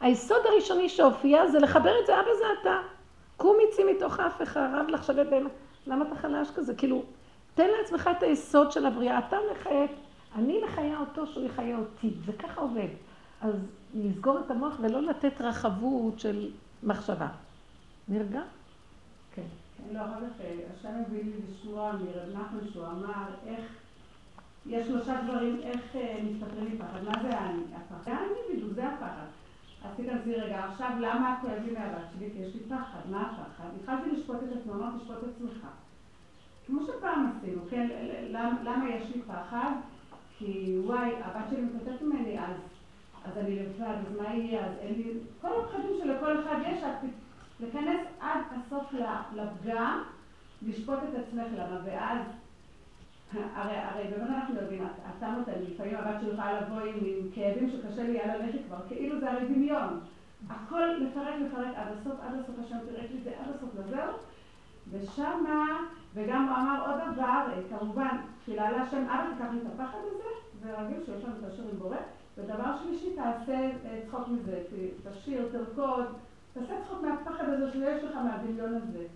[0.00, 2.78] היסוד הראשוני שהופיע זה לחבר את זה, אבא זה אתה.
[3.36, 5.48] קום יציא מתוך אף אחד, רב לך שווה בין...
[5.86, 6.74] למה אתה חלש כזה?
[6.74, 7.02] כאילו,
[7.54, 9.86] תן לעצמך את היסוד של הבריאה, אתה מחיה,
[10.34, 12.88] אני מחיה אותו שהוא יחיה אותי, זה ככה עובד.
[13.40, 13.54] אז
[13.94, 16.50] לסגור את המוח ולא לתת רחבות של
[16.82, 17.28] מחשבה.
[18.08, 18.42] נרגע?
[19.34, 19.42] כן.
[19.92, 20.44] לא, אחר כך
[20.78, 23.60] השם הביא לי לשמוע מרב נחמן שהוא אמר איך,
[24.68, 27.04] יש שלושה דברים, איך אה, מסתתרים מפחד.
[27.04, 27.62] מה זה האני?
[27.74, 28.04] הפחד.
[28.04, 29.26] זה האני בדיוק, זה הפחד.
[29.84, 32.30] אז תיכנסי רגע, עכשיו למה כואב לי מהבת שלי?
[32.32, 33.10] כי יש לי פחד.
[33.10, 33.68] מה הפחד?
[33.80, 35.66] התחלתי לשפוט את עצמי, אמרתי לשפוט את עצמך.
[36.66, 37.88] כמו שפעם עשינו, כן?
[38.62, 39.72] למה יש לי פחד?
[40.38, 42.56] כי וואי, הבת שלי מתנתקת ממני אז.
[43.24, 44.66] אז אני לבד, אז מה יהיה?
[44.66, 45.12] אז אין לי...
[45.40, 47.10] כל הפחדים שלכל אחד יש, את
[47.60, 48.92] להיכנס עד הסוף
[49.34, 50.02] לפגם,
[50.62, 52.18] לשפוט את עצמך למה, ואז...
[53.54, 54.86] הרי, הרי באמת אנחנו יודעים,
[55.18, 59.20] אתה נותן, לפעמים הבת שלך לבוא עם, עם כאבים שקשה לי על הלכת כבר, כאילו
[59.20, 60.00] זה הרי דמיון.
[60.50, 64.12] הכל לפרק לפרק עד הסוף, עד הסוף השם פירק לי זה עד הסוף וזהו.
[64.90, 65.78] ושמה,
[66.14, 70.28] וגם הוא אמר עוד דבר, כמובן, תפילה להשם, אבא תיקח לי את הפחד הזה,
[70.62, 71.96] ורגיל שיש לנו קשר עם בורא.
[72.38, 74.62] ודבר שלישי, תעשה אה, צחוק מזה,
[75.10, 76.04] תשאיר, תרקוד,
[76.54, 79.06] תעשה צחוק מהפחד הזה שיש לך מהדמיון הזה.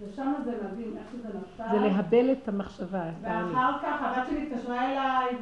[0.00, 1.64] ושם זה מדהים, איך שזה נפל.
[1.72, 3.02] זה להבל את המחשבה.
[3.22, 5.36] ואחר כך הבת שלי התקשרה אליי,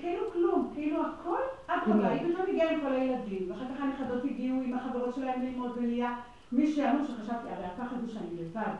[0.00, 4.62] כאילו כלום, כאילו הכל, אדרבה, היא פתאום הגיעה עם כל הילדים, ואחר כך הנכדות הגיעו
[4.62, 6.16] עם החברות שלהם ללמוד ונהיה
[6.52, 8.72] מי שיאמר שחשבתי, הרי הפחד הוא שאני לבד.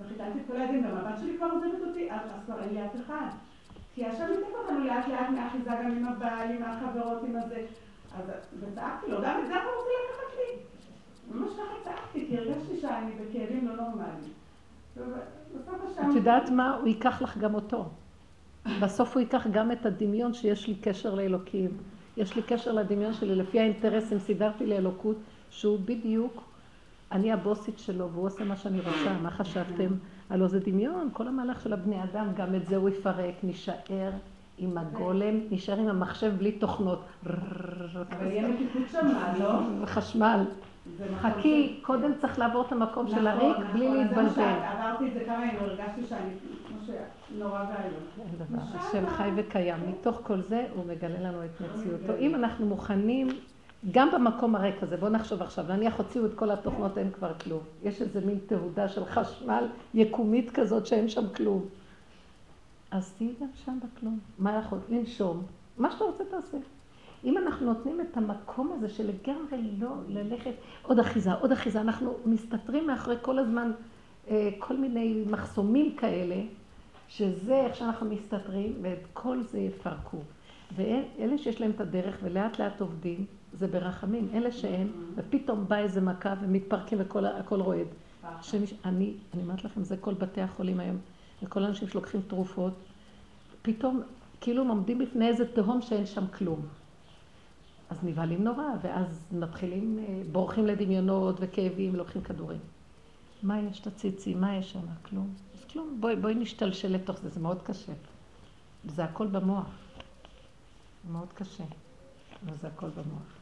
[0.00, 2.96] וחיתנתי את כל הילדים, גם הבת שלי כבר עוזבת אותי, אז כבר אין לי אף
[3.06, 3.26] אחד.
[3.94, 7.66] כי השם ניתק אותנו לאט לאט מאחיזה גם עם הבעל, עם החברות, עם הזה.
[8.18, 8.30] אז
[8.60, 10.62] וצעקתי לו, גם את זה אתה רוצה לקחת לי?
[11.30, 14.41] ממש ככה צעקתי, כי הרגשתי שאני בכאבים לא נורמליים.
[14.98, 16.76] את יודעת מה?
[16.76, 17.88] הוא ייקח לך גם אותו.
[18.80, 21.70] בסוף הוא ייקח גם את הדמיון שיש לי קשר לאלוקים.
[22.16, 25.16] יש לי קשר לדמיון שלי, לפי האינטרסים סידרתי לאלוקות,
[25.50, 26.42] שהוא בדיוק,
[27.12, 29.88] אני הבוסית שלו, והוא עושה מה שאני רוצה, מה חשבתם?
[30.30, 34.10] הלוא זה דמיון, כל המהלך של הבני אדם, גם את זה הוא יפרק, נישאר
[34.58, 37.04] עם הגולם, נשאר עם המחשב בלי תוכנות.
[38.10, 39.06] אבל יהיה מתיקות שם,
[39.40, 39.86] לא?
[39.86, 40.44] חשמל.
[41.20, 44.42] חכי, קודם צריך לעבור את המקום של נכון, הריק בלי נכון, להתבלבל.
[44.42, 46.30] עברתי את זה כמה ימים, הרגשתי שאני,
[46.68, 48.52] כמו שנורא ואיום.
[48.58, 49.76] השם חי וקיים.
[49.88, 52.16] מתוך כל זה הוא מגלה לנו את מציאותו.
[52.18, 53.28] אם אנחנו מוכנים
[53.90, 57.60] גם במקום הריק הזה, בואו נחשוב עכשיו, נניח הוציאו את כל התוכנות, אין כבר כלום.
[57.82, 59.64] יש איזה מין תהודה של חשמל
[59.94, 61.64] יקומית כזאת שאין שם כלום.
[62.90, 64.18] אז תהיי גם שם בכלום.
[64.38, 64.78] מה יכול?
[64.88, 65.42] לנשום.
[65.78, 66.58] מה שאתה רוצה תעשה.
[67.24, 72.14] אם אנחנו נותנים את המקום הזה של לגמרי לא ללכת עוד אחיזה, עוד אחיזה, אנחנו
[72.26, 73.70] מסתתרים מאחורי כל הזמן
[74.30, 76.42] אה, כל מיני מחסומים כאלה,
[77.08, 80.18] שזה איך שאנחנו מסתתרים, ואת כל זה יפרקו.
[80.76, 84.28] ואלה שיש להם את הדרך ולאט לאט עובדים, זה ברחמים.
[84.34, 87.86] אלה שאין, ופתאום באה איזה מכה ומתפרקים והכל רועד.
[88.84, 90.96] אני, אני אומרת לכם, זה כל בתי החולים היום,
[91.42, 92.72] וכל האנשים שלוקחים תרופות,
[93.62, 94.00] פתאום
[94.40, 96.60] כאילו הם עומדים בפני איזה תהום שאין שם כלום.
[97.92, 102.58] אז נבהלים נורא, ואז מתחילים, אה, בורחים לדמיונות וכאבים, לוקחים כדורים.
[103.42, 104.34] מה יש תציצי?
[104.34, 104.86] מה יש שם?
[105.02, 105.34] כלום.
[105.54, 105.96] אז כלום.
[106.00, 107.92] בואי, בואי נשתלשל לתוך זה, זה מאוד קשה.
[108.84, 109.66] זה הכל במוח.
[111.12, 111.64] מאוד קשה,
[112.46, 113.38] אבל זה הכל במוח.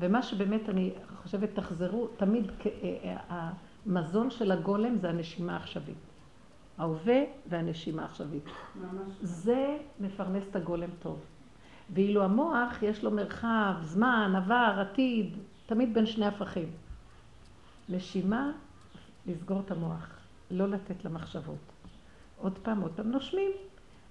[0.00, 0.92] ומה שבאמת אני
[1.22, 3.50] חושבת, תחזרו, תמיד אה, אה,
[3.86, 5.96] המזון של הגולם זה הנשימה העכשווית.
[6.78, 8.44] ההווה והנשימה העכשווית.
[9.22, 11.18] זה מפרנס את הגולם טוב.
[11.92, 15.36] ואילו המוח, יש לו מרחב, זמן, עבר, עתיד,
[15.66, 16.68] תמיד בין שני הפכים.
[17.88, 18.52] נשימה,
[19.26, 20.10] לסגור את המוח,
[20.50, 21.72] לא לתת למחשבות.
[22.38, 23.50] עוד פעם, עוד פעם נושמים.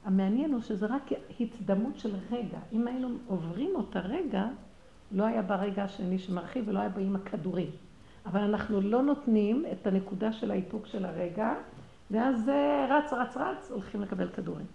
[0.05, 1.09] המעניין הוא שזה רק
[1.39, 2.57] הצדמות של רגע.
[2.73, 4.45] אם היינו עוברים אותה רגע,
[5.11, 7.69] לא היה ברגע השני שמרחיב ולא היה באים הכדורים.
[8.25, 11.53] אבל אנחנו לא נותנים את הנקודה של האיפוק של הרגע,
[12.11, 12.51] ואז
[12.89, 14.65] רץ, רץ, רץ, הולכים לקבל כדורים.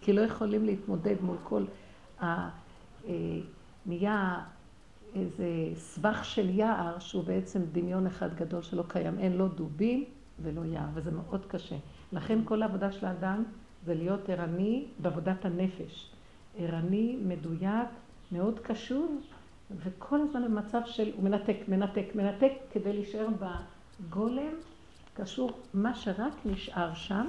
[0.00, 1.64] כי לא יכולים להתמודד מול כל
[3.86, 4.40] נהיה
[5.14, 9.18] איזה סבך של יער שהוא בעצם דמיון אחד גדול שלא קיים.
[9.18, 10.04] אין לא דובים
[10.42, 11.76] ולא יער, וזה מאוד קשה.
[12.12, 13.44] לכן כל העבודה של האדם
[13.84, 16.10] זה להיות ערני בעבודת הנפש.
[16.58, 17.88] ערני, מדויק,
[18.32, 19.18] מאוד קשור,
[19.76, 24.54] וכל הזמן במצב של הוא מנתק, מנתק, מנתק, כדי להישאר בגולם,
[25.14, 27.26] קשור מה שרק נשאר שם,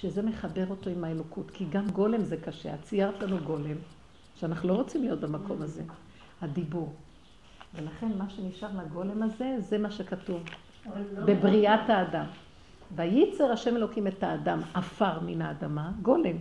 [0.00, 1.50] שזה מחבר אותו עם האלוקות.
[1.50, 2.74] כי גם גולם זה קשה.
[2.74, 3.76] את ציירת לנו גולם,
[4.36, 5.82] שאנחנו לא רוצים להיות במקום הזה.
[6.40, 6.92] הדיבור.
[7.74, 10.42] ולכן מה שנשאר לגולם הזה, זה מה שכתוב
[11.24, 12.24] בבריאת האדם.
[12.96, 16.36] וייצר השם אלוקים את האדם עפר מן האדמה, גולם.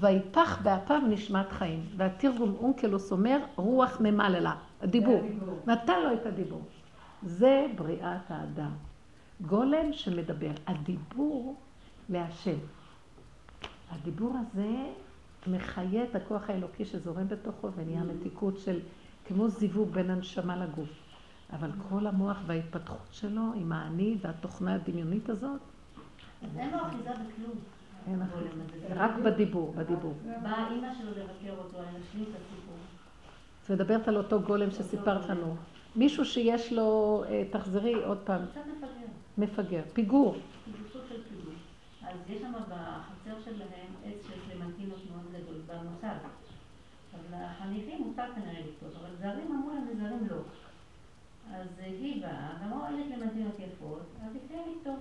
[0.00, 1.86] ויפח באפיו נשמת חיים.
[1.96, 5.22] והתרגום אונקלוס אומר, רוח ממללה, הדיבור.
[5.66, 6.62] נתן לו את הדיבור.
[7.22, 8.70] זה בריאת האדם.
[9.40, 10.52] גולם שמדבר.
[10.66, 11.56] הדיבור
[12.10, 12.56] להשם.
[13.90, 14.68] הדיבור הזה
[15.46, 18.80] מחיה את הכוח האלוקי שזורם בתוכו ונהיה מתיקות של
[19.24, 20.88] כמו זיווג בין הנשמה לגוף.
[21.52, 25.60] אבל כל המוח וההתפתחות שלו עם האני והתוכנה הדמיונית הזאת.
[26.42, 27.56] אז אין לו אחיזה בכלום.
[28.06, 28.86] אין אחיזה.
[28.94, 30.14] רק בדיבור, בדיבור.
[30.42, 32.76] באה אימא שלו לבקר אותו, אני אשלים את הסיפור.
[33.64, 35.56] את מדברת על אותו גולם שסיפרת לנו.
[35.96, 38.42] מישהו שיש לו, אה, תחזרי עוד פעם.
[39.38, 39.82] מפגר.
[39.92, 40.36] פיגור.
[42.10, 46.16] אז יש שם בחצר שלהם עץ של קלמנטינות מאוד גדול, במוסד.
[47.14, 50.36] אז לחניכים מותר כנראה לקטוף, אבל זרים אמרו להם וזרים לא.
[51.54, 54.98] אז היא באה, ואמרו, אלה קלמנטינות יפות, אז היא תהיה לקטוף.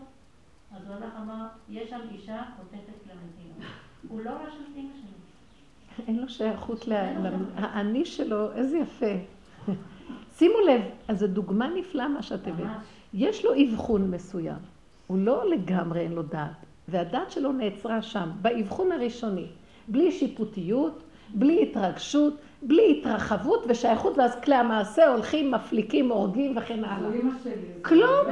[0.76, 3.72] אז הוא הלך אמר, יש שם אישה חוטפת קלמנטינות.
[4.10, 6.05] הוא לא ראה שם אימא שלי.
[6.07, 9.14] אין לו שייכות לאני שלו, איזה יפה.
[10.38, 12.68] שימו לב, אז זו דוגמה נפלאה מה שאת הבאת.
[13.14, 14.60] יש לו אבחון מסוים,
[15.07, 19.46] הוא לא לגמרי אין לו דעת, והדעת שלו נעצרה שם, באבחון הראשוני,
[19.88, 27.10] בלי שיפוטיות, בלי התרגשות, בלי התרחבות ושייכות, ואז כלי המעשה הולכים, מפליקים, הורגים וכן הלאה.
[27.82, 28.26] כלום,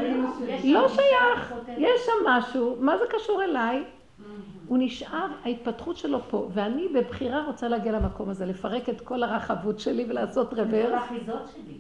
[0.64, 3.84] לא שייך, יש שם משהו, מה זה קשור אליי?
[4.68, 9.80] הוא נשאר, ההתפתחות שלו פה, ואני בבחירה רוצה להגיע למקום הזה, לפרק את כל הרחבות
[9.80, 10.70] שלי ולעשות רוורס.
[10.72, 11.78] כל האחיזות שלי.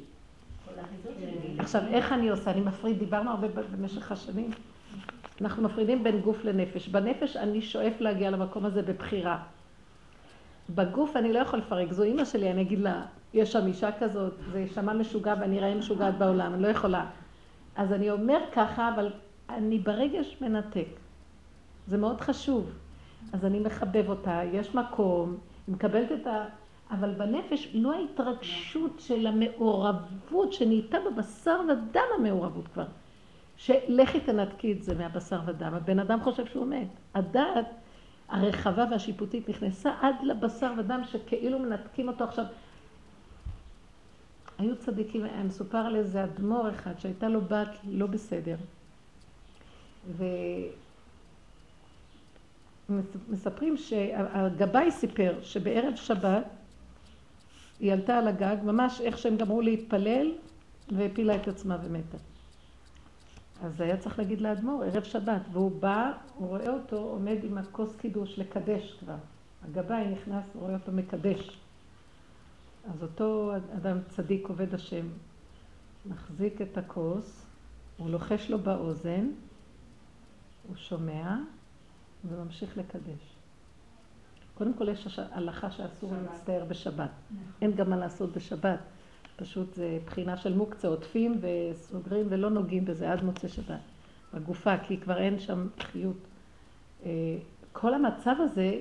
[1.59, 2.51] עכשיו, איך אני עושה?
[2.51, 3.47] אני מפריד, דיברנו הרבה
[3.77, 4.49] במשך השנים.
[5.41, 6.87] אנחנו מפרידים בין גוף לנפש.
[6.87, 9.43] בנפש אני שואף להגיע למקום הזה בבחירה.
[10.69, 14.33] בגוף אני לא יכול לפרק, זו אימא שלי, אני אגיד לה, יש שם אישה כזאת,
[14.51, 17.05] זה יישמע משוגע ואני אראה משוגעת בעולם, אני לא יכולה.
[17.75, 19.11] אז אני אומר ככה, אבל
[19.49, 20.87] אני ברגש מנתק.
[21.87, 22.71] זה מאוד חשוב.
[23.33, 25.37] אז אני מחבב אותה, יש מקום,
[25.67, 26.45] היא מקבלת את ה...
[26.91, 32.85] אבל בנפש לא ההתרגשות של המעורבות שנהייתה בבשר ודם המעורבות כבר.
[33.57, 35.73] שלכי תנתקי את זה מהבשר ודם.
[35.73, 36.87] הבן אדם חושב שהוא מת.
[37.15, 37.65] הדעת
[38.29, 42.45] הרחבה והשיפוטית נכנסה עד לבשר ודם שכאילו מנתקים אותו עכשיו.
[44.57, 48.55] היו צדיקים, היה מסופר על איזה אדמו"ר אחד שהייתה לו בת לא בסדר.
[52.89, 56.43] ומספרים שהגבאי סיפר שבערב שבת
[57.79, 60.31] היא עלתה על הגג, ממש איך שהם גמרו להתפלל,
[60.91, 62.17] והפילה את עצמה ומתה.
[63.63, 67.95] אז היה צריך להגיד לאדמו"ר, ערב שבת, והוא בא, הוא רואה אותו עומד עם הכוס
[67.95, 69.17] קידוש לקדש כבר.
[69.65, 71.59] הגבאי נכנס, הוא רואה אותו מקדש.
[72.93, 75.07] אז אותו אדם צדיק עובד השם,
[76.05, 77.45] מחזיק את הכוס,
[77.97, 79.29] הוא לוחש לו באוזן,
[80.67, 81.35] הוא שומע
[82.25, 83.35] וממשיך לקדש.
[84.53, 87.09] קודם כל יש הלכה שאסור להצטער בשבת.
[87.61, 88.79] אין גם מה לעשות בשבת.
[89.37, 93.79] פשוט זה בחינה של מוקצה, עוטפים וסוגרים ולא נוגעים בזה עד מוצא שבת.
[94.33, 96.17] בגופה, כי כבר אין שם חיות.
[97.05, 97.37] אה,
[97.73, 98.79] כל המצב הזה,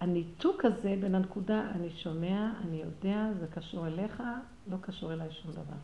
[0.00, 4.22] הניתוק הזה בין הנקודה, אני שומע, אני יודע, זה קשור אליך,
[4.70, 5.76] לא קשור אליי שום דבר.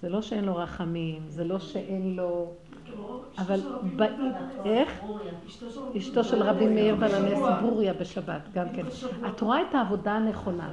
[0.00, 2.52] זה לא שאין לו רחמים, זה לא שאין לו
[3.38, 3.60] אבל
[4.64, 5.04] איך?
[5.96, 8.86] אשתו של רבי מאיר בעל הנס ברוריה בשבת, גם כן.
[9.28, 10.70] את רואה את העבודה הנכונה.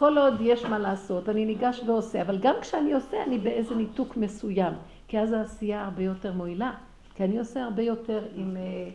[0.00, 4.16] כל עוד יש מה לעשות, אני ניגש ועושה, אבל גם כשאני עושה, אני באיזה ניתוק
[4.16, 4.72] מסוים,
[5.08, 6.72] כי אז העשייה הרבה יותר מועילה,
[7.14, 8.90] כי אני עושה הרבה יותר עם, אה,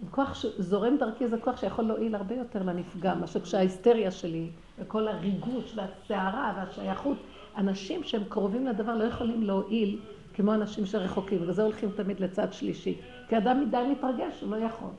[0.00, 5.08] עם כוח שזורם דרכי, זה כוח שיכול להועיל הרבה יותר לנפגע, מאשר כשההיסטריה שלי, וכל
[5.08, 7.16] הריגוש והסערה והשייכות,
[7.56, 9.98] אנשים שהם קרובים לדבר לא יכולים להועיל
[10.34, 12.94] כמו אנשים שרחוקים, וזה הולכים תמיד לצד שלישי,
[13.28, 14.90] כי אדם מדי מתרגש, הוא לא יכול.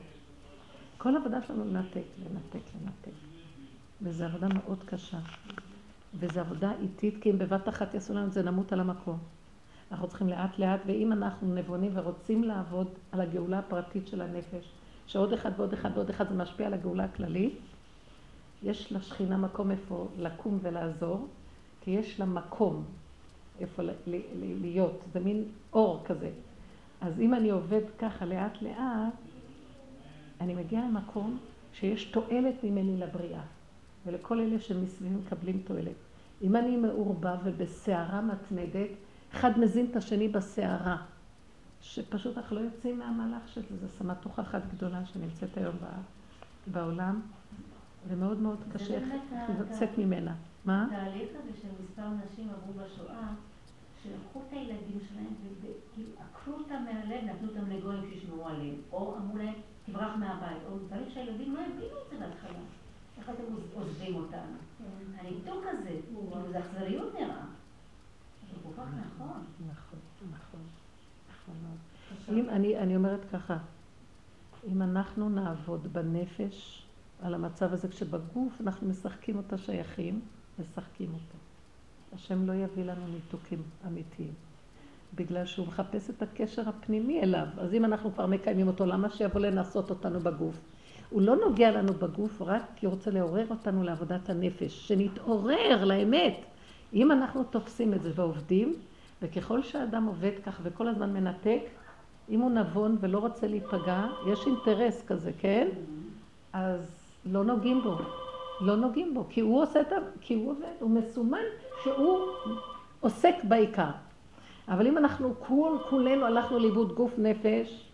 [0.98, 3.21] כל עבודה שלנו לנתק, לנתק, לנתק.
[4.02, 5.18] וזו עבודה מאוד קשה.
[6.14, 9.18] וזו עבודה איטית, כי אם בבת אחת יעשו לנו את זה, נמות על המקום.
[9.92, 14.72] אנחנו צריכים לאט לאט, ואם אנחנו נבונים ורוצים לעבוד על הגאולה הפרטית של הנפש,
[15.06, 17.58] שעוד אחד ועוד אחד ועוד אחד זה משפיע על הגאולה הכללית,
[18.62, 21.28] יש לשכינה מקום איפה לקום ולעזור,
[21.80, 22.84] כי יש לה מקום
[23.60, 23.82] איפה
[24.60, 26.30] להיות, זה מין אור כזה.
[27.00, 29.14] אז אם אני עובד ככה לאט לאט,
[30.40, 31.38] אני מגיעה למקום
[31.72, 33.42] שיש תועלת ממני לבריאה.
[34.06, 35.96] ולכל אלה שמסביבי מקבלים תועלת.
[36.42, 38.90] אם אני מעורבב ובסערה מתמדת,
[39.34, 40.96] אחד מזין את השני בסערה,
[41.80, 45.76] שפשוט אנחנו לא יוצאים מהמהלך של זה, זו סמטוחה אחת גדולה שנמצאת היום
[46.66, 47.20] בעולם,
[48.08, 48.98] ומאוד מאוד קשה
[49.60, 50.34] לצאת ממנה.
[50.64, 50.84] מה?
[50.84, 53.28] התהליך הזה של מספר נשים עברו בשואה,
[54.02, 59.36] שלקחו את הילדים שלהם וכאילו עקרו אותם מהלב, נתנו אותם לגויים שישמעו עליהם, או אמרו
[59.36, 59.54] להם,
[59.86, 62.58] תברח מהבית, או דברים שהילדים לא הבינו את זה בהתחלה.
[63.22, 63.42] איך אתם
[63.74, 64.56] עוזבים אותנו?
[65.18, 67.44] הניתוק הזה, כאילו זה אכזריות נראה.
[68.48, 69.44] זה כל כך נכון.
[69.70, 69.98] נכון,
[70.32, 70.60] נכון.
[71.30, 72.48] נכון מאוד.
[72.76, 73.56] אני אומרת ככה,
[74.68, 76.86] אם אנחנו נעבוד בנפש
[77.22, 80.20] על המצב הזה, כשבגוף אנחנו משחקים אותה שייכים,
[80.58, 81.38] משחקים אותה.
[82.14, 84.32] השם לא יביא לנו ניתוקים אמיתיים.
[85.14, 87.46] בגלל שהוא מחפש את הקשר הפנימי אליו.
[87.58, 90.60] אז אם אנחנו כבר מקיימים אותו, למה שיבוא לנסות אותנו בגוף?
[91.12, 96.36] הוא לא נוגע לנו בגוף רק הוא רוצה לעורר אותנו לעבודת הנפש, שנתעורר לאמת.
[96.94, 98.74] אם אנחנו תופסים את זה ועובדים,
[99.22, 101.60] וככל שאדם עובד כך וכל הזמן מנתק,
[102.30, 105.68] אם הוא נבון ולא רוצה להיפגע, יש אינטרס כזה, כן?
[106.52, 107.96] אז לא נוגעים בו.
[108.60, 109.96] לא נוגעים בו, כי הוא עושה את ה...
[110.20, 111.44] כי הוא עובד, הוא מסומן
[111.82, 112.18] שהוא
[113.00, 113.90] עוסק בעיקר.
[114.68, 117.90] אבל אם אנחנו כול כולנו הלכנו לאיבוד גוף נפש,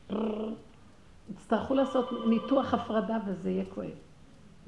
[1.30, 3.90] יצטרכו לעשות ניתוח הפרדה וזה יהיה כואב.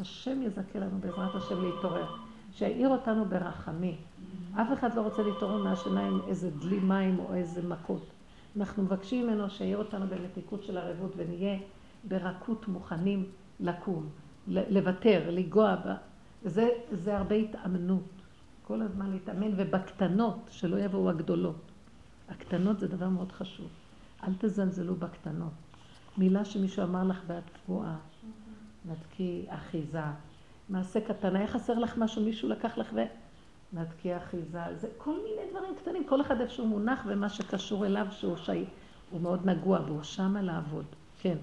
[0.01, 2.07] השם יזכה לנו בעזרת השם להתעורר,
[2.53, 3.97] שיעיר אותנו ברחמים.
[4.55, 8.07] אף אחד לא רוצה להתעורר מהשינה עם איזה דלי מים או איזה מכות.
[8.57, 11.59] אנחנו מבקשים ממנו שיעיר אותנו במתיקות של ערבות ונהיה
[12.05, 13.25] ברכות מוכנים
[13.61, 14.09] לקום,
[14.49, 15.95] לוותר, לנגוע בה.
[16.45, 18.03] זה, זה הרבה התאמנות.
[18.63, 21.71] כל הזמן להתאמן, ובקטנות, שלא יבואו הגדולות.
[22.29, 23.69] הקטנות זה דבר מאוד חשוב.
[24.23, 25.53] אל תזלזלו בקטנות.
[26.21, 27.97] מילה שמישהו אמר לך ואת פגועה,
[28.85, 29.99] נתקי אחיזה.
[30.69, 33.01] מעשה קטן, היה חסר לך משהו, מישהו לקח לך ו...
[33.73, 34.59] נתקי אחיזה.
[34.77, 38.65] זה כל מיני דברים קטנים, כל אחד איפה שהוא מונח ומה שקשור אליו שהוא שי...
[39.11, 40.85] הוא מאוד נגוע בו, שמה לעבוד.
[41.21, 41.39] כן.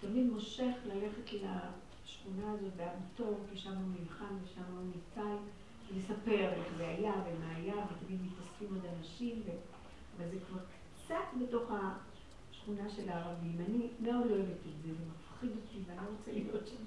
[0.00, 1.46] תמיד מושך ללכת ל...
[2.30, 2.72] השכונה הזאת
[3.50, 5.36] כי שם הוא נלחם ושם הוא ניצל,
[5.96, 9.50] לספר איך זה היה ומה היה, ותמיד מתאספים עוד אנשים, ו...
[10.16, 10.58] אבל זה כבר
[11.04, 13.56] קצת בתוך השכונה של הערבים.
[13.68, 16.84] אני מאוד לא אוהבת את זה, זה מפחיד אותי ואני לא רוצה להיות שם.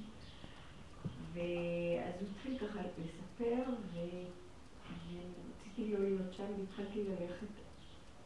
[1.34, 3.64] ואז הוא התחיל ככה לספר,
[3.94, 7.48] ורציתי לא להיות שם, והתחלתי ללכת,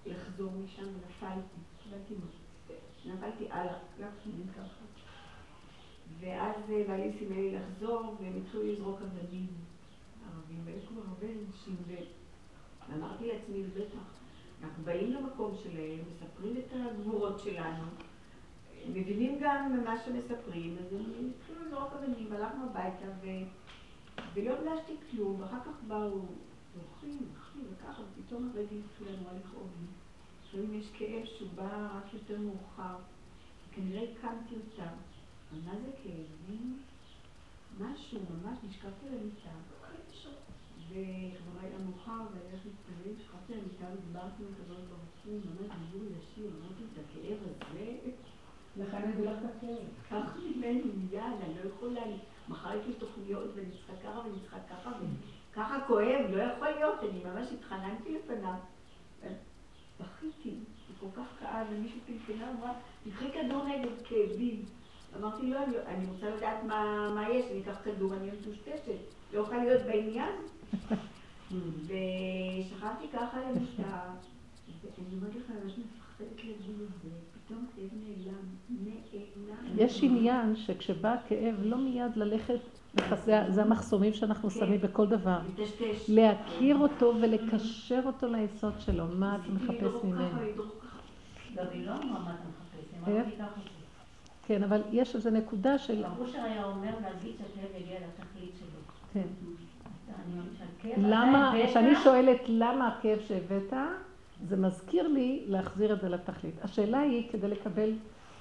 [0.05, 2.15] לחזור משם, ונפלתי.
[3.05, 4.05] נפלתי הלאה, לא
[4.55, 4.86] ככה.
[6.19, 9.47] ואז אה, בעלי סימן לי לחזור, והם התחילו לזרוק אבנים
[10.25, 11.75] ערבים, והיו כבר הרבה אנשים,
[12.89, 14.19] ואמרתי לעצמי, בטח,
[14.63, 17.83] אנחנו באים למקום שלהם, מספרים את הגבורות שלנו,
[18.89, 23.27] מבינים גם ממה שמספרים, אז הם התחילו לזרוק אבנים, והלכנו הביתה, ו...
[24.33, 26.21] ולא הרגשתי כלום, ואחר כך באו
[26.75, 29.87] זוכרים, אחי, וככה, ופתאום הרגל התחילה נורא לכאוב לי.
[30.47, 32.95] לפעמים יש כאב שהוא בא רק יותר מאוחר,
[33.71, 34.93] כנראה הקמתי אותם.
[35.51, 36.77] מה זה כאבים?
[37.79, 39.49] משהו, ממש נשכבתי על המיטה.
[40.89, 46.07] וכבר היה מאוחר והיה להתפלל, נשכבתי על המיטה ודיברתי עם הקדוש ברוך הוא, ממש דיבור
[46.17, 48.11] ישיר, אמרתי את הכאב הזה.
[48.77, 49.87] לכן אני את הכאב.
[50.09, 52.01] קח ממני מיד, אני לא יכולה,
[52.49, 54.91] מחר יש לי תוכניות ואני צריכה ככה ואני צריכה ככה,
[55.51, 58.55] וככה כואב, לא יכול להיות, אני ממש התחננתי לפניו.
[59.99, 60.55] בכיתי,
[60.87, 64.65] זה כל כך כאב, ומישהו פלפלה, אמרה, תקחי כדור נגד כאבים.
[65.19, 66.63] אמרתי לו, אני רוצה לדעת
[67.15, 68.97] מה יש, אני אקח כדור, אני מטושטשת,
[69.33, 70.33] לא יכולה להיות בעניין.
[71.51, 73.99] ושכבתי ככה למיטה,
[74.83, 77.09] ואני אומרת לך, אני מפחדת להגיד את זה,
[77.45, 78.35] פתאום כאב נעלם,
[78.69, 79.77] נעלם.
[79.77, 82.59] יש עניין שכשבא הכאב, לא מיד ללכת,
[83.49, 84.59] זה המחסומים שאנחנו כן.
[84.59, 85.39] שמים בכל דבר.
[86.07, 90.39] להכיר אותו ולקשר אותו ליסוד שלו, מה אתה מחפש ממנו.
[91.55, 93.76] גם היא לא אמרה מה אתה מחפש, היא אמרה לי ככה זה.
[94.47, 96.03] כן, אבל יש איזו נקודה של...
[96.19, 98.79] אושר היה אומר להגיד שהכאב יגיע לתכלית שלו.
[99.13, 99.27] כן.
[100.97, 103.73] למה, כשאני שואלת למה הכאב שהבאת,
[104.47, 106.55] זה מזכיר לי להחזיר את זה לתכלית.
[106.63, 107.93] השאלה היא כדי לקבל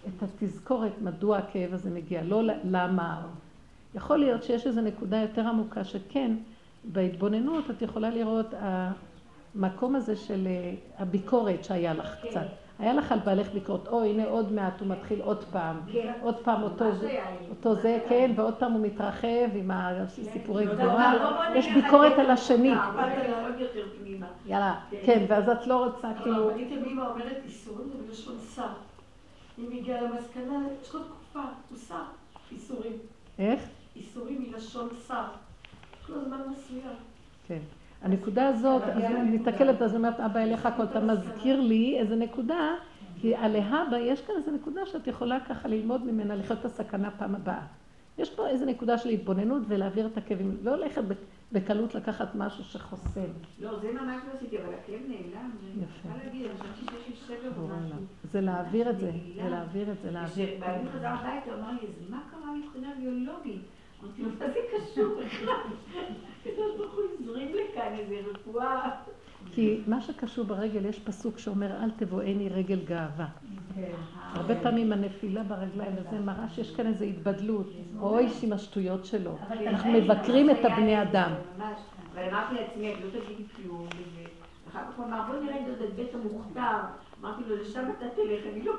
[0.08, 3.26] את התזכורת מדוע הכאב הזה מגיע, לא למה.
[3.94, 6.36] יכול להיות שיש איזו נקודה יותר עמוקה שכן,
[6.84, 8.54] בהתבוננות את יכולה לראות
[9.54, 12.28] המקום הזה של אה, הביקורת שהיה לך כן.
[12.28, 12.65] קצת.
[12.78, 16.12] היה לך על בעלך ביקורת, או הנה עוד מעט הוא מתחיל עוד פעם, כן.
[16.20, 21.68] עוד פעם אותו זה, כן, ועוד פעם הוא מתרחב עם הסיפורי לא, גבורה, לא, יש
[21.68, 22.74] ביקורת על על השני.
[22.74, 23.08] אבל.
[24.46, 24.96] יאללה, כן.
[25.06, 28.68] כן, ואז את לא רוצה כאילו, הרבנית אביבה אומרת איסורים זה בלשון שר.
[29.58, 31.40] אם הגיעה למסקנה, יש לו תקופה,
[31.70, 32.02] הוא שר,
[32.52, 32.92] איסורים.
[33.38, 33.60] איך?
[33.96, 35.24] איסורים מלשון שר.
[36.02, 36.94] יש לו זמן מסוים.
[37.48, 37.58] כן.
[38.06, 42.74] הנקודה הזאת, אז אני מסתכלת, אז אומרת, אבא אליך הכל, אתה מזכיר לי איזה נקודה,
[43.20, 47.34] כי להבא יש כאן איזה נקודה שאת יכולה ככה ללמוד ממנה לחיות את הסכנה פעם
[47.34, 47.66] הבאה.
[48.18, 51.02] יש פה איזה נקודה של התבוננות ולהעביר את הכאבים, לא ללכת
[51.52, 53.20] בקלות לקחת משהו שחוסם.
[53.60, 55.50] לא, זה ממש לא עשיתי, אבל הכאב נעלם.
[55.82, 56.02] יפה.
[56.02, 57.96] צריכה להגיד, אני חושבת שיש לי או בורא משהו.
[58.32, 60.46] זה להעביר את זה, זה להעביר את זה, להעביר.
[60.46, 63.62] כשבעלי חזר הביתה, הוא אמר לי, אז מה קרה מבחינה ביולוגית?
[64.02, 65.54] אמרתי לו, מה זה קשור בכלל?
[66.40, 68.90] הקדוש ברוך הוא הזרים לכאן איזה רפואה.
[69.52, 73.26] כי מה שקשור ברגל, יש פסוק שאומר, אל תבואני רגל גאווה.
[74.32, 77.66] הרבה פעמים הנפילה ברגליים, וזה מראה שיש כאן איזו התבדלות.
[78.00, 79.38] אוי, עם השטויות שלו.
[79.66, 81.30] אנחנו מבקרים את הבני אדם.
[82.14, 83.88] אבל אמרתי לעצמי, את לא תגידי כלום.
[84.70, 86.78] אחר כך הוא אמר, בוא נראה את בית המוכתר.
[87.20, 88.72] אמרתי לו, לשם אתה תלך, אני לא...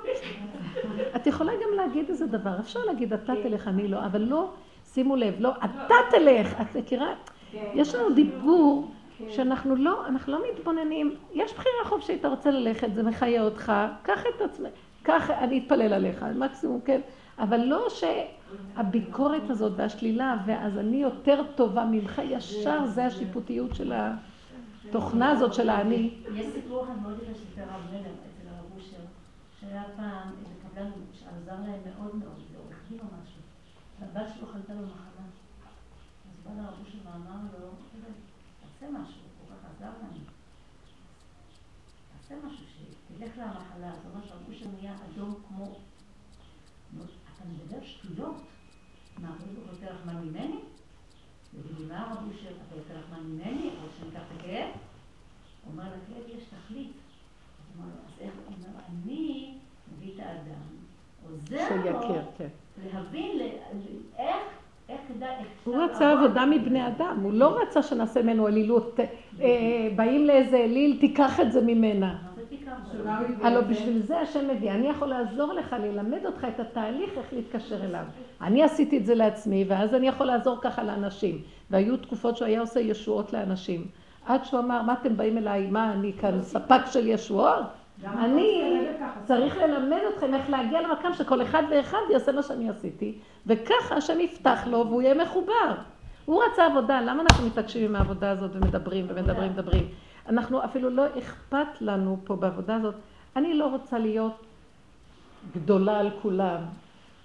[1.15, 3.49] את יכולה גם להגיד איזה דבר, אפשר להגיד אתה כן.
[3.49, 4.53] תלך, אני לא, אבל לא,
[4.98, 7.14] שימו לב, לא, אתה תלך, את מכירה?
[7.52, 7.72] כן.
[7.74, 8.91] יש לנו דיבור.
[9.30, 14.22] שאנחנו לא, אנחנו לא מתבוננים, יש בחירה חופשית, אתה רוצה ללכת, זה מחיה אותך, קח
[14.36, 14.69] את עצמך,
[15.03, 17.02] קח, אני אתפלל עליך, מקסימום, כן,
[17.40, 23.94] אבל לא שהביקורת הזאת והשלילה, ואז אני יותר טובה ממך, ישר זה השיפוטיות של
[24.90, 26.14] התוכנה הזאת של האני.
[26.36, 29.03] יש סיפור אחד מאוד יפה שסיפר הרב מלר אצל הרב אושר,
[29.60, 33.41] שהיה פעם איזה קבלן שעזר להם מאוד מאוד, זה עורך דין או משהו,
[33.99, 35.26] והבת שלו חלתה במחלה.
[36.30, 37.69] אז בא לרב אושר ואמר לו,
[38.61, 40.19] תעשה משהו, הוא כל כך עזר לנו.
[42.11, 43.91] תעשה משהו, שתלך למחלה.
[43.91, 45.76] אז ממש רב אושר נהיה אדום כמו...
[46.98, 48.36] אתה מדבר שטויות.
[49.18, 50.60] מה, ברוך הוא יותר רחמן ממני?
[51.53, 53.69] יגידו, מה הרב אושר, אתה יותר רחמן ממני?
[53.69, 54.69] או שניקח את הכאב?
[55.64, 56.91] הוא אומר, לכאב יש תכלית.
[57.80, 59.57] אז איך, הוא אומר, אני
[59.94, 60.61] מביא את האדם,
[61.24, 62.48] עוזר לו שיכיר, כן.
[62.94, 63.40] להבין
[64.18, 64.36] איך,
[64.90, 65.30] איך כדאי,
[65.64, 66.12] הוא רצה.
[66.12, 68.99] עבודה מבני אדם, הוא לא רצה שנעשה ממנו אלילות,
[69.41, 72.18] אה, באים לאיזה אליל, תיקח את זה ממנה.
[73.41, 73.62] הלוא?
[73.62, 78.04] בשביל זה השם מביא, אני יכול לעזור לך, ללמד אותך את התהליך איך להתקשר אליו.
[78.41, 81.41] אני עשיתי את זה לעצמי, ואז אני יכול לעזור ככה לאנשים.
[81.72, 83.86] והיו תקופות שהוא היה עושה ישועות לאנשים.
[84.26, 87.66] עד שהוא אמר, מה אתם באים אליי, מה אני כאן ספק של ישועות?
[88.06, 88.88] אני.
[89.26, 93.18] צריך ללמד אתכם איך להגיע למקום שכל אחד ואחד יעשה מה שאני עשיתי,
[93.48, 95.76] וככה השם יפתח לו והוא יהיה מחובר.
[96.26, 99.88] הוא רצה עבודה, למה אנחנו מתעקשים עם העבודה הזאת ומדברים ומדברים ומדברים?
[100.28, 102.95] אנחנו אפילו לא אכפת לנו פה בעבודה הזאת.
[103.36, 104.45] אני לא רוצה להיות
[105.56, 106.57] גדולה על כולם.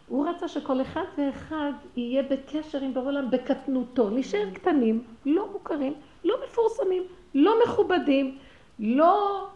[0.09, 4.11] הוא רצה שכל אחד ואחד יהיה בקשר עם בורא עולם בקטנותו.
[4.11, 5.95] נשאר קטנים, לא מוכרים,
[6.25, 7.03] לא מפורסמים,
[7.35, 8.39] לא מכובדים,
[8.79, 9.47] לא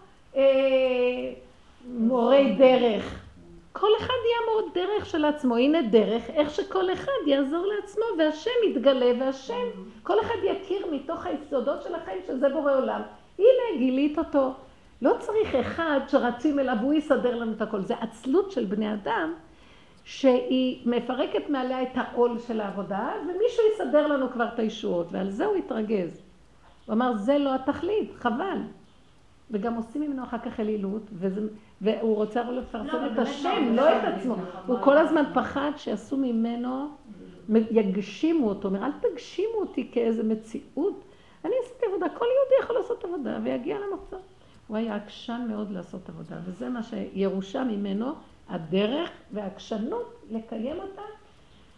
[1.89, 3.23] מורי דרך.
[3.73, 5.57] כל אחד יהיה מורה דרך של עצמו.
[5.57, 9.69] הנה דרך, איך שכל אחד יעזור לעצמו, והשם יתגלה, והשם,
[10.03, 13.01] כל אחד יכיר מתוך היסודות של החיים שזה בורא עולם.
[13.39, 14.53] הנה, גילית אותו.
[15.03, 17.81] לא צריך אחד שרצים אליו, הוא יסדר לנו את הכל.
[17.81, 19.35] זה עצלות של בני אדם,
[20.05, 25.47] שהיא מפרקת מעליה את העול של העבודה, ומישהו יסדר לנו כבר את הישועות, ועל זה
[25.47, 26.23] הוא התרגז.
[26.87, 28.59] הוא אמר, זה לא התכלית, חבל.
[29.51, 31.41] וגם עושים ממנו אחר כך אלילות, וזה,
[31.81, 34.35] והוא רוצה רק לפרסם לא, את השם, לא, לא לא, את עצמו.
[34.67, 34.99] הוא לא, כל.
[34.99, 36.89] הזמן פחד שיעשו ממנו,
[37.49, 38.69] יגשימו אותו.
[38.69, 41.05] אומר, אל תגשימו אותי כאיזה מציאות.
[41.45, 44.21] אני עשיתי עבודה, כל יהודי יכול לעשות עבודה ויגיע למחזור.
[44.67, 48.13] הוא היה עקשן מאוד לעשות עבודה, וזה מה שירושה ממנו,
[48.49, 51.03] הדרך והעקשנות לקיים אותה.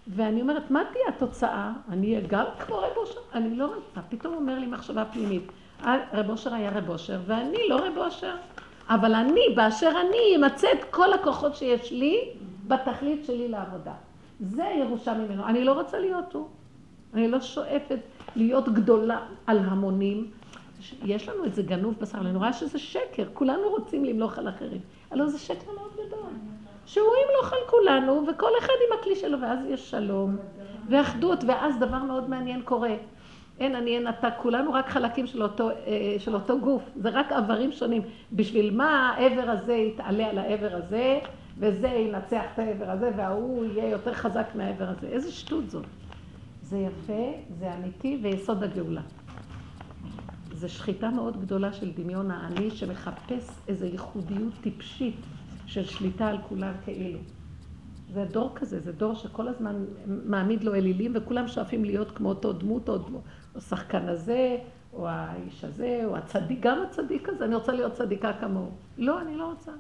[0.07, 1.73] ואני אומרת, מה תהיה התוצאה?
[1.89, 3.20] אני אהיה גם כמו רב אושר?
[3.35, 4.03] אני לא רוצה.
[4.09, 5.43] פתאום אומר לי מחשבה פנימית,
[5.84, 8.34] רב אושר היה רב אושר, ואני לא רב אושר.
[8.88, 12.30] אבל אני, באשר אני, אמצא את כל הכוחות שיש לי
[12.66, 13.92] בתכלית שלי לעבודה.
[14.40, 15.46] זה ירושה ממנו.
[15.46, 16.46] אני לא רוצה להיות הוא.
[17.14, 17.98] אני לא שואפת
[18.36, 20.30] להיות גדולה על המונים.
[21.05, 23.24] יש לנו את זה גנוב בשר, אני רואה שזה שקר.
[23.34, 24.80] כולנו רוצים למלוך על אחרים.
[25.10, 26.30] הלוא זה שקר מאוד גדול.
[26.86, 30.36] שהוא ימלוך על כולנו, וכל אחד עם הכלי שלו, ואז יש שלום
[30.88, 32.94] ואחדות, ואז דבר מאוד מעניין קורה.
[33.60, 37.32] אין אני אין אתה, כולנו רק חלקים של אותו, אה, של אותו גוף, זה רק
[37.32, 38.02] איברים שונים.
[38.32, 41.18] בשביל מה העבר הזה יתעלה על העבר הזה,
[41.59, 45.06] וזה ינצח את העבר הזה, וההוא יהיה יותר חזק מהעבר הזה.
[45.06, 45.85] איזה שטות זאת.
[46.62, 49.02] זה יפה, זה אמיתי, ויסוד הגאולה.
[50.52, 55.16] זו שחיטה מאוד גדולה של דמיון האני שמחפש איזו ייחודיות טיפשית
[55.66, 57.18] של שליטה על כולם כאילו.
[58.12, 62.52] זה דור כזה, זה דור שכל הזמן מעמיד לו אלילים וכולם שואפים להיות כמו אותו
[62.52, 62.98] דמות או,
[63.59, 64.56] דמות, או שחקן הזה,
[64.93, 68.70] או האיש הזה, או הצדיק, גם הצדיק הזה, אני רוצה להיות צדיקה כמוהו.
[68.98, 69.72] לא, אני לא רוצה.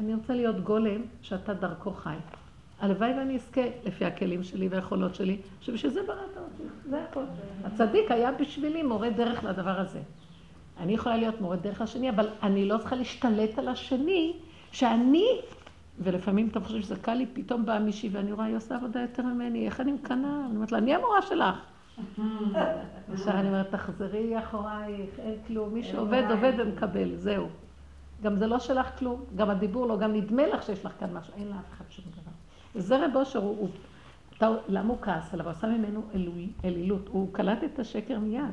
[0.00, 2.16] אני רוצה להיות גולם שאתה דרכו חי.
[2.80, 7.24] הלוואי ואני אזכה, לפי הכלים שלי והיכולות שלי, שבשביל זה בראת אותי, זה הכל.
[7.64, 10.00] הצדיק היה בשבילי מורה דרך לדבר הזה.
[10.80, 14.36] אני יכולה להיות מורה דרך לשני, אבל אני לא צריכה להשתלט על השני,
[14.72, 15.26] שאני,
[15.98, 19.22] ולפעמים אתה חושב שזה קל לי, פתאום באה מישהי ואני רואה, היא עושה עבודה יותר
[19.22, 20.46] ממני, איך אני מקנאה?
[20.46, 21.73] אני אומרת לה, אני המורה שלך.
[23.12, 27.48] עכשיו אני אומרת, תחזרי אחורייך, אין כלום, מי שעובד, עובד ומקבל, זהו.
[28.22, 31.34] גם זה לא שלך כלום, גם הדיבור לא, גם נדמה לך שיש לך כאן משהו,
[31.36, 32.32] אין לאף אחד שום דבר.
[32.74, 33.68] וזה רב אושר, הוא,
[34.40, 35.46] הוא, למה הוא כעס עליו?
[35.46, 36.02] הוא עשה ממנו
[36.64, 38.44] אלילות, הוא קלט את השקר מיד.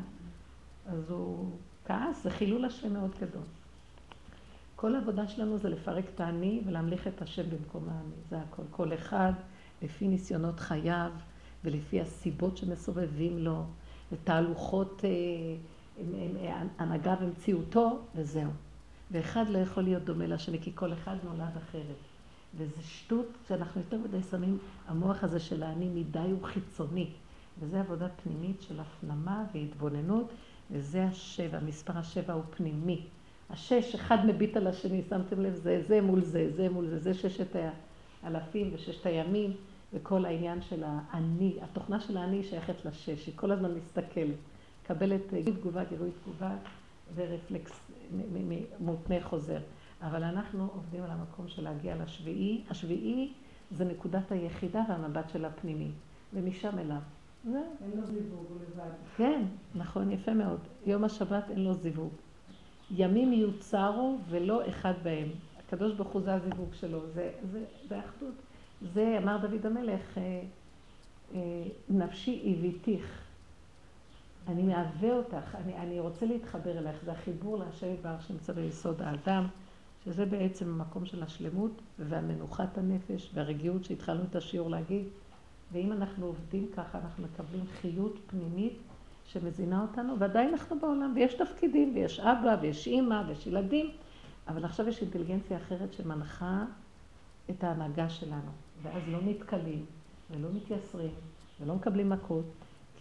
[0.87, 1.51] אז הוא
[1.85, 3.43] כעס, זה חילול השם מאוד גדול.
[4.75, 8.63] כל העבודה שלנו זה לפרק את האני ולהמליך את השם במקום האני, זה הכל.
[8.71, 9.33] כל אחד
[9.81, 11.11] לפי ניסיונות חייו
[11.63, 13.63] ולפי הסיבות שמסובבים לו,
[14.11, 15.09] ותהלוכות אה,
[16.77, 18.51] הנהגה במציאותו, וזהו.
[19.11, 21.95] ואחד לא יכול להיות דומה לשני, כי כל אחד נולד אחרת.
[22.57, 24.57] וזה שטות שאנחנו יותר מדי שמים,
[24.87, 27.09] המוח הזה של האני מדי הוא חיצוני.
[27.59, 30.31] וזה עבודה פנימית של הפנמה והתבוננות,
[30.71, 33.01] וזה השבע, מספר השבע הוא פנימי.
[33.49, 37.13] השש, אחד מביט על השני, שמתם לב, זה זה מול זה, זה מול זה, זה
[37.13, 37.55] ששת
[38.23, 39.53] האלפים וששת הימים,
[39.93, 44.35] וכל העניין של האני, התוכנה של האני שייכת לשש, היא כל הזמן מסתכלת,
[44.83, 46.55] מקבלת גירוי תגובה, גירוי תגובה
[47.15, 47.89] ורפלקס
[48.79, 49.59] מותנה חוזר.
[50.01, 52.61] אבל אנחנו עובדים על המקום של להגיע לשביעי.
[52.69, 53.33] השביעי
[53.71, 55.91] זה נקודת היחידה והמבט של הפנימי,
[56.33, 57.01] ומשם אליו.
[57.45, 57.61] זה.
[57.83, 58.91] אין לו זיווג, הוא לבד.
[59.17, 59.41] כן,
[59.75, 60.59] נכון, יפה מאוד.
[60.85, 62.11] יום השבת אין לו זיווג.
[62.91, 65.29] ימים יוצרו ולא אחד בהם.
[65.67, 68.33] הקדוש ברוך הוא זה הזיווג שלו, זה, זה, זה אחדות.
[68.93, 70.41] זה אמר דוד המלך, אה,
[71.33, 71.39] אה,
[71.89, 73.21] נפשי הביתיך,
[74.47, 79.47] אני מהווה אותך, אני, אני רוצה להתחבר אלייך, זה החיבור להשם יתברך שנמצא ביסוד האדם,
[80.05, 85.03] שזה בעצם המקום של השלמות והמנוחת הנפש והרגיעות שהתחלנו את השיעור להגיד.
[85.71, 88.73] ואם אנחנו עובדים ככה, אנחנו מקבלים חיות פנימית
[89.25, 93.91] שמזינה אותנו, ועדיין אנחנו בעולם, ויש תפקידים, ויש אבא, ויש אימא, ויש ילדים,
[94.47, 96.65] אבל עכשיו יש אינטליגנציה אחרת שמנחה
[97.49, 98.51] את ההנהגה שלנו,
[98.81, 99.85] ואז לא נתקלים,
[100.31, 101.11] ולא מתייסרים,
[101.61, 102.45] ולא מקבלים מכות,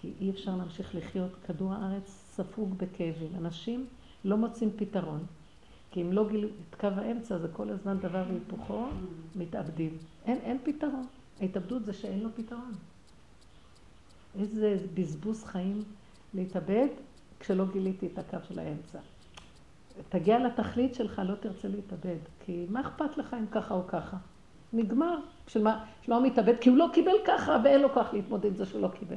[0.00, 1.30] כי אי אפשר להמשיך לחיות.
[1.46, 3.34] כדור הארץ ספוג בכאבים.
[3.38, 3.86] אנשים
[4.24, 5.26] לא מוצאים פתרון,
[5.90, 8.86] כי אם לא גילו את קו האמצע, זה כל הזמן דבר והיפוכו,
[9.36, 9.98] מתאבדים.
[10.24, 11.06] אין, אין פתרון.
[11.40, 12.72] ההתאבדות זה שאין לו פתרון.
[14.38, 15.82] איזה בזבוז חיים
[16.34, 16.88] להתאבד
[17.40, 18.98] כשלא גיליתי את הקו של האמצע.
[20.08, 24.16] תגיע לתכלית שלך, לא תרצה להתאבד, כי מה אכפת לך אם ככה או ככה?
[24.72, 25.18] נגמר.
[25.48, 26.54] של מה, של מה הוא מתאבד?
[26.60, 29.16] כי הוא לא קיבל ככה ואין לו כוח להתמודד עם זה שהוא לא קיבל.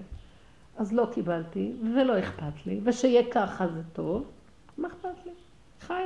[0.77, 4.25] אז לא קיבלתי, ולא אכפת לי, ושיהיה ככה זה טוב,
[4.77, 5.31] מה אכפת לי?
[5.81, 6.03] חי,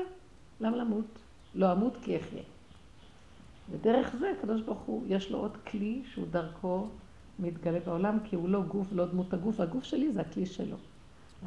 [0.60, 1.06] למה למות?
[1.56, 2.44] לא אמות כי אחיה.
[3.72, 6.88] ודרך זה הקדוש ברוך הוא, יש לו עוד כלי שהוא דרכו
[7.40, 10.78] מתגלה בעולם, כי הוא לא גוף, לא דמות הגוף, הגוף שלי זה הכלי שלו.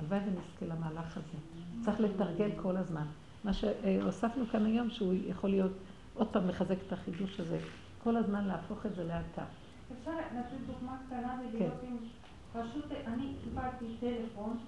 [0.01, 1.39] הלוואי ונזכה למהלך הזה.
[1.85, 3.07] צריך לתרגל כל הזמן.
[3.45, 5.73] מה שהוספנו כאן היום, שהוא יכול להיות,
[6.15, 7.59] עוד פעם לחזק את החידוש הזה,
[8.05, 9.45] כל הזמן להפוך את זה לאתה.
[9.99, 11.97] אפשר לתת דוגמה קטנה ולראות אם
[12.53, 14.59] פשוט אני קיבלתי טלפון,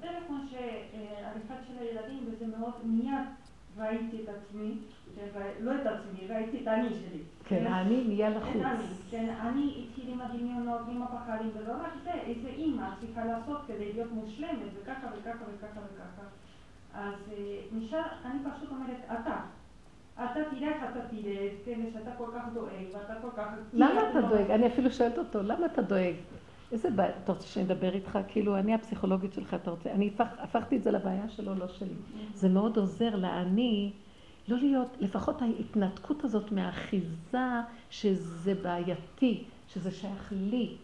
[0.00, 3.26] טלפון שעריכת של הילדים וזה מאוד מיד
[3.78, 4.78] ראיתי את עצמי,
[5.60, 7.22] לא את עצמי, ראיתי את אני שלי.
[7.44, 8.62] כן, האני נהיה לחוץ.
[9.10, 13.92] כן, אני התחיל עם הדמיונות, עם הפחדים, ולא רק זה, איזה אימא צריכה לעשות כדי
[13.92, 16.26] להיות מושלמת, וככה וככה וככה וככה.
[16.94, 17.14] אז
[17.72, 19.40] נשאר, אני פשוט אומרת, אתה.
[20.24, 23.46] אתה איך אתה תראה, כן, שאתה כל כך דואג, ואתה כל כך...
[23.72, 24.50] למה אתה דואג?
[24.50, 26.14] אני אפילו שואלת אותו, למה אתה דואג?
[26.72, 28.18] איזה בעיה, אתה רוצה שאני אדבר איתך?
[28.28, 29.90] כאילו, אני הפסיכולוגית שלך, אתה רוצה?
[29.90, 31.94] אני הפך, הפכתי את זה לבעיה שלו, לא שלי.
[32.34, 33.92] זה מאוד עוזר לאני,
[34.48, 37.60] לא להיות, לפחות ההתנתקות הזאת מהאחיזה
[37.90, 40.76] שזה בעייתי, שזה שייך לי.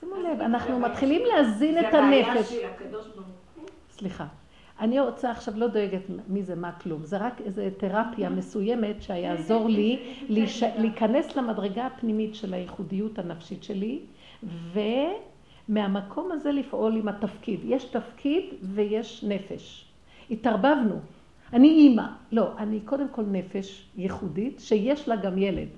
[0.00, 1.94] שימו לב, אנחנו מתחילים להזין את הנפש.
[1.94, 3.64] זה הבעיה של הקדוש ברוך הוא.
[3.90, 4.26] סליחה.
[4.80, 9.68] אני רוצה עכשיו לא דואגת מי זה מה כלום, זה רק איזו תרפיה מסוימת שיעזור
[9.68, 10.62] לי להיש...
[10.62, 14.00] להיכנס למדרגה הפנימית של הייחודיות הנפשית שלי
[15.68, 17.60] ומהמקום הזה לפעול עם התפקיד.
[17.64, 19.84] יש תפקיד ויש נפש.
[20.30, 21.00] התערבבנו.
[21.52, 22.06] אני אימא.
[22.32, 25.68] לא, אני קודם כל נפש ייחודית שיש לה גם ילד.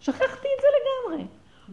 [0.00, 1.24] שכחתי את זה לגמרי.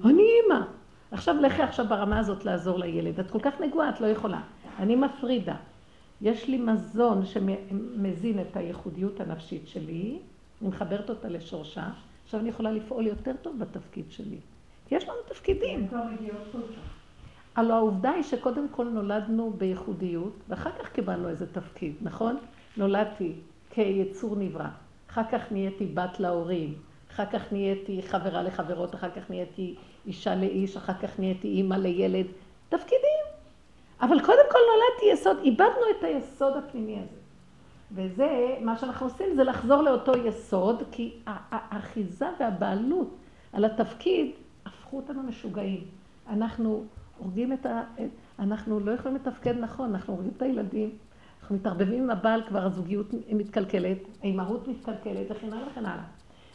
[0.05, 0.65] אני אימא.
[1.11, 3.19] עכשיו לכי עכשיו ברמה הזאת לעזור לילד.
[3.19, 4.41] את כל כך נגועה, את לא יכולה.
[4.79, 5.55] אני מפרידה.
[6.21, 10.19] יש לי מזון שמזין את הייחודיות הנפשית שלי,
[10.61, 11.89] אני מחברת אותה לשורשה,
[12.23, 14.37] עכשיו אני יכולה לפעול יותר טוב בתפקיד שלי.
[14.91, 15.87] יש לנו תפקידים.
[17.55, 22.37] הלוא העובדה היא שקודם כל נולדנו בייחודיות, ואחר כך קיבלנו איזה תפקיד, נכון?
[22.77, 23.33] נולדתי
[23.69, 24.67] כיצור נברא,
[25.09, 26.73] אחר כך נהייתי בת להורים,
[27.11, 29.75] אחר כך נהייתי חברה לחברות, אחר כך נהייתי
[30.07, 32.25] אישה לאיש, אחר כך נהייתי אימא לילד.
[32.69, 33.34] תפקידים.
[34.01, 37.19] אבל קודם כל נולדתי יסוד, איבדנו את היסוד הפנימי הזה.
[37.91, 41.13] וזה, מה שאנחנו עושים זה לחזור לאותו יסוד, כי
[41.51, 43.15] האחיזה והבעלות
[43.53, 44.31] על התפקיד
[44.65, 45.83] הפכו אותנו משוגעים.
[46.29, 46.83] אנחנו
[47.17, 47.81] הורגים את ה...
[48.39, 50.89] אנחנו לא יכולים לתפקד נכון, אנחנו הורגים את הילדים,
[51.41, 56.03] אנחנו מתערבבים עם הבעל, כבר הזוגיות מתקלקלת, האימהות מתקלקלת וכן הלאה וכן הלאה.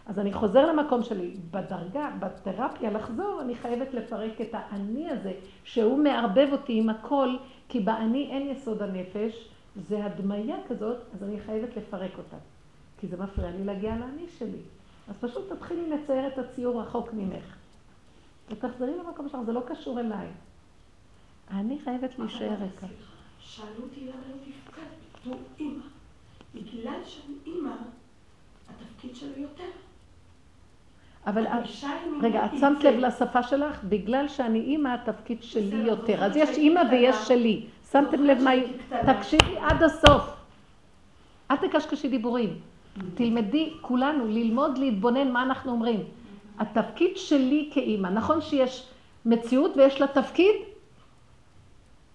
[0.06, 1.34] אז אני חוזר למקום שלי.
[1.50, 5.32] בדרגה, בתרפיה, לחזור, אני חייבת לפרק את האני הזה,
[5.64, 7.36] שהוא מערבב אותי עם הכל,
[7.68, 12.36] כי באני אין יסוד הנפש, זה הדמיה כזאת, אז אני חייבת לפרק אותה.
[13.00, 14.60] כי זה מפריע לי להגיע לאני שלי.
[15.08, 17.56] אז פשוט תתחילי לצייר את הציור רחוק ממך.
[18.50, 20.28] ותחזרי למקום שלך, זה לא קשור אליי.
[21.50, 22.86] אני חייבת להישאר ריקה.
[23.40, 25.84] שאלו אותי למה לא תפקדת, הוא אימא.
[26.54, 27.74] בגלל שאני אימא,
[28.70, 29.70] התפקיד שלו יותר.
[31.30, 31.46] אבל
[32.22, 33.84] רגע, את שמת לב לשפה שלך?
[33.84, 36.24] בגלל שאני אימא, התפקיד שלי יותר.
[36.24, 37.64] אז יש אימא ויש שלי.
[37.92, 38.50] שמתם לב מה...
[39.06, 40.36] תקשיבי עד הסוף.
[41.50, 42.58] אל תקשקשי דיבורים.
[43.14, 46.00] תלמדי כולנו ללמוד להתבונן מה אנחנו אומרים.
[46.58, 48.86] התפקיד שלי כאימא, נכון שיש
[49.26, 50.54] מציאות ויש לה תפקיד?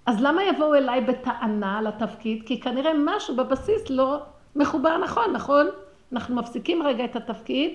[0.05, 2.43] אז למה יבואו אליי בטענה על התפקיד?
[2.45, 4.17] כי כנראה משהו בבסיס לא
[4.55, 5.65] מחובר נכון, נכון?
[6.13, 7.73] אנחנו מפסיקים רגע את התפקיד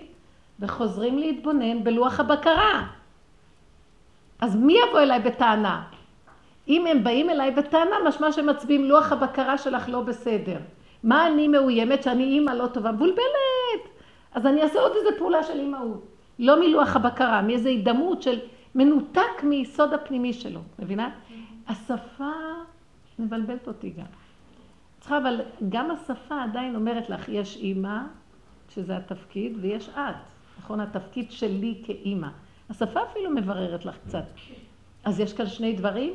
[0.61, 2.87] וחוזרים להתבונן בלוח הבקרה.
[4.41, 5.83] אז מי יבוא אליי בטענה?
[6.69, 10.57] אם הם באים אליי בטענה, משמע שמצביעים לוח הבקרה שלך לא בסדר.
[11.05, 12.03] מה אני מאוימת?
[12.03, 12.93] שאני אימא לא טובה?
[12.93, 13.83] מבולבלת.
[14.35, 16.07] אז אני אעשה עוד איזה פעולה של אימהות.
[16.39, 18.39] לא מלוח הבקרה, מאיזה הידמות של
[18.75, 20.61] מנותק מיסוד הפנימי שלו.
[20.79, 21.11] מבינה?
[21.69, 22.33] השפה
[23.19, 24.05] מבלבלת אותי גם.
[25.01, 27.99] צריכה, אבל גם השפה עדיין אומרת לך, יש אימא,
[28.75, 30.15] שזה התפקיד, ויש את.
[30.71, 30.81] נכון?
[30.81, 32.29] התפקיד שלי כאימא.
[32.71, 34.25] השפה אפילו מבררת לך קצת.
[35.05, 36.13] אז יש כאן שני דברים.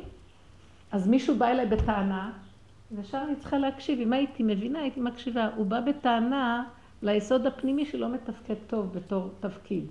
[0.92, 2.32] אז מישהו בא אליי בטענה,
[2.96, 4.00] ושם אני צריכה להקשיב.
[4.00, 5.48] אם הייתי מבינה, הייתי מקשיבה.
[5.56, 6.64] הוא בא בטענה
[7.02, 9.84] ליסוד הפנימי שלא מתפקד טוב בתור תפקיד.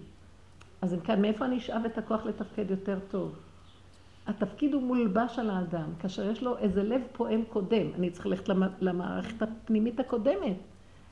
[0.81, 3.35] אז אם כאן, מאיפה אני אשאב את הכוח לתפקד יותר טוב?
[4.27, 7.87] התפקיד הוא מולבש על האדם, כאשר יש לו איזה לב פועם קודם.
[7.95, 8.49] אני צריכה ללכת
[8.81, 10.57] למערכת הפנימית הקודמת.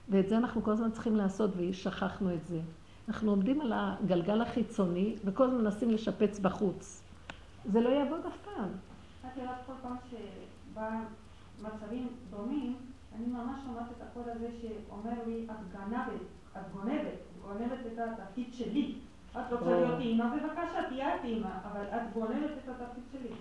[0.10, 2.60] ואת זה אנחנו כל הזמן צריכים לעשות, ושכחנו את זה.
[3.08, 7.04] אנחנו עומדים על הגלגל החיצוני, וכל הזמן מנסים לשפץ בחוץ.
[7.72, 8.70] זה לא יעבוד אף פעם.
[9.28, 9.96] את יודעת, כל פעם
[11.60, 12.76] שבמצבים דומים,
[13.16, 16.22] אני ממש שומעת את הקול הזה שאומר לי, את גנבת,
[16.58, 18.96] את גונבת, גונבת את התפקיד שלי.
[19.32, 23.36] את רוצה להיות אימא, בבקשה, תהיה את אימא, אבל את גונבת את התפקיד שלי.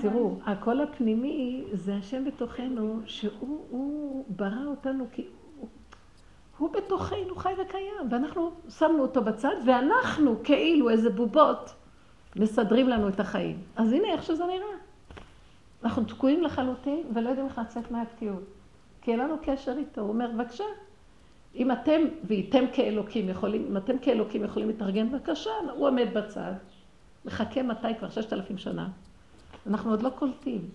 [0.00, 5.26] תראו, הקול הפנימי זה השם בתוכנו, שהוא ברא אותנו כי
[6.58, 11.74] הוא בתוכנו חי וקיים, ואנחנו שמנו אותו בצד, ואנחנו כאילו איזה בובות
[12.36, 13.58] מסדרים לנו את החיים.
[13.76, 14.76] אז הנה איך שזה נראה.
[15.84, 18.42] אנחנו תקועים לחלוטין ולא יודעים איך לצאת מהתקיעות.
[19.02, 20.00] כי אין לנו קשר איתו.
[20.00, 20.64] הוא אומר, בבקשה,
[21.54, 26.52] אם אתם, ואיתם כאלוקים יכולים, אם אתם כאלוקים יכולים להתארגן, בבקשה, הוא עומד בצד,
[27.24, 28.10] מחכה מתי כבר?
[28.10, 28.88] ששת אלפים שנה.
[29.66, 30.68] אנחנו עוד לא קולטים.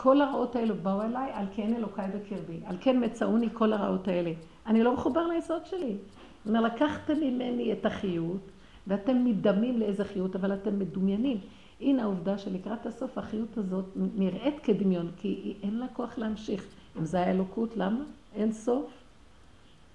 [0.00, 2.60] כל הרעות האלו באו אליי, על כן אלוקיי בקרבי.
[2.64, 4.32] על כן מצאוני כל הרעות האלה.
[4.66, 5.96] אני לא מחובר ליסוד שלי.
[6.44, 8.40] זאת אומרת, לקחתם ממני את החיות,
[8.86, 11.38] ואתם מדמים לאיזה חיות, אבל אתם מדומיינים.
[11.80, 16.66] הנה העובדה שלקראת הסוף החיות הזאת נראית כדמיון, כי אין לה כוח להמשיך.
[16.98, 18.04] אם זה היה אלוקות, למה?
[18.34, 18.90] אין סוף.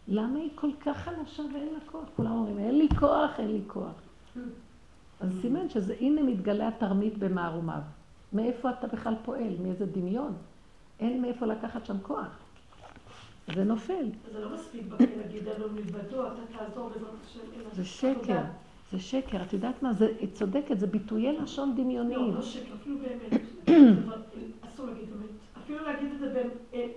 [0.08, 2.06] למה היא כל כך חלשה ואין לה כוח?
[2.16, 4.02] כולם אומרים, אין לי כוח, אין לי כוח.
[5.20, 7.82] אז סימן שזה, הנה מתגלה התרמית במערומיו.
[8.34, 9.54] מאיפה אתה בכלל פועל?
[9.64, 10.34] מאיזה דמיון?
[11.00, 12.38] אין מאיפה לקחת שם כוח.
[13.56, 14.06] זה נופל.
[14.34, 14.84] זה לא מספיק
[15.18, 17.40] להגיד לנו מלבדו, אתה תעזור בעזרת השם.
[17.74, 18.42] זה שקר.
[18.92, 19.42] זה שקר.
[19.42, 19.94] את יודעת מה?
[19.94, 22.20] זה, היא צודקת, זה ביטויי לשון דמיוניים.
[22.20, 23.42] לא, לא שקר, אפילו באמת.
[24.74, 25.30] אסור להגיד באמת.
[25.64, 26.44] אפילו להגיד את זה
[26.74, 26.88] אה,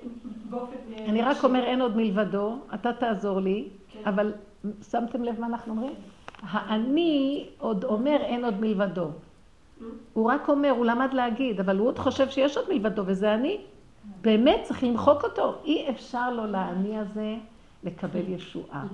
[0.51, 0.77] באופן...
[0.93, 4.01] אה, אני רק אומר, אין עוד מלבדו, אתה תעזור לי, כן.
[4.07, 4.33] אבל
[4.91, 5.95] שמתם לב מה אנחנו אומרים?
[6.43, 9.09] האני עוד אומר, אין עוד מלבדו.
[10.13, 13.61] הוא רק אומר, הוא למד להגיד, אבל הוא עוד חושב שיש עוד מלבדו, וזה אני.
[14.21, 15.55] באמת צריך למחוק אותו.
[15.65, 17.37] אי אפשר לו לאני הזה
[17.85, 18.87] לקבל ישועה.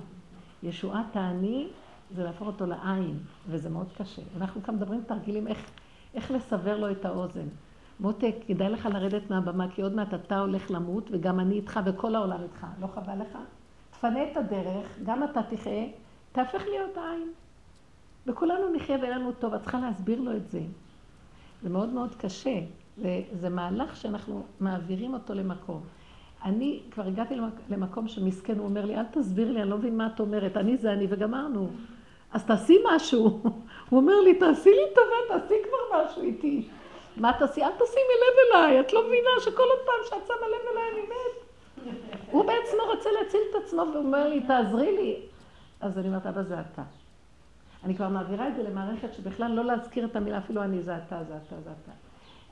[0.63, 1.67] ישועת האני
[2.11, 4.21] זה להפוך אותו לעין, וזה מאוד קשה.
[4.37, 5.71] אנחנו כאן מדברים תרגילים איך,
[6.13, 7.47] איך לסבר לו את האוזן.
[7.99, 12.15] מותק, כדאי לך לרדת מהבמה, כי עוד מעט אתה הולך למות, וגם אני איתך, וכל
[12.15, 12.67] העולם איתך.
[12.81, 13.37] לא חבל לך?
[13.91, 15.85] תפנה את הדרך, גם אתה תחיה,
[16.31, 17.31] תהפך להיות עין.
[18.27, 20.59] וכולנו נחיה ואין לנו טוב, את צריכה להסביר לו את זה.
[21.63, 22.59] זה מאוד מאוד קשה.
[22.97, 25.81] זה, זה מהלך שאנחנו מעבירים אותו למקום.
[26.43, 27.35] אני כבר הגעתי
[27.69, 30.77] למקום שמסכן, הוא אומר לי, אל תסביר לי, אני לא מבין מה את אומרת, אני
[30.77, 31.69] זה אני וגמרנו.
[32.31, 33.23] אז תעשי משהו.
[33.89, 36.67] הוא אומר לי, תעשי לי טובה, תעשי כבר משהו איתי.
[37.17, 37.63] מה תעשי?
[37.63, 41.01] אל תשימי לב אליי, את לא מבינה שכל עוד פעם שאת שמה לב אליי אני
[41.01, 41.43] מת.
[42.31, 45.15] הוא בעצמו רוצה להציל את עצמו ואומר לי, תעזרי לי.
[45.81, 46.83] אז אני אומרת, אבא זה אתה.
[47.83, 51.23] אני כבר מעבירה את זה למערכת שבכלל לא להזכיר את המילה, אפילו אני זה אתה,
[51.23, 51.91] זה אתה, זה אתה.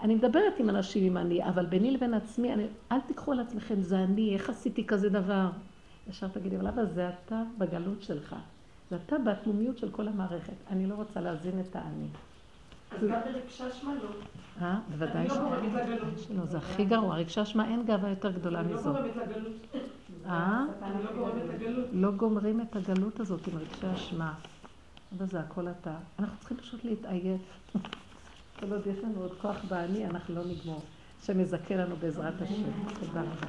[0.02, 3.82] אני מדברת עם אנשים עם אני, אבל ביני לבין עצמי, אני, אל תיקחו על עצמכם,
[3.82, 5.50] זה אני, איך עשיתי כזה דבר?
[6.10, 8.36] ישר תגידי, אבל אבא, זה אתה בגלות שלך.
[8.90, 10.54] זה אתה בהתמומיות של כל המערכת.
[10.70, 12.08] אני לא רוצה להזין את האני.
[12.92, 14.10] אז גם ברגשה שמה לא.
[14.62, 16.20] אה, בוודאי אני לא גורמת לגלות.
[16.20, 17.16] שלא, זה הכי גרוע.
[17.16, 18.92] רגשה שמה אין גאווה יותר גדולה אני לא מזו.
[18.92, 19.76] גורמת לגלות.
[20.26, 20.66] אה?
[20.82, 21.86] אני לא גורמת לגלות.
[21.94, 24.34] לא גומרים את הגלות הזאת עם רגשי אשמה.
[25.18, 25.94] אבל זה הכל אתה.
[26.20, 27.42] אנחנו צריכים פשוט להתעייף.
[28.60, 30.82] כל עוד יש לנו עוד כוח בעני, אנחנו לא נגמור.
[31.26, 32.64] שמזכה לנו בעזרת השם.
[33.00, 33.48] תודה רבה.